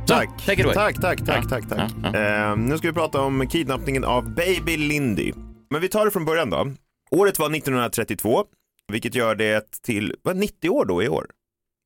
Så, 0.07 0.15
Tack. 0.15 0.47
take 0.47 0.53
it 0.61 0.65
away. 0.65 0.75
tack, 0.75 1.01
tack, 1.01 1.19
tack, 1.27 1.45
Ja, 1.45 1.49
tack, 1.49 1.69
tack. 1.69 1.91
ja, 2.03 2.19
Eh, 2.51 2.57
nu 2.57 2.79
ska 2.79 2.89
vi 2.89 2.95
prata 2.95 3.21
om 3.21 3.47
kidnappningen 3.49 4.05
av 4.05 4.35
Baby 4.35 4.77
Lindy. 4.77 5.33
Men 5.71 5.81
vi 5.81 5.89
tar 5.89 6.05
det 6.05 6.11
från 6.11 6.25
början 6.25 6.51
då. 6.51 6.67
Året 7.11 7.39
var 7.39 7.51
1932, 7.57 8.45
vilket 8.93 9.15
gör 9.15 9.35
det 9.35 9.83
till 9.83 10.15
vad, 10.23 10.37
90 10.37 10.71
år 10.71 10.85
då 10.85 11.03
i 11.03 11.09
år. 11.09 11.27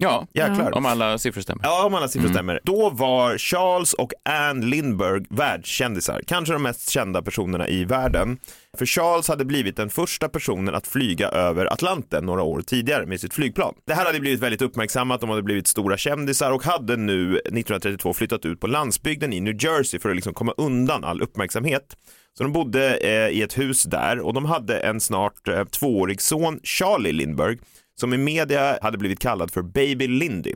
Ja, 0.05 0.27
Jäklar. 0.33 0.75
om 0.77 0.87
alla 0.87 1.19
siffror 1.19 1.43
stämmer. 1.43 1.65
Ja, 1.65 1.85
om 1.87 1.95
alla 1.95 2.09
siffror 2.09 2.25
Mm. 2.27 2.35
stämmer. 2.35 2.61
Då 2.65 2.91
var 2.91 3.39
Charles 3.39 3.93
och 3.93 4.13
Anne 4.25 4.67
Lindbergh 4.67 5.27
världskändisar, 5.31 6.21
kanske 6.27 6.53
de 6.53 6.63
mest 6.63 6.91
kända 6.91 7.23
personerna 7.23 7.69
i 7.69 7.85
världen. 7.85 8.39
För 8.79 8.87
Charles 8.87 9.29
hade 9.29 9.45
blivit 9.45 9.77
den 9.77 9.91
första 9.91 10.29
personen 10.29 10.75
att 10.75 10.87
flyga 10.87 11.29
över 11.29 11.73
Atlanten 11.73 12.27
några 12.27 12.43
år 12.43 12.63
tidigare 12.63 13.07
med 13.07 13.21
sitt 13.21 13.35
flygplan. 13.35 13.75
Det 13.87 13.95
här 13.95 14.05
hade 14.05 14.21
blivit 14.21 14.41
väldigt 14.41 14.63
uppmärksammat, 14.63 15.21
de 15.21 15.31
hade 15.31 15.43
blivit 15.43 15.67
stora 15.67 15.97
kändisar 15.97 16.51
och 16.51 16.65
hade 16.65 16.97
nu 16.97 17.33
1932 17.37 18.13
flyttat 18.15 18.45
ut 18.47 18.61
på 18.61 18.67
landsbygden 18.67 19.33
i 19.33 19.41
New 19.41 19.65
Jersey 19.65 20.01
för 20.01 20.09
att 20.11 20.15
liksom 20.17 20.35
komma 20.35 20.55
undan 20.57 21.05
all 21.05 21.23
uppmärksamhet. 21.23 21.97
Så 22.39 22.43
de 22.43 22.53
bodde 22.53 22.97
eh, 22.97 23.29
i 23.29 23.43
ett 23.43 23.59
hus 23.59 23.83
där 23.83 24.21
och 24.21 24.35
de 24.35 24.45
hade 24.45 24.79
en 24.79 25.01
snart 25.01 25.49
eh, 25.49 25.65
tvåårig 25.65 26.21
son, 26.21 26.61
Charlie 26.63 27.13
Lindbergh, 27.13 27.63
som 28.01 28.15
i 28.15 28.19
media 28.19 28.79
hade 28.83 28.99
blivit 28.99 29.19
kallad 29.19 29.51
för 29.51 29.63
Baby 29.63 30.07
Lindy. 30.07 30.55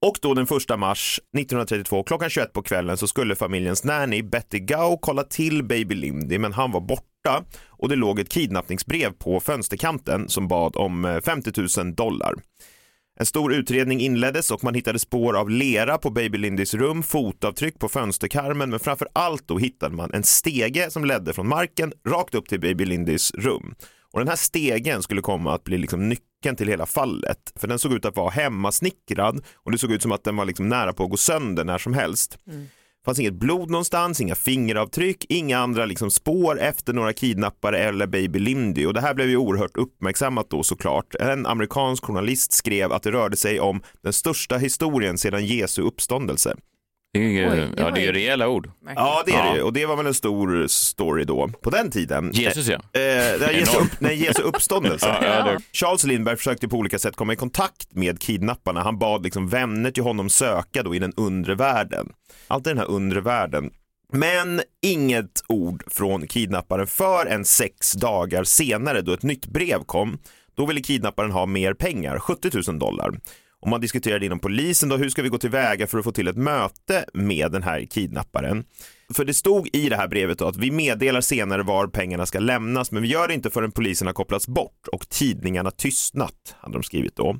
Och 0.00 0.18
då 0.22 0.34
den 0.34 0.44
1 0.44 0.78
mars 0.78 1.20
1932 1.38 2.02
klockan 2.02 2.30
21 2.30 2.52
på 2.52 2.62
kvällen 2.62 2.96
så 2.96 3.06
skulle 3.06 3.36
familjens 3.36 3.84
nanny 3.84 4.22
Betty 4.22 4.58
Gao 4.58 4.98
kolla 4.98 5.24
till 5.24 5.64
baby 5.64 5.94
Lindy 5.94 6.38
men 6.38 6.52
han 6.52 6.72
var 6.72 6.80
borta 6.80 7.44
och 7.66 7.88
det 7.88 7.96
låg 7.96 8.18
ett 8.20 8.28
kidnappningsbrev 8.28 9.12
på 9.12 9.40
fönsterkanten 9.40 10.28
som 10.28 10.48
bad 10.48 10.76
om 10.76 11.04
eh, 11.04 11.20
50 11.20 11.80
000 11.80 11.94
dollar. 11.94 12.34
En 13.20 13.26
stor 13.26 13.54
utredning 13.54 14.00
inleddes 14.00 14.50
och 14.50 14.64
man 14.64 14.74
hittade 14.74 14.98
spår 14.98 15.36
av 15.36 15.50
lera 15.50 15.98
på 15.98 16.10
baby 16.10 16.38
Lindys 16.38 16.74
rum, 16.74 17.02
fotavtryck 17.02 17.78
på 17.78 17.88
fönsterkarmen 17.88 18.70
men 18.70 18.80
framför 18.80 19.08
allt 19.12 19.48
då 19.48 19.58
hittade 19.58 19.96
man 19.96 20.10
en 20.14 20.22
stege 20.22 20.90
som 20.90 21.04
ledde 21.04 21.32
från 21.32 21.48
marken 21.48 21.92
rakt 22.08 22.34
upp 22.34 22.48
till 22.48 22.60
baby 22.60 22.84
Lindys 22.84 23.34
rum. 23.34 23.74
Och 24.12 24.18
den 24.18 24.28
här 24.28 24.36
stegen 24.36 25.02
skulle 25.02 25.20
komma 25.20 25.54
att 25.54 25.64
bli 25.64 25.78
liksom 25.78 26.08
nyckeln 26.08 26.56
till 26.56 26.68
hela 26.68 26.86
fallet. 26.86 27.52
För 27.56 27.68
den 27.68 27.78
såg 27.78 27.92
ut 27.92 28.04
att 28.04 28.16
vara 28.16 28.30
hemmasnickrad 28.30 29.44
och 29.54 29.72
det 29.72 29.78
såg 29.78 29.92
ut 29.92 30.02
som 30.02 30.12
att 30.12 30.24
den 30.24 30.36
var 30.36 30.44
liksom 30.44 30.68
nära 30.68 30.92
på 30.92 31.04
att 31.04 31.10
gå 31.10 31.16
sönder 31.16 31.64
när 31.64 31.78
som 31.78 31.94
helst. 31.94 32.38
Det 32.44 33.04
fanns 33.04 33.18
inget 33.18 33.34
blod 33.34 33.70
någonstans, 33.70 34.20
inga 34.20 34.34
fingeravtryck, 34.34 35.24
inga 35.28 35.58
andra 35.58 35.86
liksom 35.86 36.10
spår 36.10 36.60
efter 36.60 36.92
några 36.92 37.12
kidnappare 37.12 37.78
eller 37.78 38.06
baby 38.06 38.38
Lindy. 38.38 38.86
Och 38.86 38.94
det 38.94 39.00
här 39.00 39.14
blev 39.14 39.28
ju 39.28 39.36
oerhört 39.36 39.76
uppmärksammat 39.76 40.50
då 40.50 40.62
såklart. 40.62 41.14
En 41.14 41.46
amerikansk 41.46 42.04
journalist 42.04 42.52
skrev 42.52 42.92
att 42.92 43.02
det 43.02 43.10
rörde 43.10 43.36
sig 43.36 43.60
om 43.60 43.82
den 44.02 44.12
största 44.12 44.56
historien 44.56 45.18
sedan 45.18 45.46
Jesu 45.46 45.82
uppståndelse. 45.82 46.56
Det 47.18 47.24
är 47.24 47.28
ju, 47.30 47.50
Oj, 47.50 47.56
det 47.76 47.82
ja, 47.82 47.90
det 47.90 48.00
är 48.00 48.04
ju 48.06 48.12
rejäla 48.12 48.48
ord. 48.48 48.70
Ja, 48.96 49.22
det 49.26 49.32
är 49.32 49.36
Ja. 49.46 49.50
det 49.52 49.56
ju. 49.56 49.62
och 49.62 49.72
det 49.72 49.86
var 49.86 49.96
väl 49.96 50.06
en 50.06 50.14
stor 50.14 50.66
story 50.66 51.24
då 51.24 51.48
på 51.62 51.70
den 51.70 51.90
tiden. 51.90 52.30
Jesus 52.34 52.66
ja. 52.68 52.74
Eh, 52.74 52.80
det 52.92 53.44
är 53.46 53.52
Jesu, 53.52 53.78
upp, 53.78 54.00
nej, 54.00 54.24
Jesu 54.24 54.42
uppståndelse. 54.42 55.06
Ja, 55.22 55.36
ja, 55.38 55.44
det- 55.52 55.58
Charles 55.72 56.04
Lindbergh 56.04 56.36
försökte 56.36 56.68
på 56.68 56.76
olika 56.76 56.98
sätt 56.98 57.16
komma 57.16 57.32
i 57.32 57.36
kontakt 57.36 57.86
med 57.94 58.20
kidnapparna. 58.20 58.82
Han 58.82 58.98
bad 58.98 59.24
liksom 59.24 59.48
vänner 59.48 59.90
till 59.90 60.02
honom 60.02 60.30
söka 60.30 60.82
då 60.82 60.94
i 60.94 60.98
den 60.98 61.12
undre 61.16 61.54
världen. 61.54 62.08
Alltid 62.48 62.70
den 62.70 62.78
här 62.78 62.90
undre 62.90 63.20
världen. 63.20 63.70
Men 64.12 64.60
inget 64.82 65.42
ord 65.48 65.82
från 65.86 66.26
kidnapparen 66.26 66.86
förrän 66.86 67.44
sex 67.44 67.92
dagar 67.92 68.44
senare 68.44 69.00
då 69.00 69.12
ett 69.12 69.22
nytt 69.22 69.46
brev 69.46 69.78
kom. 69.86 70.18
Då 70.56 70.66
ville 70.66 70.80
kidnapparen 70.80 71.30
ha 71.30 71.46
mer 71.46 71.74
pengar, 71.74 72.18
70 72.18 72.50
000 72.70 72.78
dollar. 72.78 73.14
Och 73.60 73.68
man 73.68 73.80
diskuterade 73.80 74.26
inom 74.26 74.38
polisen 74.38 74.88
då, 74.88 74.96
hur 74.96 75.08
ska 75.08 75.22
vi 75.22 75.28
gå 75.28 75.38
tillväga 75.38 75.86
för 75.86 75.98
att 75.98 76.04
få 76.04 76.12
till 76.12 76.28
ett 76.28 76.36
möte 76.36 77.04
med 77.14 77.52
den 77.52 77.62
här 77.62 77.86
kidnapparen? 77.90 78.64
För 79.14 79.24
det 79.24 79.34
stod 79.34 79.68
i 79.72 79.88
det 79.88 79.96
här 79.96 80.08
brevet 80.08 80.38
då 80.38 80.48
att 80.48 80.56
vi 80.56 80.70
meddelar 80.70 81.20
senare 81.20 81.62
var 81.62 81.86
pengarna 81.86 82.26
ska 82.26 82.38
lämnas, 82.38 82.90
men 82.90 83.02
vi 83.02 83.08
gör 83.08 83.28
det 83.28 83.34
inte 83.34 83.50
förrän 83.50 83.72
polisen 83.72 84.06
har 84.06 84.14
kopplats 84.14 84.48
bort 84.48 84.88
och 84.92 85.08
tidningarna 85.08 85.70
tystnat, 85.70 86.56
hade 86.60 86.74
de 86.74 86.82
skrivit 86.82 87.16
då. 87.16 87.36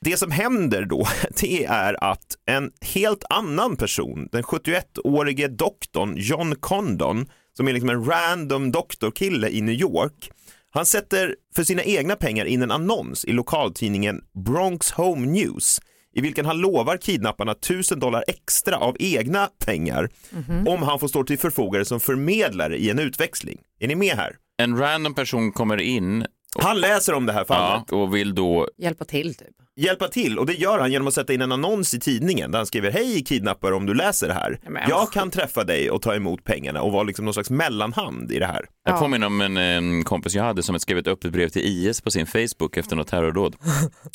Det 0.00 0.16
som 0.16 0.30
händer 0.30 0.84
då, 0.84 1.06
det 1.40 1.64
är 1.64 2.04
att 2.04 2.36
en 2.46 2.70
helt 2.80 3.24
annan 3.30 3.76
person, 3.76 4.28
den 4.32 4.42
71-årige 4.42 5.48
doktorn 5.48 6.14
John 6.16 6.54
Condon, 6.56 7.26
som 7.56 7.68
är 7.68 7.72
liksom 7.72 7.90
en 7.90 8.04
random 8.04 8.72
doktorkille 8.72 9.48
i 9.48 9.60
New 9.60 9.74
York, 9.74 10.30
han 10.70 10.86
sätter 10.86 11.36
för 11.56 11.64
sina 11.64 11.82
egna 11.82 12.16
pengar 12.16 12.44
in 12.44 12.62
en 12.62 12.70
annons 12.70 13.24
i 13.24 13.32
lokaltidningen 13.32 14.20
Bronx 14.44 14.90
Home 14.90 15.26
News 15.26 15.80
i 16.14 16.20
vilken 16.20 16.46
han 16.46 16.58
lovar 16.58 16.96
kidnapparna 16.96 17.52
1000 17.52 18.00
dollar 18.00 18.24
extra 18.26 18.76
av 18.76 18.96
egna 18.98 19.48
pengar 19.64 20.08
om 20.66 20.82
han 20.82 20.98
får 20.98 21.08
stå 21.08 21.24
till 21.24 21.38
förfogande 21.38 21.84
som 21.84 22.00
förmedlare 22.00 22.76
i 22.76 22.90
en 22.90 22.98
utväxling. 22.98 23.58
Är 23.80 23.88
ni 23.88 23.94
med 23.94 24.16
här? 24.16 24.36
En 24.56 24.78
random 24.78 25.14
person 25.14 25.52
kommer 25.52 25.80
in 25.80 26.26
Han 26.62 26.80
läser 26.80 27.14
om 27.14 27.26
det 27.26 27.32
här 27.32 27.44
fallet. 27.44 27.84
ja, 27.90 27.96
och 27.96 28.14
vill 28.14 28.34
då 28.34 28.68
Hjälpa 28.78 29.04
till 29.04 29.34
typ. 29.34 29.48
Hjälpa 29.76 30.08
till 30.08 30.38
och 30.38 30.46
det 30.46 30.52
gör 30.54 30.78
han 30.78 30.92
genom 30.92 31.08
att 31.08 31.14
sätta 31.14 31.32
in 31.32 31.40
en 31.42 31.52
annons 31.52 31.94
i 31.94 32.00
tidningen 32.00 32.50
där 32.50 32.58
han 32.58 32.66
skriver 32.66 32.90
hej 32.90 33.24
kidnappare 33.24 33.74
om 33.74 33.86
du 33.86 33.94
läser 33.94 34.28
det 34.28 34.34
här. 34.34 34.58
men- 34.68 34.82
Jag 34.88 35.12
kan 35.12 35.30
träffa 35.30 35.64
dig 35.64 35.90
och 35.90 36.02
ta 36.02 36.14
emot 36.14 36.44
pengarna 36.44 36.82
och 36.82 36.92
vara 36.92 37.02
liksom 37.02 37.24
någon 37.24 37.34
slags 37.34 37.50
mellanhand 37.50 38.32
i 38.32 38.38
det 38.38 38.46
här. 38.46 38.64
Jag 38.84 38.98
påminner 38.98 39.26
om 39.26 39.40
en, 39.40 39.56
en 39.56 40.04
kompis 40.04 40.34
jag 40.34 40.42
hade 40.44 40.62
som 40.62 40.80
skrev 40.80 40.98
ett 40.98 41.06
öppet 41.08 41.32
brev 41.32 41.48
till 41.48 41.62
IS 41.64 42.00
på 42.00 42.10
sin 42.10 42.26
Facebook 42.26 42.76
efter 42.76 42.96
något 42.96 43.06
terrordåd. 43.08 43.56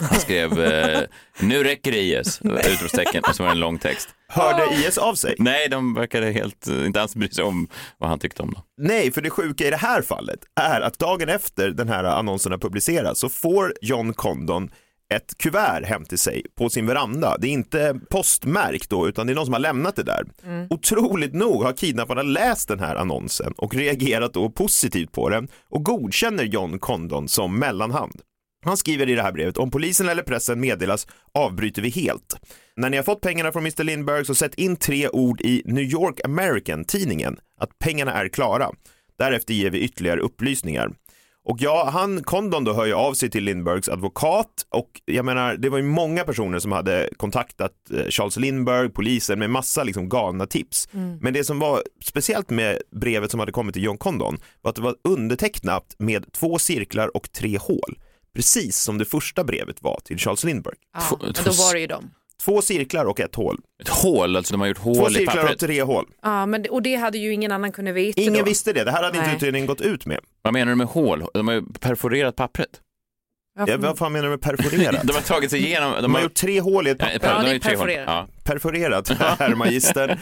Han 0.10 0.20
skrev 0.20 0.60
eh, 0.64 1.02
nu 1.40 1.64
räcker 1.64 1.92
det 1.92 2.02
IS, 2.02 2.40
utropstecken, 2.44 3.24
och 3.30 3.36
så 3.36 3.44
var 3.44 3.50
det 3.50 3.54
en 3.56 3.60
lång 3.60 3.78
text. 3.80 4.10
Hörde 4.28 4.64
IS 4.76 4.98
av 4.98 5.16
sig? 5.16 5.36
Nej, 5.40 5.68
de 5.70 5.94
verkade 5.94 6.32
helt, 6.32 6.68
inte 6.68 7.02
alls 7.02 7.16
bry 7.16 7.30
sig 7.30 7.44
om 7.44 7.68
vad 7.98 8.10
han 8.10 8.20
tyckte 8.20 8.42
om 8.42 8.54
dem. 8.54 8.62
Nej, 8.82 9.12
för 9.12 9.22
det 9.22 9.30
sjuka 9.30 9.68
i 9.68 9.70
det 9.70 9.76
här 9.78 10.02
fallet 10.02 10.40
är 10.60 10.82
att 10.82 11.00
dagen 11.00 11.30
efter 11.30 11.70
den 11.70 11.90
här 11.90 12.04
annonsen 12.04 12.52
har 12.52 12.60
publicerats 12.60 13.20
så 13.20 13.30
får 13.30 13.74
John 13.82 14.14
Condon 14.14 14.70
ett 15.14 15.38
kuvert 15.38 15.86
hem 15.86 16.06
till 16.06 16.20
sig 16.20 16.44
på 16.56 16.70
sin 16.70 16.86
veranda. 16.86 17.38
Det 17.40 17.48
är 17.48 17.52
inte 17.52 18.00
postmärkt 18.10 18.90
då, 18.90 19.08
utan 19.08 19.28
det 19.28 19.34
är 19.34 19.36
någon 19.36 19.46
som 19.46 19.54
har 19.54 19.60
lämnat 19.60 19.96
det 19.96 20.04
där. 20.04 20.24
Otroligt 20.70 21.34
nog 21.34 21.64
har 21.64 21.74
kidnapparna 21.74 22.22
läst 22.22 22.68
den 22.68 22.80
här 22.80 22.96
annonsen 22.96 23.54
och 23.58 23.76
reagerat 23.76 24.34
då 24.34 24.50
positivt 24.50 25.12
på 25.12 25.30
den 25.30 25.48
och 25.70 25.84
godkänner 25.84 26.44
John 26.44 26.80
Condon 26.80 27.28
som 27.28 27.60
mellanhand. 27.60 28.22
Han 28.66 28.78
skriver 28.78 29.10
i 29.10 29.16
det 29.16 29.22
här 29.22 29.32
brevet, 29.32 29.58
om 29.58 29.72
polisen 29.72 30.10
eller 30.10 30.24
pressen 30.24 30.60
meddelas 30.60 31.08
avbryter 31.34 31.82
vi 31.82 31.90
helt. 31.90 32.36
När 32.76 32.90
ni 32.90 32.98
har 32.98 33.04
fått 33.04 33.22
pengarna 33.22 33.52
från 33.52 33.64
Mr 33.64 33.84
Lindbergh 33.84 34.24
så 34.24 34.36
sätt 34.36 34.56
in 34.56 34.76
tre 34.76 35.10
ord 35.10 35.42
i 35.42 35.62
New 35.66 35.84
York 35.84 36.26
American, 36.26 36.86
tidningen, 36.86 37.38
att 37.60 37.80
pengarna 37.80 38.14
är 38.14 38.28
klara. 38.28 38.72
Därefter 39.18 39.54
ger 39.54 39.70
vi 39.70 39.80
ytterligare 39.80 40.20
upplysningar. 40.20 40.92
Och 41.46 41.58
ja, 41.60 41.90
han, 41.94 42.24
Condon 42.24 42.64
då 42.64 42.74
hör 42.74 42.86
ju 42.86 42.94
av 42.94 43.14
sig 43.14 43.30
till 43.30 43.44
Lindberghs 43.44 43.90
advokat 43.90 44.66
och 44.70 45.02
jag 45.06 45.26
menar, 45.26 45.56
det 45.56 45.70
var 45.70 45.78
ju 45.78 45.84
många 45.84 46.24
personer 46.24 46.60
som 46.60 46.72
hade 46.72 47.10
kontaktat 47.18 47.72
eh, 47.94 48.10
Charles 48.10 48.38
Lindbergh, 48.38 48.90
polisen 48.90 49.40
med 49.40 49.50
massa 49.50 49.84
liksom 49.84 50.10
galna 50.10 50.46
tips. 50.46 50.88
Men 51.22 51.34
det 51.34 51.44
som 51.44 51.60
var 51.60 51.84
speciellt 52.06 52.50
med 52.50 52.82
brevet 52.92 53.32
som 53.32 53.40
hade 53.40 53.52
kommit 53.52 53.74
till 53.74 53.84
John 53.84 53.98
Condon 53.98 54.38
var 54.62 54.70
att 54.70 54.76
det 54.76 54.82
var 54.82 54.96
undertecknat 55.04 55.96
med 56.00 56.32
två 56.34 56.60
cirklar 56.60 57.18
och 57.18 57.32
tre 57.32 57.58
hål. 57.58 58.00
Precis 58.36 58.78
som 58.78 58.98
det 58.98 59.06
första 59.06 59.44
brevet 59.44 59.82
var 59.82 60.00
till 60.04 60.18
Charles 60.18 60.44
Lindbergh. 60.44 60.78
Ja, 60.94 61.18
men 61.22 61.34
då 61.46 61.52
var 61.52 61.74
det 61.74 61.80
ju 61.80 61.88
dem. 61.88 62.12
Två 62.44 62.62
cirklar 62.62 63.06
och 63.06 63.20
ett 63.20 63.36
hål. 63.36 63.58
Ett 63.82 63.90
hål, 63.90 64.36
alltså 64.36 64.54
de 64.54 64.62
har 64.62 64.68
gjort 64.68 64.78
Två 64.78 64.94
hål 64.94 65.12
i 65.12 65.16
cirklar 65.16 65.36
och 65.36 65.42
pappret. 65.42 65.60
tre 65.60 65.82
hål. 65.82 66.06
Ja, 66.22 66.46
men, 66.46 66.62
det- 66.64 66.70
och 66.70 66.82
det 66.82 66.96
hade 66.96 67.18
ju 67.18 67.34
ingen 67.34 67.52
annan 67.52 67.72
kunnat 67.72 67.94
veta 67.96 68.22
Ingen 68.22 68.34
då. 68.34 68.44
visste 68.44 68.74
det, 68.74 68.84
det 68.84 68.92
här 68.92 69.04
hade 69.04 69.18
inte 69.18 69.28
Nej. 69.28 69.36
utredningen 69.36 69.68
gått 69.68 69.82
ut 69.82 70.06
med. 70.06 70.20
Vad 70.42 70.54
menar 70.54 70.72
du 70.72 70.76
med 70.76 70.88
hål? 70.88 71.24
De 71.34 71.48
har 71.48 71.56
ju 71.56 71.64
perforerat 71.80 72.36
pappret. 72.36 72.70
Ja, 73.68 73.78
vad 73.80 73.98
fan 73.98 74.12
menar 74.14 74.24
du 74.24 74.30
med 74.30 74.42
perforerat? 74.42 75.02
De 75.08 75.14
har 75.14 75.22
tagit 75.22 75.50
sig 75.52 75.66
igenom, 75.66 75.92
de 75.94 76.02
De 76.02 76.16
har 76.16 76.22
gjort 76.22 76.34
tre 76.34 76.60
hål 76.62 76.88
i 76.88 76.90
ett 76.90 76.98
papper. 76.98 77.14
Ja, 77.14 77.20
de 77.20 77.28
det 77.28 77.36
har 77.36 77.46
är 77.50 77.54
ju 77.54 77.60
tre 77.60 77.76
hål. 77.76 77.88
perforerat. 77.88 78.08
Ja. 78.08 78.28
perforerat, 78.44 79.10
herr 79.40 79.56
magister. 79.56 80.20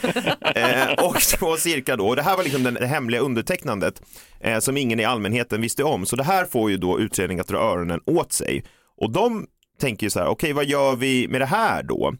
eh, 0.56 1.06
och 1.06 1.19
två 1.21 1.56
cirklar 1.58 1.97
då. 1.97 2.08
Och 2.08 2.15
det 2.15 2.21
här 2.21 2.36
var 2.38 2.43
liksom 2.43 2.63
den- 2.63 2.73
det 2.73 2.88
hemliga 2.88 3.21
undertecknandet 3.21 4.02
eh, 4.39 4.60
som 4.60 4.78
ingen 4.78 4.99
i 4.99 5.06
allmänheten 5.06 5.62
visste 5.62 5.84
om. 5.84 6.06
Så 6.06 6.15
det 6.15 6.23
här 6.23 6.45
får 6.45 6.71
ju 6.71 6.78
då 6.78 6.99
utredningen 6.99 7.41
att 7.41 7.47
dra 7.47 7.58
öronen 7.58 7.99
åt 8.06 8.32
sig. 8.32 8.63
Och 8.97 9.12
de 9.12 9.47
tänker 9.84 10.06
ju 10.06 10.10
så 10.10 10.19
här, 10.19 10.28
okej 10.28 10.54
vad 10.54 10.65
gör 10.65 10.96
vi 10.96 11.28
med 11.28 11.41
det 11.41 11.46
här 11.46 11.84
då? 11.84 12.13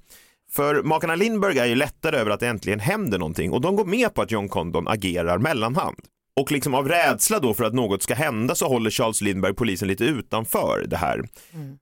För 0.52 0.84
makarna 0.84 1.15
Lindbergh 1.15 1.62
är 1.62 1.65
ju 1.65 1.76
lättade 1.76 2.17
över 2.17 2.32
att 2.32 2.39
det 2.39 2.47
äntligen 2.47 2.80
händer 2.80 3.17
någonting 3.17 3.52
och 3.52 3.62
de 3.62 3.76
går 3.76 3.86
med 3.86 4.13
på 4.13 4.21
att 4.21 4.32
John 4.32 4.49
Condon 4.49 4.88
agerar 4.88 5.38
mellanhand. 5.38 5.97
Och 6.39 6.52
liksom 6.52 6.73
av 6.73 6.88
rädsla 6.88 7.39
då 7.39 7.54
för 7.54 7.63
att 7.63 7.73
något 7.73 8.04
ska 8.04 8.13
hända 8.13 8.56
så 8.56 8.67
håller 8.67 8.89
Charles 8.89 9.21
Lindbergh 9.21 9.56
polisen 9.56 9.88
lite 9.88 10.04
utanför 10.04 10.86
det 10.88 10.97
här. 10.97 11.23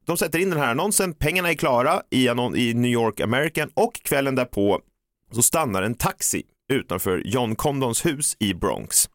De 0.06 0.18
sätter 0.18 0.40
in 0.40 0.50
den 0.50 0.60
här 0.60 0.72
annonsen, 0.72 1.14
pengarna 1.14 1.50
är 1.50 1.54
klara 1.54 2.02
i, 2.10 2.28
i 2.56 2.74
New 2.74 2.92
York 2.92 3.20
American 3.20 3.70
och 3.74 3.94
kvällen 3.94 4.36
därpå 4.36 4.80
så 5.32 5.42
stannar 5.42 5.84
en 5.84 5.96
taxi 5.96 6.44
utanför 6.74 7.22
John 7.26 7.56
Condons 7.56 8.06
hus 8.06 8.38
i 8.40 8.54
Bronx. 8.54 9.10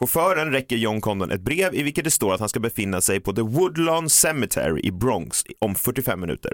Chauffören 0.00 0.52
räcker 0.52 0.76
John 0.76 1.00
Condon 1.00 1.30
ett 1.30 1.40
brev 1.40 1.74
i 1.74 1.82
vilket 1.82 2.04
det 2.04 2.10
står 2.10 2.34
att 2.34 2.40
han 2.40 2.48
ska 2.48 2.60
befinna 2.60 3.00
sig 3.00 3.20
på 3.20 3.32
The 3.32 3.42
Woodlawn 3.42 4.10
Cemetery 4.10 4.80
i 4.84 4.90
Bronx 4.92 5.44
om 5.58 5.74
45 5.74 6.20
minuter. 6.20 6.52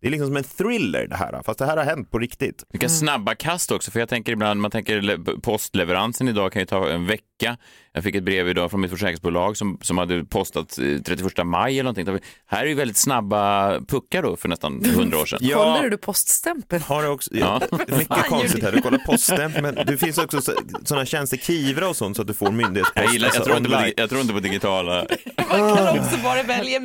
Det 0.00 0.06
är 0.06 0.10
liksom 0.10 0.26
som 0.28 0.36
en 0.36 0.44
thriller 0.44 1.06
det 1.06 1.16
här, 1.16 1.42
fast 1.42 1.58
det 1.58 1.66
här 1.66 1.76
har 1.76 1.84
hänt 1.84 2.10
på 2.10 2.18
riktigt. 2.18 2.64
Vilka 2.70 2.88
snabba 2.88 3.34
kast 3.34 3.70
också, 3.72 3.90
för 3.90 4.00
jag 4.00 4.08
tänker 4.08 4.32
ibland, 4.32 4.60
man 4.60 4.70
tänker 4.70 5.00
le- 5.00 5.18
postleveransen 5.42 6.28
idag 6.28 6.52
kan 6.52 6.62
ju 6.62 6.66
ta 6.66 6.88
en 6.90 7.06
vecka. 7.06 7.56
Jag 7.94 8.04
fick 8.04 8.14
ett 8.14 8.22
brev 8.22 8.48
idag 8.48 8.70
från 8.70 8.80
mitt 8.80 8.90
försäkringsbolag 8.90 9.56
som, 9.56 9.78
som 9.82 9.98
hade 9.98 10.24
postat 10.24 10.78
eh, 10.78 11.02
31 11.04 11.46
maj 11.46 11.72
eller 11.78 11.92
någonting. 11.92 12.20
Här 12.46 12.62
är 12.62 12.66
ju 12.66 12.74
väldigt 12.74 12.96
snabba 12.96 13.80
puckar 13.80 14.22
då 14.22 14.36
för 14.36 14.48
nästan 14.48 14.84
100 14.84 15.18
år 15.18 15.26
sedan. 15.26 15.38
Kollar 15.54 15.88
du 15.88 15.96
poststämpel? 15.96 16.80
Har 16.82 17.02
du 17.02 17.08
också, 17.08 17.30
Ja. 17.34 17.60
mycket 17.86 18.28
konstigt 18.28 18.64
här, 18.64 18.72
du 18.72 18.82
kollar 18.82 18.98
poststämpel, 18.98 19.62
men 19.62 19.74
det 19.86 19.96
finns 19.98 20.18
också 20.18 20.40
sådana 20.84 21.06
tjänster, 21.06 21.36
Kivra 21.36 21.88
och 21.88 21.96
sånt 21.96 22.16
så 22.16 22.22
att 22.22 22.28
du 22.28 22.34
får 22.34 22.50
myndighetspost. 22.50 23.04
Jag, 23.04 23.12
gillar, 23.12 23.28
jag, 23.28 23.36
alltså 23.36 23.44
tror 23.44 23.56
inte 23.56 23.70
på, 23.70 23.92
jag 23.96 24.08
tror 24.10 24.20
inte 24.20 24.34
på 24.34 24.40
digitala. 24.40 25.06
Man 25.36 25.76
kan 25.76 25.98
också 25.98 26.16
bara 26.22 26.42
välja 26.42 26.80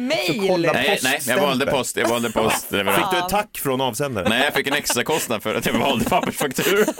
kolla 0.47 0.73
Nej, 0.73 0.99
nej, 1.03 1.19
jag 1.27 1.41
valde 1.41 1.65
post. 1.65 1.97
Jag 1.97 2.09
valde 2.09 2.31
postleverans. 2.31 2.97
Fick 2.97 3.11
du 3.11 3.17
ett 3.17 3.29
tack 3.29 3.57
från 3.57 3.81
avsändaren? 3.81 4.29
Nej, 4.29 4.43
jag 4.43 4.53
fick 4.53 4.67
en 4.67 4.73
extra 4.73 5.03
kostnad 5.03 5.43
för 5.43 5.55
att 5.55 5.65
jag 5.65 5.73
valde 5.73 6.05
pappersfakturor. 6.05 6.85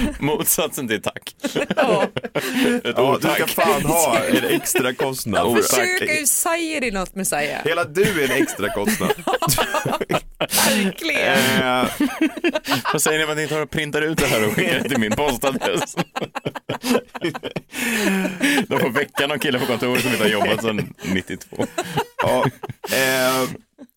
Motsatsen 0.18 0.88
till 0.88 1.02
tack. 1.02 1.34
Ja, 1.76 2.06
du 3.20 3.28
ska 3.34 3.46
fan 3.46 3.82
ha 3.84 4.18
en 4.24 4.44
extra 4.44 4.94
kostnad. 4.94 5.46
Jag 5.46 5.56
för 5.56 5.62
försöker 5.62 6.18
ju 6.20 6.26
säga 6.26 6.80
det 6.80 6.90
något 6.90 7.14
med 7.14 7.26
säga. 7.26 7.58
Hela 7.64 7.84
du 7.84 8.24
är 8.24 8.30
en 8.30 8.42
extra 8.42 8.72
kostnad. 8.72 9.12
Verkligen. 10.38 11.38
Eh, 11.62 11.86
Vad 12.92 13.02
säger 13.02 13.18
ni 13.18 13.24
om 13.24 13.30
att 13.30 13.36
ni 13.36 13.48
tar 13.48 13.60
och 13.60 13.70
printar 13.70 14.02
ut 14.02 14.18
det 14.18 14.26
här 14.26 14.46
och 14.46 14.52
skickar 14.52 14.78
det 14.80 14.88
till 14.88 14.98
min 15.00 15.12
postadress? 15.16 15.96
De 18.68 18.80
får 18.80 18.90
väcka 18.90 19.26
någon 19.26 19.38
kille 19.38 19.58
på 19.58 19.66
kontoret 19.66 20.02
som 20.02 20.12
inte 20.12 20.24
har 20.24 20.30
jobbat 20.30 20.62
sedan 20.62 20.94
92. 21.02 21.66
ja, 22.22 22.44
eh, 22.90 23.48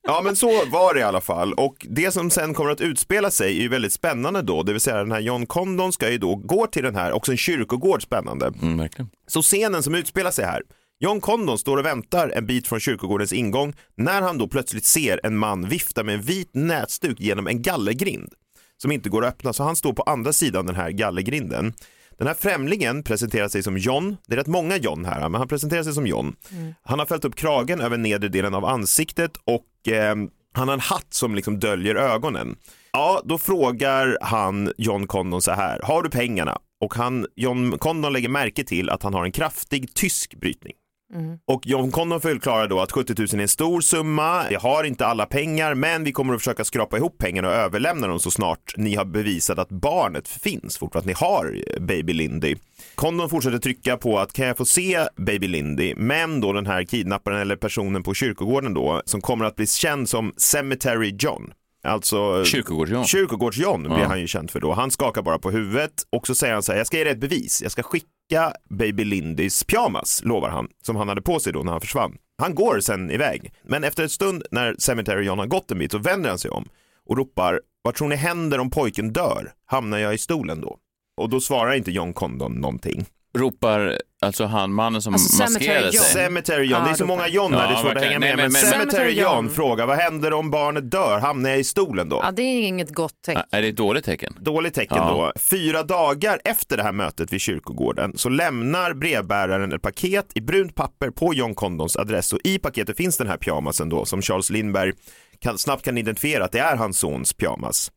ja, 0.08 0.22
men 0.24 0.36
så 0.36 0.66
var 0.66 0.94
det 0.94 1.00
i 1.00 1.04
alla 1.04 1.22
fall. 1.22 1.54
Och 1.54 1.88
det 1.90 2.12
som 2.12 2.30
sen 2.30 2.54
kommer 2.54 2.72
att 2.72 2.82
utspela 2.82 3.32
sig 3.32 3.58
är 3.58 3.62
ju 3.62 3.70
väldigt 3.70 3.94
spännande 3.94 4.42
då. 4.42 4.64
Det 4.64 4.72
vill 4.72 4.82
säga 4.82 4.98
den 4.98 5.12
här 5.12 5.20
John 5.20 5.46
Condon 5.46 5.94
ska 5.94 6.12
ju 6.12 6.18
då 6.18 6.36
gå 6.36 6.68
till 6.68 6.84
den 6.84 6.96
här, 6.96 7.12
också 7.12 7.32
en 7.32 7.38
kyrkogård 7.38 8.04
spännande. 8.04 8.54
Mm, 8.62 8.78
verkligen. 8.78 9.10
Så 9.28 9.42
scenen 9.42 9.84
som 9.84 9.96
utspelar 9.96 10.32
sig 10.32 10.46
här. 10.46 10.62
John 11.00 11.22
Condon 11.22 11.58
står 11.58 11.78
och 11.78 11.86
väntar 11.86 12.30
en 12.30 12.46
bit 12.46 12.68
från 12.68 12.80
kyrkogårdens 12.80 13.34
ingång 13.34 13.74
när 13.96 14.22
han 14.22 14.38
då 14.38 14.48
plötsligt 14.48 14.86
ser 14.86 15.20
en 15.24 15.38
man 15.38 15.70
vifta 15.70 16.04
med 16.04 16.16
en 16.16 16.22
vit 16.22 16.50
nätsduk 16.54 17.20
genom 17.20 17.48
en 17.48 17.62
gallergrind 17.62 18.34
som 18.78 18.92
inte 18.92 19.10
går 19.10 19.26
att 19.26 19.34
öppna. 19.34 19.54
Så 19.54 19.64
han 19.64 19.76
står 19.76 19.94
på 19.94 20.02
andra 20.02 20.34
sidan 20.34 20.66
den 20.66 20.76
här 20.76 20.92
gallergrinden. 20.92 21.74
Den 22.18 22.28
här 22.28 22.34
främlingen 22.34 23.04
presenterar 23.04 23.48
sig 23.48 23.64
som 23.64 23.78
John. 23.78 24.18
Det 24.28 24.34
är 24.34 24.38
rätt 24.38 24.48
många 24.48 24.78
John 24.78 25.06
här, 25.06 25.30
men 25.30 25.40
han 25.40 25.48
presenterar 25.48 25.84
sig 25.84 25.94
som 25.94 26.08
John. 26.08 26.36
Han 26.84 27.00
har 27.00 27.06
fällt 27.06 27.26
upp 27.26 27.36
kragen 27.36 27.82
över 27.82 27.98
nedre 27.98 28.30
delen 28.30 28.54
av 28.54 28.66
ansiktet 28.66 29.32
och 29.46 29.94
eh, 29.94 30.16
han 30.54 30.68
har 30.68 30.74
en 30.74 30.80
hatt 30.80 31.14
som 31.14 31.36
liksom 31.36 31.60
döljer 31.60 31.96
ögonen. 31.96 32.56
Ja, 32.92 33.22
då 33.26 33.38
frågar 33.38 34.18
han 34.22 34.74
John 34.78 35.08
Condon 35.08 35.42
så 35.42 35.52
här, 35.52 35.80
har 35.84 36.04
du 36.04 36.10
pengarna? 36.10 36.58
Och 36.82 36.96
han, 36.96 37.28
John 37.36 37.78
Condon 37.78 38.14
lägger 38.14 38.30
märke 38.30 38.64
till 38.64 38.90
att 38.90 39.04
han 39.04 39.14
har 39.14 39.26
en 39.26 39.32
kraftig 39.32 39.94
tysk 39.94 40.36
brytning. 40.36 40.74
Mm. 41.14 41.38
Och 41.46 41.68
John 41.68 41.92
Condon 41.92 42.22
förklarar 42.22 42.68
då 42.68 42.80
att 42.80 42.92
70 42.92 43.14
000 43.18 43.28
är 43.34 43.42
en 43.42 43.48
stor 43.48 43.82
summa, 43.82 44.52
jag 44.52 44.60
har 44.60 44.84
inte 44.84 45.06
alla 45.06 45.26
pengar, 45.26 45.76
men 45.76 46.04
vi 46.04 46.12
kommer 46.12 46.34
att 46.34 46.42
försöka 46.42 46.64
skrapa 46.64 46.98
ihop 46.98 47.18
pengarna 47.18 47.48
och 47.48 47.54
överlämna 47.54 48.08
dem 48.08 48.20
så 48.20 48.32
snart 48.32 48.74
ni 48.78 48.96
har 48.96 49.06
bevisat 49.06 49.60
att 49.60 49.70
barnet 49.70 50.28
finns, 50.28 50.78
fortfarande 50.78 51.12
att 51.12 51.20
ni 51.20 51.26
har 51.28 51.62
eh, 51.76 51.82
baby 51.82 52.14
Lindy. 52.14 52.56
Condon 52.96 53.30
fortsätter 53.30 53.58
trycka 53.58 53.98
på 53.98 54.20
att 54.20 54.34
kan 54.34 54.48
jag 54.48 54.58
få 54.58 54.66
se 54.66 55.00
baby 55.16 55.48
Lindy, 55.48 55.94
men 55.96 56.42
då 56.42 56.54
den 56.54 56.66
här 56.66 56.84
kidnapparen 56.84 57.40
eller 57.40 57.56
personen 57.56 58.04
på 58.04 58.14
kyrkogården 58.14 58.74
då, 58.74 59.02
som 59.06 59.22
kommer 59.22 59.46
att 59.46 59.56
bli 59.56 59.68
känd 59.68 60.10
som 60.10 60.34
Cemetery 60.38 61.16
John. 61.20 61.54
Alltså 61.88 62.44
Kyrkogårds-John. 62.46 63.04
Kyrkogårds-John 63.04 63.84
blir 63.84 64.00
Ja. 64.00 64.08
han 64.08 64.20
ju 64.22 64.28
känd 64.28 64.52
för 64.52 64.60
då. 64.60 64.74
Han 64.74 64.92
skakar 64.92 65.22
bara 65.22 65.40
på 65.40 65.52
huvudet 65.52 65.94
och 66.10 66.28
så 66.28 66.36
säger 66.36 66.54
han 66.54 66.64
så 66.64 66.72
här, 66.72 66.80
jag 66.80 66.88
ska 66.88 66.98
ge 66.98 67.04
dig 67.04 67.14
ett 67.14 67.20
bevis. 67.20 67.62
Jag 67.62 67.72
ska 67.72 67.84
skicka 67.84 68.54
baby 68.70 69.04
Lindys 69.04 69.64
pyjamas, 69.64 70.22
lovar 70.24 70.50
han, 70.50 70.68
som 70.84 70.96
han 70.96 71.08
hade 71.10 71.22
på 71.22 71.40
sig 71.40 71.54
då 71.54 71.64
när 71.64 71.72
han 71.72 71.82
försvann. 71.82 72.18
Han 72.38 72.56
går 72.56 72.80
sen 72.80 73.12
iväg, 73.12 73.54
men 73.64 73.84
efter 73.84 74.04
en 74.04 74.10
stund 74.10 74.44
när 74.52 74.76
Cemetery 74.80 75.26
John 75.26 75.40
har 75.40 75.46
gått 75.48 75.72
en 75.72 75.80
bit 75.80 75.92
så 75.92 75.98
vänder 75.98 76.30
han 76.30 76.40
sig 76.40 76.52
om 76.52 76.66
och 77.10 77.18
ropar, 77.18 77.62
vad 77.82 77.96
tror 77.96 78.08
ni 78.08 78.16
händer 78.16 78.60
om 78.60 78.70
pojken 78.70 79.14
dör? 79.14 79.52
Hamnar 79.66 79.98
jag 79.98 80.14
i 80.14 80.18
stolen 80.18 80.62
då? 80.62 80.78
Och 81.18 81.30
då 81.30 81.40
svarar 81.42 81.74
inte 81.74 81.92
John 81.92 82.14
Condon 82.14 82.54
någonting. 82.54 83.06
Ropar 83.38 83.98
alltså 84.22 84.46
han 84.46 84.74
mannen 84.74 85.02
som 85.02 85.14
Alltså, 85.14 85.44
maskerade 85.44 85.86
John. 85.86 85.92
sig? 85.94 86.14
Cemetery 86.24 86.66
John, 86.66 86.84
det 86.84 86.90
är 86.90 86.94
så 86.94 87.06
många 87.06 87.28
John 87.28 87.54
här, 87.54 87.62
Ja, 87.62 87.68
det 87.70 87.74
är 87.76 87.82
svårt 87.82 87.96
att 87.98 88.04
hänga 88.04 88.20
med. 88.20 88.28
Nej, 88.28 88.36
Men, 88.38 88.52
men- 88.52 88.62
Cemetery 88.62 88.80
Cemetery 88.92 89.12
John 89.22 89.36
John. 89.46 89.50
frågar, 89.50 89.86
vad 89.86 89.98
händer 89.98 90.34
om 90.34 90.52
barnet 90.52 90.92
dör? 90.92 91.20
Hamnar 91.20 91.50
jag 91.50 91.60
i 91.60 91.64
stolen 91.64 92.10
då? 92.10 92.20
Ja, 92.24 92.32
det 92.32 92.42
är 92.42 92.62
inget 92.68 92.90
gott 92.96 93.22
tecken. 93.26 93.44
Är 93.52 93.62
det 93.62 93.68
ett 93.68 93.76
dåligt 93.78 94.06
tecken? 94.06 94.34
Dåligt 94.40 94.74
tecken 94.74 94.98
Ja. 94.98 95.32
då. 95.36 95.40
Fyra 95.42 95.84
dagar 95.84 96.40
efter 96.44 96.78
det 96.78 96.84
här 96.84 96.92
mötet 96.92 97.34
vid 97.34 97.42
kyrkogården 97.42 98.14
så 98.18 98.30
lämnar 98.30 98.94
brevbäraren 98.94 99.74
ett 99.74 99.82
paket 99.82 100.26
i 100.36 100.42
brunt 100.42 100.76
papper 100.76 101.10
på 101.10 101.34
John 101.34 101.56
Condons 101.56 101.96
adress 101.98 102.34
och 102.34 102.40
i 102.44 102.60
paketet 102.60 102.98
finns 102.98 103.18
den 103.18 103.28
här 103.28 103.38
pyjamasen 103.38 103.90
då 103.90 104.06
som 104.06 104.22
Charles 104.22 104.50
Lindberg 104.50 104.94
kan, 105.40 105.58
snabbt 105.58 105.86
kan 105.86 105.98
identifiera 105.98 106.46
att 106.46 106.52
det 106.52 106.60
är 106.60 106.76
hans 106.76 107.00
sons 107.00 107.34
pyjamas. 107.34 107.92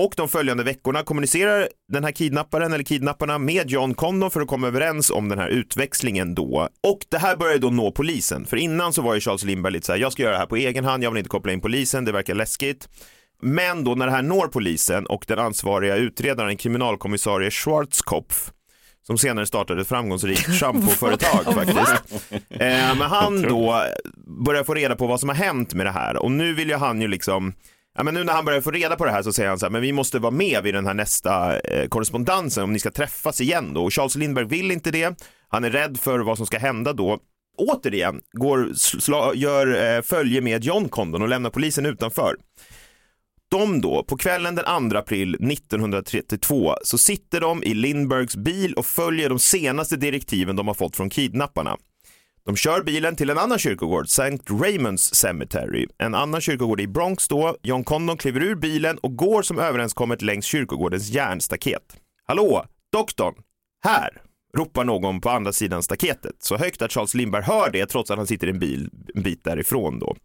Och 0.00 0.14
de 0.16 0.28
följande 0.28 0.64
veckorna 0.64 1.02
kommunicerar 1.02 1.68
den 1.92 2.04
här 2.04 2.12
kidnapparen 2.12 2.72
eller 2.72 2.84
kidnapparna 2.84 3.38
med 3.38 3.70
John 3.70 3.94
Condon 3.94 4.30
för 4.30 4.40
att 4.40 4.48
komma 4.48 4.66
överens 4.66 5.10
om 5.10 5.28
den 5.28 5.38
här 5.38 5.48
utväxlingen 5.48 6.34
då. 6.34 6.68
Och 6.82 6.98
det 7.08 7.18
här 7.18 7.36
börjar 7.36 7.58
då 7.58 7.70
nå 7.70 7.90
polisen, 7.90 8.44
för 8.44 8.56
innan 8.56 8.92
så 8.92 9.02
var 9.02 9.14
ju 9.14 9.20
Charles 9.20 9.44
Lindberg 9.44 9.72
lite 9.72 9.86
så 9.86 9.92
här, 9.92 9.98
jag 9.98 10.12
ska 10.12 10.22
göra 10.22 10.32
det 10.32 10.38
här 10.38 10.46
på 10.46 10.56
egen 10.56 10.84
hand, 10.84 11.04
jag 11.04 11.10
vill 11.10 11.18
inte 11.18 11.28
koppla 11.28 11.52
in 11.52 11.60
polisen, 11.60 12.04
det 12.04 12.12
verkar 12.12 12.34
läskigt. 12.34 12.88
Men 13.42 13.84
då 13.84 13.94
när 13.94 14.06
det 14.06 14.12
här 14.12 14.22
når 14.22 14.46
polisen 14.46 15.06
och 15.06 15.24
den 15.28 15.38
ansvariga 15.38 15.96
utredaren 15.96 16.56
kriminalkommissarie 16.56 17.50
Schwarzkopf 17.50 18.50
som 19.06 19.18
senare 19.18 19.46
startade 19.46 19.80
ett 19.80 19.88
framgångsrikt 19.88 20.46
schampoföretag 20.60 21.44
faktiskt. 21.44 22.24
Eh, 22.50 22.94
men 22.98 23.00
han 23.00 23.42
då 23.42 23.82
börjar 24.44 24.64
få 24.64 24.74
reda 24.74 24.96
på 24.96 25.06
vad 25.06 25.20
som 25.20 25.28
har 25.28 25.36
hänt 25.36 25.74
med 25.74 25.86
det 25.86 25.92
här 25.92 26.16
och 26.16 26.30
nu 26.30 26.54
vill 26.54 26.68
ju 26.68 26.76
han 26.76 27.02
ju 27.02 27.08
liksom 27.08 27.54
Ja, 27.96 28.02
men 28.02 28.14
nu 28.14 28.24
när 28.24 28.32
han 28.32 28.44
börjar 28.44 28.60
få 28.60 28.70
reda 28.70 28.96
på 28.96 29.04
det 29.04 29.10
här 29.10 29.22
så 29.22 29.32
säger 29.32 29.48
han 29.48 29.58
så 29.58 29.66
här, 29.66 29.70
men 29.70 29.80
vi 29.80 29.92
måste 29.92 30.18
vara 30.18 30.30
med 30.30 30.62
vid 30.62 30.74
den 30.74 30.86
här 30.86 30.94
nästa 30.94 31.58
eh, 31.58 31.88
korrespondensen 31.88 32.64
om 32.64 32.72
ni 32.72 32.78
ska 32.78 32.90
träffas 32.90 33.40
igen 33.40 33.74
då. 33.74 33.84
Och 33.84 33.92
Charles 33.92 34.16
Lindberg 34.16 34.44
vill 34.44 34.70
inte 34.70 34.90
det. 34.90 35.24
Han 35.48 35.64
är 35.64 35.70
rädd 35.70 35.98
för 36.00 36.18
vad 36.18 36.36
som 36.36 36.46
ska 36.46 36.58
hända 36.58 36.92
då. 36.92 37.18
Återigen 37.58 38.20
går, 38.32 38.72
sla, 38.74 39.32
gör 39.34 39.96
eh, 39.96 40.02
följe 40.02 40.40
med 40.40 40.64
John 40.64 40.88
Condon 40.88 41.22
och 41.22 41.28
lämnar 41.28 41.50
polisen 41.50 41.86
utanför. 41.86 42.36
De 43.48 43.80
då, 43.80 44.04
på 44.04 44.16
kvällen 44.16 44.54
den 44.54 44.90
2 44.90 44.98
april 44.98 45.34
1932 45.34 46.74
så 46.82 46.98
sitter 46.98 47.40
de 47.40 47.62
i 47.62 47.74
Lindbergs 47.74 48.36
bil 48.36 48.74
och 48.74 48.86
följer 48.86 49.28
de 49.28 49.38
senaste 49.38 49.96
direktiven 49.96 50.56
de 50.56 50.66
har 50.66 50.74
fått 50.74 50.96
från 50.96 51.10
kidnapparna. 51.10 51.76
De 52.46 52.56
kör 52.56 52.82
bilen 52.82 53.16
till 53.16 53.30
en 53.30 53.38
annan 53.38 53.58
kyrkogård, 53.58 54.04
St. 54.04 54.38
Raymonds 54.50 55.14
Cemetery, 55.14 55.86
en 55.98 56.14
annan 56.14 56.40
kyrkogård 56.40 56.80
i 56.80 56.86
Bronx 56.86 57.28
då. 57.28 57.56
John 57.62 57.84
Condon 57.84 58.16
kliver 58.16 58.40
ur 58.42 58.54
bilen 58.54 58.98
och 58.98 59.16
går 59.16 59.42
som 59.42 59.58
överenskommet 59.58 60.22
längs 60.22 60.44
kyrkogårdens 60.44 61.08
järnstaket. 61.08 61.96
Hallå, 62.26 62.64
doktorn! 62.92 63.34
Här! 63.84 64.22
ropar 64.56 64.84
någon 64.84 65.20
på 65.20 65.30
andra 65.30 65.52
sidan 65.52 65.82
staketet, 65.82 66.36
så 66.38 66.56
högt 66.56 66.82
att 66.82 66.92
Charles 66.92 67.14
Lindberg 67.14 67.42
hör 67.42 67.70
det 67.70 67.86
trots 67.86 68.10
att 68.10 68.18
han 68.18 68.26
sitter 68.26 68.46
i 68.46 68.50
en 68.50 68.58
bil 68.58 68.90
en 69.14 69.22
bit 69.22 69.44
därifrån 69.44 69.98
då. 69.98 70.16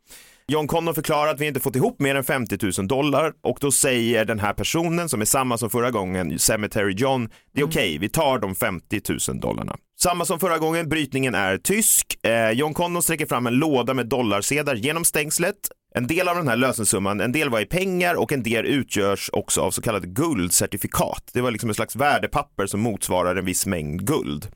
John 0.52 0.68
Condon 0.68 0.96
förklarar 0.96 1.32
att 1.32 1.40
vi 1.40 1.48
inte 1.48 1.60
fått 1.60 1.76
ihop 1.76 2.00
mer 2.00 2.16
än 2.16 2.24
50 2.24 2.58
000 2.80 2.88
dollar 2.88 3.34
och 3.42 3.58
då 3.62 3.72
säger 3.72 4.26
den 4.26 4.40
här 4.40 4.54
personen 4.54 5.10
som 5.10 5.22
är 5.22 5.26
samma 5.26 5.58
som 5.58 5.70
förra 5.70 5.92
gången, 5.92 6.40
Cemetery 6.40 6.94
John, 6.94 7.30
det 7.54 7.62
är 7.62 7.66
okej, 7.66 7.98
vi 7.98 8.10
tar 8.10 8.40
de 8.40 8.56
50 8.56 9.02
000 9.30 9.40
dollarna. 9.40 9.78
Samma 10.00 10.26
som 10.26 10.40
förra 10.40 10.58
gången, 10.58 10.90
brytningen 10.90 11.36
är 11.36 11.58
tysk. 11.58 12.26
Eh, 12.26 12.52
John 12.52 12.74
Condon 12.74 13.02
sträcker 13.02 13.26
fram 13.26 13.48
en 13.48 13.54
låda 13.54 13.94
med 13.94 14.08
dollarsedlar 14.08 14.76
genom 14.76 15.06
stängslet. 15.06 15.56
En 15.95 16.08
del 16.08 16.27
av 16.27 16.36
den 16.36 16.47
här 16.47 16.56
lösensumman, 16.56 17.21
en 17.21 17.32
del 17.32 17.49
var 17.49 17.60
i 17.60 17.65
pengar 17.65 18.15
och 18.15 18.32
en 18.32 18.43
del 18.43 18.65
utgörs 18.65 19.30
också 19.34 19.62
av 19.62 19.71
så 19.71 19.82
kallade 19.82 20.08
guldcertifikat. 20.08 21.30
Det 21.34 21.41
var 21.41 21.51
liksom 21.51 21.69
ett 21.69 21.75
slags 21.75 21.95
värdepapper 21.95 22.65
som 22.65 22.80
motsvarar 22.80 23.36
en 23.36 23.45
viss 23.45 23.65
mängd 23.65 24.08
guld. 24.08 24.47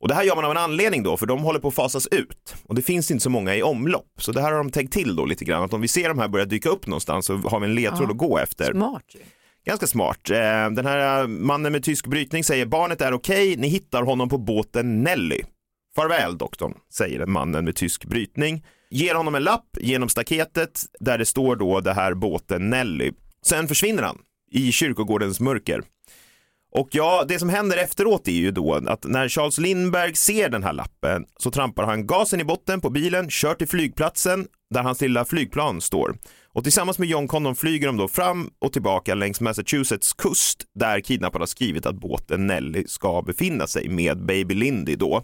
Och 0.00 0.08
det 0.08 0.14
här 0.14 0.22
gör 0.22 0.36
man 0.36 0.44
av 0.44 0.50
en 0.50 0.56
anledning 0.56 1.02
då, 1.02 1.16
för 1.16 1.26
de 1.26 1.40
håller 1.42 1.60
på 1.60 1.68
att 1.68 1.74
fasas 1.74 2.06
ut. 2.06 2.54
Och 2.64 2.74
det 2.74 2.82
finns 2.82 3.10
inte 3.10 3.22
så 3.22 3.30
många 3.30 3.54
i 3.56 3.62
omlopp. 3.62 4.06
Så 4.18 4.32
det 4.32 4.40
här 4.40 4.50
har 4.52 4.58
de 4.58 4.70
tänkt 4.70 4.92
till 4.92 5.16
då 5.16 5.24
lite 5.24 5.44
grann, 5.44 5.62
att 5.62 5.72
om 5.72 5.80
vi 5.80 5.88
ser 5.88 6.08
de 6.08 6.18
här 6.18 6.28
börja 6.28 6.44
dyka 6.44 6.68
upp 6.68 6.86
någonstans 6.86 7.26
så 7.26 7.36
har 7.36 7.60
vi 7.60 7.66
en 7.66 7.74
ledtråd 7.74 8.08
Ja. 8.08 8.10
att 8.12 8.18
gå 8.18 8.38
efter. 8.38 8.72
Smart. 8.72 9.02
Ganska 9.66 9.86
smart. 9.86 10.30
Eh, 10.30 10.36
Den 10.70 10.86
här 10.86 11.26
mannen 11.26 11.72
med 11.72 11.84
tysk 11.84 12.06
brytning 12.06 12.44
säger 12.44 12.66
barnet 12.66 13.00
är 13.00 13.12
okej, 13.12 13.56
ni 13.56 13.68
hittar 13.68 14.02
honom 14.02 14.28
på 14.28 14.38
båten 14.38 15.02
Nelly. 15.02 15.40
Farväl 15.96 16.38
doktorn, 16.38 16.74
säger 16.92 17.26
mannen 17.26 17.64
med 17.64 17.76
tysk 17.76 18.04
brytning. 18.04 18.64
Ger 18.90 19.14
honom 19.14 19.34
en 19.34 19.42
lapp 19.42 19.66
genom 19.80 20.08
staketet 20.08 20.82
där 21.00 21.18
det 21.18 21.26
står 21.26 21.56
då 21.56 21.80
det 21.80 21.92
här 21.92 22.14
båten 22.14 22.70
Nelly. 22.70 23.12
Sen 23.42 23.68
försvinner 23.68 24.02
han 24.02 24.18
i 24.50 24.72
kyrkogårdens 24.72 25.40
mörker. 25.40 25.82
Och 26.72 26.88
ja, 26.92 27.24
det 27.28 27.38
som 27.38 27.48
händer 27.48 27.76
efteråt 27.76 28.28
är 28.28 28.32
ju 28.32 28.50
då 28.50 28.74
att 28.74 29.04
när 29.04 29.28
Charles 29.28 29.58
Lindberg 29.58 30.14
ser 30.14 30.48
den 30.48 30.62
här 30.62 30.72
lappen 30.72 31.24
så 31.36 31.50
trampar 31.50 31.84
han 31.84 32.06
gasen 32.06 32.40
i 32.40 32.44
botten 32.44 32.80
på 32.80 32.90
bilen, 32.90 33.30
kör 33.30 33.54
till 33.54 33.68
flygplatsen 33.68 34.46
där 34.70 34.82
hans 34.82 35.00
lilla 35.00 35.24
flygplan 35.24 35.80
står. 35.80 36.16
Och 36.54 36.62
tillsammans 36.64 36.98
med 36.98 37.08
John 37.08 37.28
Condon 37.28 37.56
flyger 37.56 37.86
de 37.86 37.96
då 37.96 38.08
fram 38.08 38.50
och 38.58 38.72
tillbaka 38.72 39.14
längs 39.14 39.40
Massachusetts 39.40 40.12
kust 40.12 40.64
där 40.74 41.00
kidnapparna 41.00 41.42
har 41.42 41.46
skrivit 41.46 41.86
att 41.86 41.94
båten 41.94 42.46
Nelly 42.46 42.84
ska 42.86 43.22
befinna 43.22 43.66
sig 43.66 43.88
med 43.88 44.24
Baby 44.26 44.54
Lindy 44.54 44.96
då. 44.96 45.22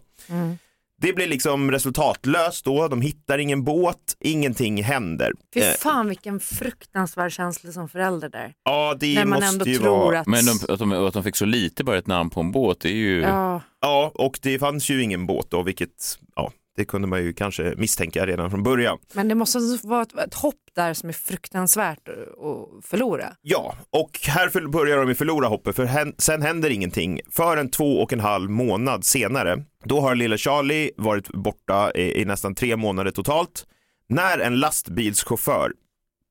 Det 1.00 1.12
blir 1.12 1.26
liksom 1.28 1.70
resultatlöst 1.70 2.64
då, 2.64 2.88
de 2.88 3.00
hittar 3.00 3.38
ingen 3.38 3.64
båt, 3.64 3.96
ingenting 4.20 4.82
händer. 4.82 5.32
Fy 5.54 5.60
Eh, 5.60 5.66
fan 5.78 6.08
vilken 6.08 6.40
fruktansvärd 6.40 7.32
känsla 7.32 7.72
som 7.72 7.88
förälder 7.88 8.28
där. 8.28 8.52
Ja, 8.64 8.96
det 9.00 9.14
När 9.14 9.24
man 9.24 9.30
måste 9.40 9.46
ändå 9.46 9.66
ju 9.66 9.76
tror 9.78 9.88
vara... 9.98 10.20
att- 10.20 10.26
Men 10.26 10.44
de, 10.46 10.72
att, 10.72 10.78
de, 10.78 10.92
att 10.92 11.14
de 11.14 11.22
fick 11.24 11.36
så 11.36 11.44
lite 11.44 11.84
bara 11.84 11.98
ett 11.98 12.06
namn 12.06 12.30
på 12.30 12.40
en 12.40 12.52
båt, 12.52 12.80
det 12.80 12.88
är 12.88 12.92
ju... 12.94 13.20
Ja. 13.20 13.60
Ja, 13.80 14.12
och 14.14 14.38
det 14.42 14.58
fanns 14.58 14.88
ju 14.90 15.02
ingen 15.02 15.26
båt 15.26 15.46
då, 15.50 15.62
vilket, 15.62 16.18
ja, 16.36 16.52
Det 16.76 16.84
kunde 16.84 17.08
man 17.08 17.22
ju 17.22 17.32
kanske 17.32 17.74
misstänka 17.76 18.26
redan 18.26 18.50
från 18.50 18.62
början. 18.62 18.98
Men 19.12 19.28
det 19.28 19.34
måste 19.34 19.58
vara 19.82 20.02
ett, 20.02 20.18
ett 20.18 20.34
hopp 20.34 20.54
där 20.74 20.94
som 20.94 21.08
är 21.08 21.12
fruktansvärt 21.12 22.08
att 22.08 22.84
förlora. 22.84 23.32
Ja, 23.42 23.74
och 23.90 24.20
här 24.22 24.68
börjar 24.68 24.96
de 24.96 25.08
ju 25.08 25.14
förlora 25.14 25.48
hoppet 25.48 25.76
för 25.76 26.12
sen 26.18 26.42
händer 26.42 26.70
ingenting 26.70 27.20
förrän 27.30 27.70
två 27.70 28.02
och 28.02 28.12
en 28.12 28.20
halv 28.20 28.50
månad 28.50 29.04
senare. 29.04 29.64
Då 29.84 30.00
har 30.00 30.14
lille 30.14 30.38
Charlie 30.38 30.90
varit 30.96 31.28
borta 31.28 31.92
i, 31.94 32.20
i 32.20 32.24
nästan 32.24 32.54
tre 32.54 32.76
månader 32.76 33.10
totalt 33.10 33.66
när 34.08 34.38
en 34.38 34.60
lastbilschaufför 34.60 35.72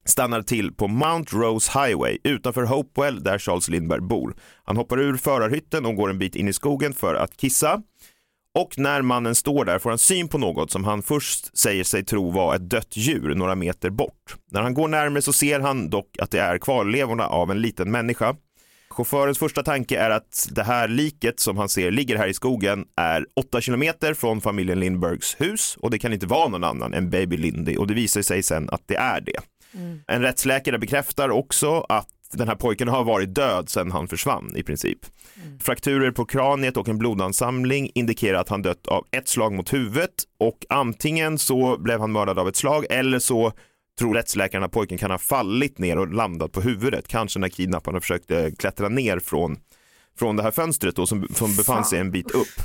stannar 0.06 0.42
till 0.42 0.74
på 0.74 0.88
Mount 0.88 1.38
Rose 1.38 1.80
Highway 1.80 2.18
utanför 2.24 2.64
Hopewell 2.64 3.24
där 3.24 3.40
Charles 3.40 3.70
Lindberg 3.70 4.02
bor. 4.02 4.36
Han 4.64 4.78
hoppar 4.78 5.00
ur 5.00 5.18
förarhytten 5.18 5.86
och 5.86 5.96
går 5.96 6.10
en 6.10 6.20
bit 6.20 6.36
in 6.36 6.48
i 6.48 6.54
skogen 6.54 6.94
för 6.94 7.16
att 7.16 7.38
kissa. 7.38 7.82
Och 8.56 8.74
när 8.78 9.02
mannen 9.02 9.36
står 9.36 9.66
där 9.66 9.80
får 9.80 9.90
han 9.90 10.00
syn 10.00 10.28
på 10.28 10.38
något 10.38 10.72
som 10.72 10.84
han 10.84 11.02
först 11.02 11.58
säger 11.58 11.84
sig 11.84 12.06
tro 12.06 12.32
var 12.32 12.56
ett 12.56 12.70
dött 12.70 12.98
djur 12.98 13.36
några 13.36 13.56
meter 13.56 13.90
bort. 13.90 14.36
När 14.52 14.62
han 14.62 14.74
går 14.74 14.88
närmare 14.88 15.22
så 15.22 15.34
ser 15.34 15.60
han 15.60 15.90
dock 15.90 16.18
att 16.20 16.32
det 16.32 16.40
är 16.40 16.58
kvarlevorna 16.58 17.28
av 17.28 17.52
en 17.52 17.62
liten 17.62 17.92
människa. 17.92 18.36
Chaufförens 18.90 19.40
första 19.40 19.64
tanke 19.64 19.98
är 19.98 20.10
att 20.10 20.50
det 20.52 20.64
här 20.64 20.88
liket 20.88 21.40
som 21.40 21.58
han 21.58 21.70
ser 21.70 21.92
ligger 21.92 22.18
här 22.18 22.28
i 22.28 22.34
skogen 22.34 22.86
är 22.96 23.26
8 23.36 23.62
kilometer 23.62 24.14
från 24.14 24.42
familjen 24.42 24.80
Lindbergs 24.80 25.36
hus 25.40 25.78
och 25.80 25.92
det 25.92 26.00
kan 26.00 26.14
inte 26.14 26.26
vara 26.26 26.48
någon 26.48 26.64
annan 26.64 26.94
än 26.94 27.10
baby 27.10 27.38
Lindy 27.38 27.78
och 27.78 27.88
det 27.88 27.94
visar 27.94 28.22
sig 28.22 28.44
sen 28.44 28.70
att 28.70 28.82
det 28.86 28.96
är 28.96 29.22
det. 29.22 29.40
En 30.08 30.22
rättsläkare 30.22 30.78
bekräftar 30.78 31.30
också 31.30 31.86
att 31.90 32.08
den 32.38 32.48
här 32.48 32.56
pojken 32.56 32.88
har 32.88 33.04
varit 33.04 33.36
död 33.36 33.70
sedan 33.70 33.92
han 33.92 34.08
försvann 34.08 34.54
i 34.56 34.64
princip. 34.64 35.00
Frakturer 35.60 36.12
på 36.12 36.26
kraniet 36.26 36.78
och 36.78 36.90
en 36.90 36.98
blodansamling 36.98 37.92
indikerar 37.96 38.40
att 38.40 38.50
han 38.50 38.62
dött 38.62 38.88
av 38.88 39.06
ett 39.12 39.28
slag 39.28 39.54
mot 39.54 39.74
huvudet 39.74 40.24
och 40.38 40.66
antingen 40.70 41.38
så 41.38 41.78
blev 41.78 42.00
han 42.00 42.12
mördad 42.12 42.40
av 42.40 42.48
ett 42.48 42.56
slag 42.56 42.86
eller 42.90 43.20
så 43.20 43.54
tror 44.00 44.14
rättsläkaren 44.14 44.64
att 44.64 44.72
pojken 44.72 44.98
kan 44.98 45.12
ha 45.12 45.18
fallit 45.18 45.80
ner 45.80 45.98
och 45.98 46.14
landat 46.14 46.52
på 46.52 46.62
huvudet, 46.62 47.08
kanske 47.08 47.40
när 47.40 47.50
kidnapparna 47.50 48.02
försökte 48.02 48.52
klättra 48.52 48.90
ner 48.90 49.20
från, 49.20 49.58
från 50.20 50.36
det 50.36 50.44
här 50.44 50.52
fönstret 50.52 50.96
då, 50.96 51.06
som, 51.06 51.28
som 51.34 51.56
befann 51.56 51.86
sig 51.86 52.00
en 52.00 52.12
bit 52.12 52.32
upp. 52.32 52.62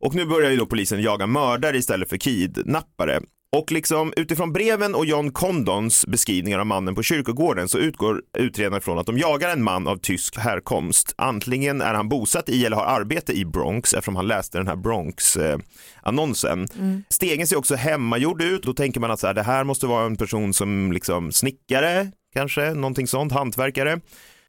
Och 0.00 0.14
nu 0.14 0.24
börjar 0.24 0.50
ju 0.50 0.56
då 0.56 0.66
polisen 0.66 1.02
jaga 1.02 1.26
mördare 1.26 1.76
istället 1.76 2.08
för 2.08 2.16
kidnappare. 2.16 3.20
Och 3.56 3.72
liksom 3.72 4.12
utifrån 4.16 4.52
breven 4.52 4.94
och 4.94 5.06
John 5.06 5.32
Condons 5.32 6.06
beskrivningar 6.06 6.58
av 6.58 6.66
mannen 6.66 6.94
på 6.94 7.02
kyrkogården 7.02 7.68
så 7.68 7.78
utgår 7.78 8.22
utredarna 8.38 8.80
från 8.80 8.98
att 8.98 9.06
de 9.06 9.18
jagar 9.18 9.50
en 9.50 9.62
man 9.62 9.88
av 9.88 9.96
tysk 9.96 10.38
härkomst. 10.38 11.14
Antingen 11.18 11.80
är 11.80 11.94
han 11.94 12.08
bosatt 12.08 12.48
i 12.48 12.64
eller 12.66 12.76
har 12.76 12.84
arbete 12.84 13.32
i 13.32 13.44
Bronx 13.44 13.94
eftersom 13.94 14.16
han 14.16 14.26
läste 14.26 14.58
den 14.58 14.68
här 14.68 14.76
Bronx-annonsen. 14.76 16.68
Stegen 17.08 17.46
ser 17.46 17.56
också 17.56 17.74
hemmagjord 17.74 18.42
ut. 18.42 18.62
Då 18.62 18.72
tänker 18.72 19.00
man 19.00 19.10
att 19.10 19.20
så 19.20 19.26
här, 19.26 19.34
det 19.34 19.42
här 19.42 19.64
måste 19.64 19.86
vara 19.86 20.06
en 20.06 20.16
person 20.16 20.54
som 20.54 20.92
liksom 20.92 21.32
snickare, 21.32 22.10
kanske, 22.34 22.74
någonting 22.74 23.06
sånt, 23.06 23.32
hantverkare. 23.32 24.00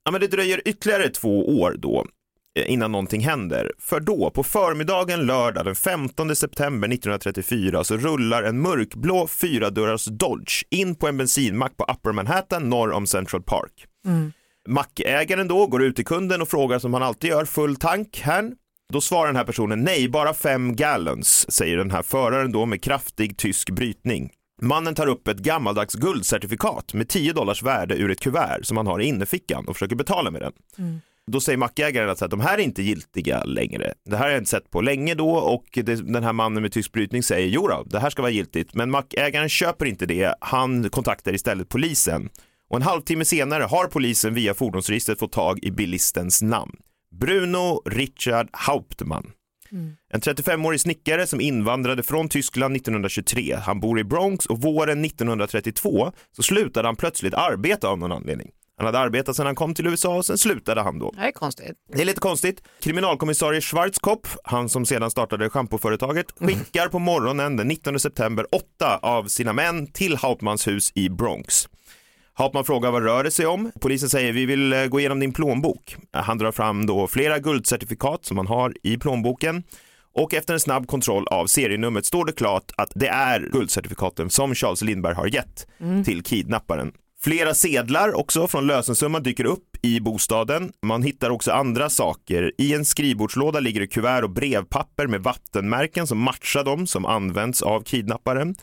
Ja, 0.04 0.12
men 0.12 0.22
det 0.22 0.28
dröjer 0.28 0.62
ytterligare 0.66 1.10
två 1.10 1.60
år 1.62 1.76
då 1.78 2.06
innan 2.56 2.92
någonting 2.92 3.22
händer. 3.22 3.72
För 3.80 4.00
då, 4.00 4.30
på 4.30 4.44
förmiddagen 4.44 5.26
lördag 5.26 5.66
den 5.66 5.76
15 5.76 6.36
september 6.36 6.88
1934 6.88 7.84
så 7.84 7.98
rullar 7.98 8.44
en 8.44 8.62
mörkblå 8.62 9.28
fyradörrars 9.28 10.06
Dodge 10.06 10.64
in 10.70 10.96
på 10.96 11.08
en 11.08 11.18
bensinmack 11.18 11.78
på 11.78 11.84
Upper 11.84 12.12
Manhattan 12.12 12.70
norr 12.70 12.92
om 12.92 13.08
Central 13.08 13.44
Park. 13.44 13.86
Mackägaren 14.68 15.48
då 15.48 15.68
går 15.68 15.84
ut 15.84 15.96
till 15.96 16.06
kunden 16.06 16.42
och 16.42 16.48
frågar 16.50 16.80
som 16.80 16.94
han 16.94 17.04
alltid 17.04 17.30
gör, 17.30 17.46
full 17.46 17.76
tank 17.76 18.22
här? 18.24 18.52
Då 18.94 19.02
svarar 19.02 19.28
den 19.28 19.36
här 19.36 19.44
personen 19.44 19.84
nej, 19.84 20.10
bara 20.10 20.34
fem 20.34 20.76
gallons, 20.76 21.52
säger 21.52 21.78
den 21.78 21.92
här 21.92 22.02
föraren 22.02 22.52
då 22.52 22.66
med 22.66 22.84
kraftig 22.84 23.38
tysk 23.38 23.70
brytning. 23.70 24.32
Mannen 24.62 24.96
tar 24.96 25.08
upp 25.08 25.28
ett 25.28 25.38
gammaldags 25.38 25.94
guldcertifikat 25.96 26.94
med 26.94 27.10
10 27.10 27.34
dollars 27.34 27.64
värde 27.64 27.96
ur 27.96 28.12
ett 28.12 28.20
kuvert 28.20 28.64
som 28.64 28.78
han 28.78 28.88
har 28.88 29.02
i 29.02 29.06
innerfickan 29.06 29.68
och 29.68 29.76
försöker 29.76 29.96
betala 29.96 30.32
med 30.32 30.42
den. 30.42 30.54
Då 31.32 31.42
säger 31.42 31.58
mackägaren 31.58 32.10
att 32.10 32.30
de 32.30 32.40
här 32.40 32.58
är 32.58 32.62
inte 32.62 32.82
giltiga 32.82 33.44
längre. 33.44 33.94
Det 34.06 34.18
här 34.18 34.24
har 34.24 34.32
jag 34.32 34.40
inte 34.40 34.50
sett 34.50 34.72
på 34.72 34.82
länge 34.82 35.16
då 35.16 35.30
och 35.30 35.66
det, 35.74 36.14
den 36.14 36.24
här 36.24 36.34
mannen 36.34 36.62
med 36.62 36.72
tysk 36.72 36.92
brytning 36.92 37.24
säger 37.24 37.48
jo 37.48 37.68
då, 37.68 37.84
det 37.86 38.00
här 38.00 38.10
ska 38.10 38.22
vara 38.22 38.32
giltigt. 38.32 38.74
Men 38.74 38.92
mackägaren 38.92 39.50
köper 39.50 39.86
inte 39.86 40.06
det. 40.06 40.36
Han 40.40 40.90
kontaktar 40.90 41.34
istället 41.34 41.70
polisen. 41.70 42.30
Och 42.70 42.76
en 42.78 42.82
halvtimme 42.82 43.26
senare 43.26 43.64
har 43.64 43.88
polisen 43.88 44.34
via 44.34 44.54
fordonsregistret 44.54 45.20
fått 45.20 45.32
tag 45.32 45.60
i 45.64 45.72
bilistens 45.72 46.42
namn. 46.42 46.76
Bruno 47.12 47.82
Richard 47.86 48.50
Hauptmann. 48.54 49.32
En 50.10 50.22
35-årig 50.22 50.82
snickare 50.82 51.28
som 51.28 51.42
invandrade 51.42 52.04
från 52.04 52.30
Tyskland 52.30 52.76
1923. 52.76 53.56
Han 53.56 53.80
bor 53.80 54.00
i 54.00 54.04
Bronx 54.04 54.46
och 54.46 54.62
våren 54.62 55.06
1932 55.06 56.12
så 56.32 56.44
slutade 56.44 56.88
han 56.88 56.96
plötsligt 56.96 57.34
arbeta 57.34 57.88
av 57.88 58.00
någon 58.00 58.12
anledning. 58.12 58.52
Han 58.78 58.86
hade 58.86 59.00
arbetat 59.00 59.36
sedan 59.36 59.46
han 59.46 59.56
kom 59.56 59.74
till 59.74 59.88
USA 59.88 60.16
och 60.16 60.26
sen 60.26 60.38
slutade 60.38 60.82
han 60.82 61.00
då. 61.00 61.12
Det 61.16 61.22
är 61.22 61.32
konstigt. 61.32 61.78
Det 61.94 62.02
är 62.02 62.06
lite 62.06 62.20
konstigt. 62.20 62.64
Kriminalkommissarie 62.82 63.62
Schwarzkopf, 63.62 64.38
han 64.44 64.70
som 64.70 64.86
sedan 64.86 65.12
startade 65.12 65.50
schampoföretaget, 65.50 66.26
skickar 66.40 66.88
på 66.88 67.00
morgonen 67.00 67.58
den 67.58 67.68
19 67.68 68.00
september 68.00 68.46
åtta 68.52 69.00
av 69.02 69.28
sina 69.28 69.54
män 69.54 69.88
till 69.88 70.18
Hauptmans 70.18 70.68
hus 70.68 70.92
i 70.96 71.10
Bronx. 71.10 71.68
Hauptman 72.38 72.66
frågar 72.66 72.92
vad 72.92 73.04
rör 73.04 73.24
det 73.24 73.32
sig 73.32 73.46
om? 73.46 73.72
Polisen 73.82 74.10
säger 74.10 74.34
vi 74.34 74.46
vill 74.46 74.74
eh, 74.74 74.86
gå 74.86 75.00
igenom 75.00 75.20
din 75.20 75.34
plånbok. 75.34 75.96
Han 76.12 76.38
drar 76.38 76.52
fram 76.52 76.86
då 76.86 77.08
flera 77.08 77.40
guldcertifikat 77.40 78.26
som 78.26 78.38
han 78.38 78.48
har 78.48 78.74
i 78.84 78.98
plånboken 78.98 79.64
och 80.14 80.34
efter 80.34 80.54
en 80.54 80.60
snabb 80.60 80.88
kontroll 80.88 81.28
av 81.28 81.48
serienumret 81.48 82.06
står 82.06 82.26
det 82.26 82.32
klart 82.32 82.72
att 82.78 82.92
det 82.96 83.08
är 83.08 83.50
guldcertifikaten 83.52 84.30
som 84.30 84.56
Charles 84.56 84.82
Lindberg 84.82 85.16
har 85.16 85.28
gett 85.28 85.68
till 86.06 86.24
kidnapparen. 86.24 86.92
Flera 87.26 87.54
sedlar 87.54 88.14
också 88.16 88.48
från 88.48 88.68
lösensumman 88.68 89.24
dyker 89.24 89.46
upp 89.46 89.78
i 89.82 90.00
bostaden. 90.00 90.72
Man 90.82 91.04
hittar 91.04 91.30
också 91.30 91.52
andra 91.52 91.90
saker. 91.90 92.52
I 92.58 92.74
en 92.74 92.86
skrivbordslåda 92.86 93.60
ligger 93.60 93.80
det 93.80 93.88
kuvert 93.88 94.24
och 94.24 94.30
brevpapper 94.30 95.08
med 95.08 95.24
vattenmärken 95.24 96.08
som 96.08 96.18
matchar 96.20 96.64
dem 96.64 96.88
som 96.88 97.06
används 97.06 97.62
av 97.62 97.82
kidnapparen. 97.82 98.56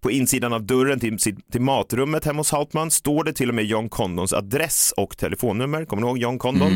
På 0.00 0.10
insidan 0.10 0.52
av 0.52 0.62
dörren 0.62 1.00
till, 1.00 1.18
till 1.52 1.60
matrummet 1.60 2.24
hemma 2.24 2.40
hos 2.40 2.52
Hauptman 2.52 2.90
står 2.90 3.24
det 3.24 3.32
till 3.32 3.48
och 3.48 3.54
med 3.54 3.64
John 3.64 3.88
Condons 3.88 4.32
adress 4.32 4.94
och 4.96 5.16
telefonnummer. 5.16 5.84
Kommer 5.84 6.02
ni 6.02 6.08
ihåg 6.08 6.18
John 6.18 6.38
Condon? 6.38 6.72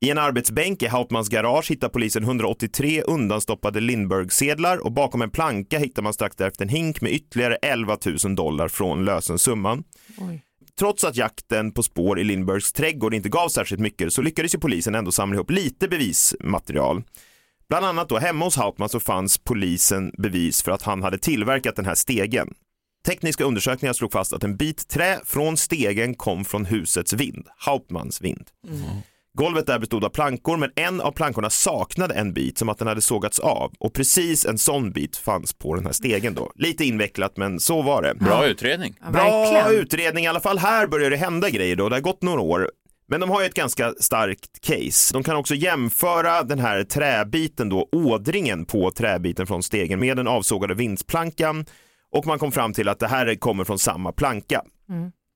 I 0.00 0.10
en 0.10 0.18
arbetsbänk 0.18 0.82
i 0.82 0.86
Hauptmans 0.86 1.28
garage 1.28 1.70
hittar 1.70 1.88
polisen 1.88 2.22
183 2.22 3.02
undanstoppade 3.02 3.80
Lindbergh-sedlar 3.80 4.78
och 4.78 4.92
bakom 4.92 5.22
en 5.22 5.30
planka 5.30 5.78
hittar 5.78 6.02
man 6.02 6.12
strax 6.14 6.36
därefter 6.36 6.64
en 6.64 6.68
hink 6.68 7.00
med 7.00 7.12
ytterligare 7.12 7.56
11 7.56 7.96
000 8.24 8.34
dollar 8.34 8.68
från 8.68 9.04
lösensumman. 9.04 9.84
Trots 10.78 11.04
att 11.04 11.16
jakten 11.16 11.72
på 11.72 11.82
spår 11.82 12.18
i 12.18 12.24
Lindbergs 12.24 12.72
trädgård 12.72 13.14
inte 13.14 13.28
gav 13.28 13.48
särskilt 13.48 13.80
mycket 13.80 14.12
så 14.12 14.22
lyckades 14.22 14.54
ju 14.54 14.58
polisen 14.58 14.94
ändå 14.94 15.12
samla 15.12 15.34
ihop 15.34 15.50
lite 15.50 15.88
bevismaterial. 15.88 17.02
Bland 17.68 17.86
annat 17.86 18.08
då 18.08 18.18
hemma 18.18 18.44
hos 18.44 18.56
Hauptman 18.56 18.88
så 18.88 19.00
fanns 19.00 19.38
polisen 19.38 20.12
bevis 20.18 20.62
för 20.62 20.72
att 20.72 20.82
han 20.82 21.02
hade 21.02 21.18
tillverkat 21.18 21.76
den 21.76 21.84
här 21.84 21.94
stegen. 21.94 22.54
Tekniska 23.06 23.44
undersökningar 23.44 23.92
slog 23.92 24.12
fast 24.12 24.32
att 24.32 24.44
en 24.44 24.56
bit 24.56 24.88
trä 24.88 25.20
från 25.24 25.56
stegen 25.56 26.14
kom 26.14 26.44
från 26.44 26.64
husets 26.64 27.12
vind, 27.12 27.46
Hauptmans 27.66 28.20
vind. 28.20 28.46
Mm. 28.68 28.84
Golvet 29.38 29.66
där 29.66 29.78
bestod 29.78 30.04
av 30.04 30.08
plankor 30.08 30.56
men 30.56 30.70
en 30.76 31.00
av 31.00 31.12
plankorna 31.12 31.50
saknade 31.50 32.14
en 32.14 32.32
bit 32.32 32.58
som 32.58 32.68
att 32.68 32.78
den 32.78 32.88
hade 32.88 33.00
sågats 33.00 33.38
av 33.38 33.72
och 33.78 33.92
precis 33.94 34.46
en 34.46 34.58
sån 34.58 34.90
bit 34.90 35.16
fanns 35.16 35.52
på 35.52 35.74
den 35.74 35.86
här 35.86 35.92
stegen 35.92 36.34
då. 36.34 36.52
Lite 36.54 36.84
invecklat 36.84 37.36
men 37.36 37.60
så 37.60 37.82
var 37.82 38.02
det. 38.02 38.14
Bra 38.14 38.46
utredning. 38.46 38.94
Bra 39.12 39.72
utredning 39.72 40.24
i 40.24 40.28
alla 40.28 40.40
fall. 40.40 40.58
Här 40.58 40.86
börjar 40.86 41.10
det 41.10 41.16
hända 41.16 41.50
grejer 41.50 41.76
då. 41.76 41.88
Det 41.88 41.96
har 41.96 42.00
gått 42.00 42.22
några 42.22 42.40
år. 42.40 42.70
Men 43.08 43.20
de 43.20 43.30
har 43.30 43.40
ju 43.40 43.46
ett 43.46 43.54
ganska 43.54 43.94
starkt 44.00 44.60
case. 44.60 45.14
De 45.14 45.22
kan 45.22 45.36
också 45.36 45.54
jämföra 45.54 46.42
den 46.42 46.58
här 46.58 46.84
träbiten 46.84 47.68
då, 47.68 47.88
ådringen 47.92 48.64
på 48.64 48.90
träbiten 48.90 49.46
från 49.46 49.62
stegen 49.62 50.00
med 50.00 50.16
den 50.16 50.28
avsågade 50.28 50.74
vindsplankan 50.74 51.66
och 52.12 52.26
man 52.26 52.38
kom 52.38 52.52
fram 52.52 52.72
till 52.72 52.88
att 52.88 52.98
det 52.98 53.08
här 53.08 53.34
kommer 53.34 53.64
från 53.64 53.78
samma 53.78 54.12
planka. 54.12 54.62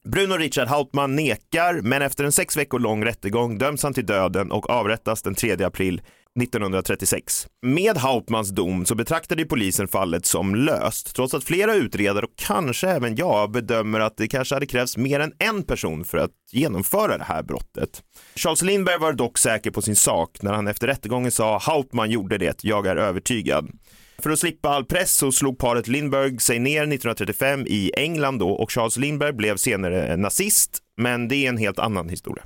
Bruno 0.06 0.36
Richard 0.36 0.68
Hauptmann 0.68 1.16
nekar, 1.16 1.80
men 1.82 2.02
efter 2.02 2.24
en 2.24 2.32
sex 2.32 2.56
veckor 2.56 2.78
lång 2.78 3.04
rättegång 3.04 3.58
döms 3.58 3.82
han 3.82 3.94
till 3.94 4.06
döden 4.06 4.50
och 4.50 4.70
avrättas 4.70 5.22
den 5.22 5.34
3 5.34 5.64
april 5.64 6.00
1936. 6.42 7.46
Med 7.62 7.96
Hauptmans 7.96 8.50
dom 8.50 8.86
så 8.86 8.94
betraktade 8.94 9.44
polisen 9.44 9.88
fallet 9.88 10.26
som 10.26 10.54
löst, 10.54 11.16
trots 11.16 11.34
att 11.34 11.44
flera 11.44 11.74
utredare 11.74 12.24
och 12.24 12.36
kanske 12.36 12.88
även 12.88 13.16
jag 13.16 13.50
bedömer 13.50 14.00
att 14.00 14.16
det 14.16 14.28
kanske 14.28 14.54
hade 14.54 14.66
krävts 14.66 14.96
mer 14.96 15.20
än 15.20 15.32
en 15.38 15.62
person 15.62 16.04
för 16.04 16.18
att 16.18 16.30
genomföra 16.52 17.18
det 17.18 17.24
här 17.24 17.42
brottet. 17.42 18.02
Charles 18.36 18.62
Lindberg 18.62 18.98
var 18.98 19.12
dock 19.12 19.38
säker 19.38 19.70
på 19.70 19.82
sin 19.82 19.96
sak 19.96 20.42
när 20.42 20.52
han 20.52 20.68
efter 20.68 20.86
rättegången 20.86 21.30
sa 21.30 21.58
Hauptmann 21.62 22.10
gjorde 22.10 22.38
det, 22.38 22.64
jag 22.64 22.86
är 22.86 22.96
övertygad. 22.96 23.70
För 24.18 24.30
att 24.30 24.38
slippa 24.38 24.68
all 24.68 24.84
press 24.84 25.12
så 25.12 25.32
slog 25.32 25.58
paret 25.58 25.88
Lindbergh 25.88 26.36
sig 26.36 26.58
ner 26.58 26.80
1935 26.80 27.66
i 27.66 27.92
England 27.96 28.38
då 28.38 28.50
och 28.50 28.72
Charles 28.72 28.96
Lindbergh 28.96 29.36
blev 29.36 29.56
senare 29.56 30.16
nazist, 30.16 30.78
men 30.96 31.28
det 31.28 31.36
är 31.36 31.48
en 31.48 31.58
helt 31.58 31.78
annan 31.78 32.08
historia. 32.08 32.44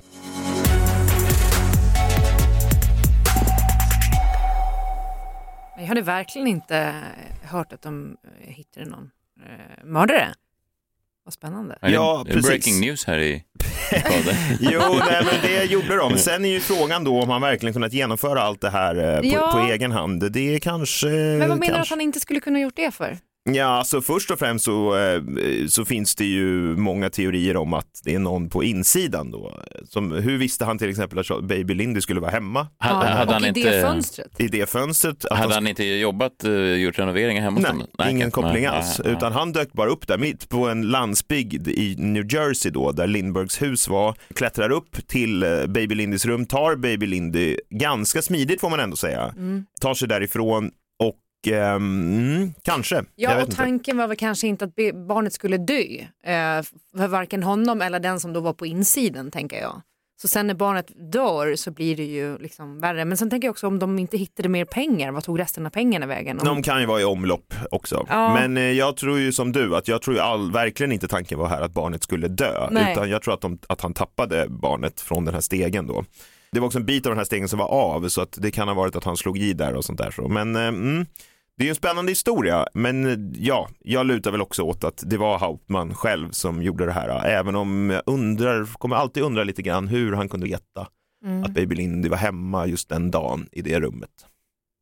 Jag 5.77 5.87
hade 5.87 6.01
verkligen 6.01 6.47
inte 6.47 6.93
hört 7.43 7.73
att 7.73 7.81
de 7.81 8.17
hittade 8.39 8.85
någon 8.85 9.11
eh, 9.45 9.85
mördare. 9.85 10.33
Vad 11.31 11.35
spännande. 11.35 11.77
Ja, 11.81 12.23
precis. 12.27 12.45
breaking 12.47 12.79
news 12.79 13.05
här 13.05 13.19
i. 13.19 13.43
Jo, 14.59 14.81
nej, 14.99 15.25
men 15.25 15.35
det 15.43 15.63
gjorde 15.65 15.95
de. 15.95 16.17
Sen 16.17 16.45
är 16.45 16.49
ju 16.49 16.59
frågan 16.59 17.03
då 17.03 17.21
om 17.21 17.29
han 17.29 17.41
verkligen 17.41 17.73
kunnat 17.73 17.93
genomföra 17.93 18.41
allt 18.41 18.61
det 18.61 18.69
här 18.69 19.15
eh, 19.15 19.19
på, 19.19 19.25
Ja. 19.27 19.51
på 19.53 19.59
egen 19.73 19.91
hand. 19.91 20.31
Det 20.31 20.55
är 20.55 20.59
kanske... 20.59 21.07
Men 21.07 21.49
vad 21.49 21.59
menar 21.59 21.73
du 21.75 21.81
att 21.81 21.89
han 21.89 22.01
inte 22.01 22.19
skulle 22.19 22.39
kunna 22.39 22.59
gjort 22.59 22.75
det 22.75 22.91
för? 22.91 23.17
Ja, 23.49 23.65
alltså 23.65 24.01
först 24.01 24.31
och 24.31 24.39
främst 24.39 24.65
så, 24.65 24.97
eh, 24.97 25.21
så 25.67 25.85
finns 25.85 26.15
det 26.15 26.25
ju 26.25 26.75
många 26.77 27.09
teorier 27.09 27.57
om 27.57 27.73
att 27.73 28.01
det 28.03 28.15
är 28.15 28.19
någon 28.19 28.49
på 28.49 28.63
insidan 28.63 29.31
då. 29.31 29.59
Som, 29.89 30.11
hur 30.11 30.37
visste 30.37 30.65
han 30.65 30.77
till 30.77 30.89
exempel 30.89 31.19
att 31.19 31.43
Baby 31.43 31.73
Lindy 31.73 32.01
skulle 32.01 32.19
vara 32.19 32.31
hemma? 32.31 32.67
Ja, 32.79 32.85
hade 32.85 33.25
och 33.27 33.33
han 33.33 33.45
i 33.45 33.47
inte- 33.47 33.71
det 33.71 33.81
fönstret. 33.81 34.39
I 34.39 34.47
det 34.47 34.69
fönstret. 34.69 35.25
att 35.25 35.31
Hade 35.37 35.41
han 35.43 35.51
han 35.63 35.67
inte 35.67 35.83
jobbat, 35.83 36.43
eh, 36.43 36.51
gjort 36.53 36.99
renoveringar 36.99 37.41
hemma 37.41 37.59
hos 37.59 37.67
Nej, 37.69 37.87
dem? 37.97 38.09
ingen 38.09 38.27
okej. 38.27 38.31
koppling 38.31 38.63
Nej, 38.63 38.65
alls. 38.65 38.99
nej, 38.99 39.07
nej. 39.07 39.17
Utan 39.17 39.33
han 39.33 39.51
dök 39.51 39.73
bara 39.73 39.89
upp 39.89 40.07
där 40.07 40.17
mitt 40.17 40.49
på 40.49 40.67
en 40.69 40.81
landsbygd 40.81 41.67
i 41.67 41.95
New 41.97 42.33
Jersey 42.33 42.71
då, 42.71 42.91
där 42.91 43.07
Lindbergs 43.07 43.61
hus 43.61 43.87
var. 43.87 44.15
Klättrar 44.35 44.69
upp 44.71 45.07
till 45.07 45.43
eh, 45.43 45.49
Baby 45.67 45.95
Lindys 45.95 46.25
rum, 46.25 46.45
tar 46.45 46.75
Baby 46.75 47.05
Lindy 47.05 47.57
ganska 47.69 48.21
smidigt 48.21 48.61
får 48.61 48.69
man 48.69 48.79
ändå 48.79 48.95
säga. 48.95 49.33
Mm. 49.37 49.63
Tar 49.81 49.93
sig 49.93 50.07
därifrån 50.07 50.71
ehm, 51.47 51.75
mm, 51.75 52.53
kanske. 52.63 53.03
Ja, 53.15 53.35
och 53.35 53.41
inte. 53.41 53.55
tanken 53.55 53.97
var 53.97 54.07
väl 54.07 54.17
kanske 54.17 54.47
inte 54.47 54.65
att 54.65 54.75
barnet 55.07 55.33
skulle 55.33 55.57
dö. 55.57 55.81
Eh, 56.23 56.63
för 56.97 57.07
varken 57.07 57.43
honom 57.43 57.81
eller 57.81 57.99
den 57.99 58.19
som 58.19 58.33
då 58.33 58.39
var 58.39 58.53
på 58.53 58.65
insidan, 58.65 59.31
tänker 59.31 59.61
jag. 59.61 59.81
Så 60.21 60.27
sen 60.27 60.47
när 60.47 60.53
barnet 60.53 61.11
dör 61.11 61.55
så 61.55 61.71
blir 61.71 61.95
det 61.95 62.03
ju 62.03 62.37
liksom 62.37 62.79
värre. 62.79 63.05
Men 63.05 63.17
sen 63.17 63.29
tänker 63.29 63.47
jag 63.47 63.51
också 63.51 63.67
om 63.67 63.79
de 63.79 63.99
inte 63.99 64.17
hittade 64.17 64.49
mer 64.49 64.65
pengar, 64.65 65.11
vad 65.11 65.23
tog 65.23 65.39
resten 65.39 65.65
av 65.65 65.69
pengarna 65.69 66.05
vägen? 66.05 66.39
Om... 66.39 66.45
De 66.45 66.63
kan 66.63 66.79
ju 66.79 66.85
vara 66.85 67.01
i 67.01 67.03
omlopp 67.03 67.53
också. 67.71 68.05
Ja. 68.09 68.33
Men 68.33 68.57
eh, 68.57 68.63
jag 68.63 68.97
tror 68.97 69.19
ju 69.19 69.31
som 69.31 69.51
du 69.51 69.75
att 69.75 69.87
jag 69.87 70.01
tror 70.01 70.15
ju 70.15 70.21
all, 70.21 70.51
verkligen 70.51 70.91
inte 70.91 71.07
tanken 71.07 71.39
var 71.39 71.47
här 71.47 71.61
att 71.61 71.73
barnet 71.73 72.03
skulle 72.03 72.27
dö. 72.27 72.67
Nej. 72.71 72.91
Utan 72.91 73.09
jag 73.09 73.21
tror 73.21 73.33
att, 73.33 73.41
de, 73.41 73.59
att 73.67 73.81
han 73.81 73.93
tappade 73.93 74.45
barnet 74.49 75.01
från 75.01 75.25
den 75.25 75.33
här 75.33 75.41
stegen 75.41 75.87
då. 75.87 76.03
Det 76.51 76.59
var 76.59 76.67
också 76.67 76.79
en 76.79 76.85
bit 76.85 77.05
av 77.05 77.09
den 77.09 77.17
här 77.17 77.25
stegen 77.25 77.49
som 77.49 77.59
var 77.59 77.67
av 77.67 78.09
så 78.09 78.21
att 78.21 78.37
det 78.41 78.51
kan 78.51 78.67
ha 78.67 78.75
varit 78.75 78.95
att 78.95 79.03
han 79.03 79.17
slog 79.17 79.37
i 79.37 79.53
där 79.53 79.73
och 79.73 79.85
sånt 79.85 79.97
där. 79.99 80.11
Så. 80.11 80.27
Men 80.27 80.55
eh, 80.55 80.67
mm, 80.67 81.05
det 81.57 81.63
är 81.63 81.65
ju 81.65 81.69
en 81.69 81.75
spännande 81.75 82.11
historia. 82.11 82.67
Men 82.73 83.05
eh, 83.05 83.43
ja, 83.43 83.69
jag 83.79 84.05
lutar 84.05 84.31
väl 84.31 84.41
också 84.41 84.63
åt 84.63 84.83
att 84.83 85.03
det 85.05 85.17
var 85.17 85.39
Hauptmann 85.39 85.93
själv 85.95 86.31
som 86.31 86.63
gjorde 86.63 86.85
det 86.85 86.91
här. 86.91 87.25
Även 87.25 87.55
om 87.55 87.89
jag 87.89 88.01
undrar, 88.05 88.65
kommer 88.77 88.95
alltid 88.95 89.23
undra 89.23 89.43
lite 89.43 89.61
grann 89.61 89.87
hur 89.87 90.13
han 90.13 90.29
kunde 90.29 90.45
veta 90.45 90.87
Mm. 91.25 91.43
att 91.43 91.51
Baby 91.51 91.75
Lindy 91.75 92.09
var 92.09 92.17
hemma 92.17 92.67
just 92.67 92.89
den 92.89 93.11
dagen 93.11 93.47
i 93.51 93.61
det 93.61 93.79
rummet. 93.79 94.09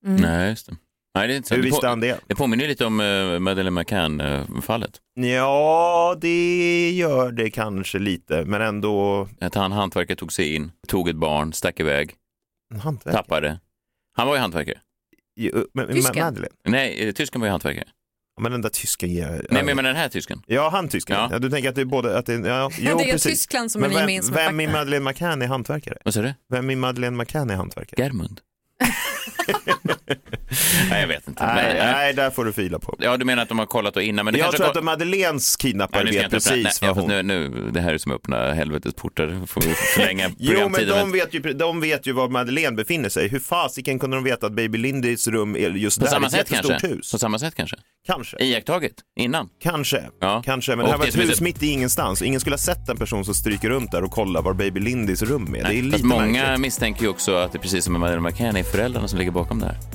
Mm. 0.05 0.22
Nej, 0.22 0.49
just 0.49 0.67
det. 0.67 0.76
Nej, 1.20 1.28
det 1.28 1.34
är 1.34 1.38
inte. 1.38 1.55
Hur 1.55 1.63
visste 1.63 1.88
han 1.88 1.99
det? 1.99 2.20
Det 2.28 2.36
påminner 2.36 2.63
ju 2.63 2.70
lite 2.70 2.86
om 2.86 2.99
uh, 2.99 3.39
Madeleine 3.39 3.72
McCann-fallet. 3.82 4.91
Ja, 5.15 6.17
det 6.22 6.91
gör 6.91 7.32
det 7.32 7.49
kanske 7.51 7.99
lite, 7.99 8.45
men 8.45 8.61
ändå 8.61 9.28
Att 9.41 9.55
han 9.55 9.72
hantverkare 9.72 10.15
tog 10.17 10.34
sig 10.34 10.55
in, 10.55 10.72
tog 10.88 11.09
ett 11.09 11.15
barn, 11.15 11.53
stack 11.53 11.80
iväg, 11.80 12.15
hantverkare. 12.84 13.24
tappade. 13.24 13.59
Han 14.17 14.28
var 14.28 14.36
ju 14.36 14.41
hantverkare. 14.41 14.78
Jo, 15.36 15.51
Men, 15.74 15.86
men 15.86 15.95
Tysken? 15.95 16.24
Madeleine, 16.26 16.53
Nej, 16.65 17.07
eh, 17.07 17.13
tysken 17.13 17.41
var 17.41 17.47
ju 17.47 17.51
hantverkare. 17.51 17.86
men 18.41 18.51
den 18.51 18.61
där 18.61 18.70
tysken 18.70 19.09
ger... 19.09 19.47
Nej, 19.49 19.63
men 19.63 19.84
den 19.86 19.95
här 19.95 20.09
tysken. 20.09 20.41
Ja, 20.47 20.70
han 20.70 20.88
tysken. 20.89 21.15
Ja. 21.15 21.30
Ja. 21.32 21.39
du 21.39 21.49
tänker 21.49 21.70
att 21.70 21.76
det 21.76 21.82
är 21.82 21.86
både... 21.86 22.17
Att 22.17 22.26
det, 22.26 22.34
ja, 22.34 22.72
jo, 22.80 22.97
det 22.97 23.03
är 23.03 23.11
precis. 23.11 23.32
Tyskland 23.32 23.72
som 23.72 23.82
Men 23.82 23.91
är 23.91 23.95
vem, 23.95 24.09
gemensam 24.09 24.36
vem 24.36 24.59
i. 24.59 24.67
Madeleine 24.67 25.09
McCann 25.09 25.41
är 25.41 25.47
hantverkare? 25.47 25.97
Vad 26.05 26.13
sa 26.13 26.22
du? 26.22 26.34
Vem 26.49 26.70
i 26.70 26.76
Madeleine 26.76 27.17
McCann 27.17 27.49
är 27.49 27.55
hantverkare? 27.55 28.03
Germund? 28.03 28.41
Nej, 30.90 31.02
jag 31.02 31.08
vet 31.08 31.28
inte. 31.28 31.46
Nej, 31.46 31.56
Men, 31.56 31.78
eh, 31.78 31.92
nej, 31.92 32.14
där 32.14 32.30
får 32.30 32.46
du 32.46 32.54
fila 32.54 32.80
på. 32.80 32.96
Ja, 33.00 33.18
du 33.18 33.26
menar 33.26 33.44
att 33.44 33.50
de 33.50 33.60
har 33.60 33.66
kollat 33.66 33.96
och 33.96 34.04
innan, 34.04 34.26
men 34.26 34.36
jag 34.36 34.52
tror 34.52 34.68
att 34.68 34.74
de 34.74 34.86
Madeleines 34.86 35.56
kidnappare 35.56 36.04
Nej, 36.04 36.14
ska 36.14 36.22
vet 36.22 36.32
precis 36.32 36.64
nej, 36.64 36.74
vad 36.82 36.90
ja, 36.90 36.94
hon... 36.94 37.28
nu, 37.28 37.50
nu, 37.50 37.72
det 37.72 37.82
här 37.82 37.94
är 37.94 37.98
som 37.98 38.12
att 38.12 38.16
öppna 38.16 38.54
helvetets 38.54 38.96
portar. 38.96 39.46
Får 39.46 39.62
förlänga 39.62 40.32
Jo, 40.38 40.70
men 40.70 40.88
de 40.88 41.12
vet, 41.12 41.34
ju, 41.34 41.40
de 41.40 41.82
vet 41.82 42.08
ju 42.08 42.12
var 42.12 42.30
Madeleine 42.30 42.76
befinner 42.76 43.10
sig. 43.10 43.28
Hur 43.28 43.40
fasiken 43.40 44.00
kunde 44.00 44.18
de 44.18 44.24
veta 44.24 44.46
att 44.48 44.54
Baby 44.54 44.78
Lindys 44.78 45.28
rum 45.28 45.56
är 45.56 45.70
just 45.70 46.00
På 46.00 46.06
där? 46.06 46.12
samma 46.12 46.26
ett 46.28 46.32
sätt 46.32 46.52
jättestort 46.52 46.72
kanske? 46.72 46.88
hus. 46.88 47.12
På 47.12 47.18
samma 47.20 47.40
sätt 47.40 47.56
kanske? 47.56 47.76
Kanske. 48.08 48.38
Iakttaget 48.43 48.93
innan? 49.20 49.50
Kanske. 49.64 50.04
Ja. 50.22 50.41
Kanske, 50.45 50.72
men 50.72 50.80
Och 50.80 50.86
det 50.86 50.91
här 50.91 50.97
var 50.97 51.06
ett 51.06 51.18
hus 51.30 51.41
mitt 51.41 51.64
i 51.64 51.68
ingenstans. 51.68 52.22
Ingen 52.22 52.39
skulle 52.39 52.54
ha 52.54 52.58
sett 52.60 52.89
en 52.89 52.97
person 52.97 53.26
som 53.26 53.34
stryker 53.34 53.70
runt 53.70 53.91
där 53.91 54.04
och 54.04 54.12
kollar 54.12 54.41
var 54.41 54.54
Baby 54.54 54.80
Lindys 54.80 55.22
rum 55.22 55.47
är. 55.47 55.52
det 55.52 55.60
är 55.60 55.64
Nej, 55.64 55.82
lite 55.82 55.91
Fast 55.91 56.04
många 56.06 56.26
märkligt. 56.43 56.60
misstänker 56.60 57.02
ju 57.02 57.08
också 57.08 57.36
att 57.36 57.52
det 57.52 57.58
är 57.58 57.62
precis 57.62 57.84
som 57.84 57.93
med 57.93 58.00
Madeleine 58.00 58.30
McCann 58.30 58.56
är 58.56 58.64
föräldrarna 58.64 59.08
som 59.08 59.20
ligger 59.20 59.32
bakom 59.32 59.60
det 59.60 59.66
här. 59.66 59.78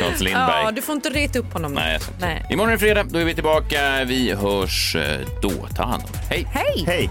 Charles 0.00 0.20
Lindberg. 0.20 0.64
Ja, 0.64 0.70
du 0.70 0.82
får 0.82 0.94
inte 0.94 1.10
reta 1.10 1.38
upp 1.38 1.52
honom. 1.52 1.72
Nej, 1.72 2.00
ska 2.00 2.12
inte. 2.12 2.26
Nej. 2.26 2.46
Imorgon 2.50 2.68
är 2.68 2.72
det 2.72 2.78
fredag, 2.78 3.04
då 3.10 3.18
är 3.18 3.24
vi 3.24 3.34
tillbaka. 3.34 4.04
Vi 4.04 4.32
hörs 4.32 4.96
eh, 4.96 5.20
då. 5.42 5.50
Ta 5.76 5.82
hand 5.84 6.02
om 6.02 6.10
er. 6.14 6.24
Hej! 6.30 6.46
Hej! 6.52 6.84
Hej! 6.86 7.10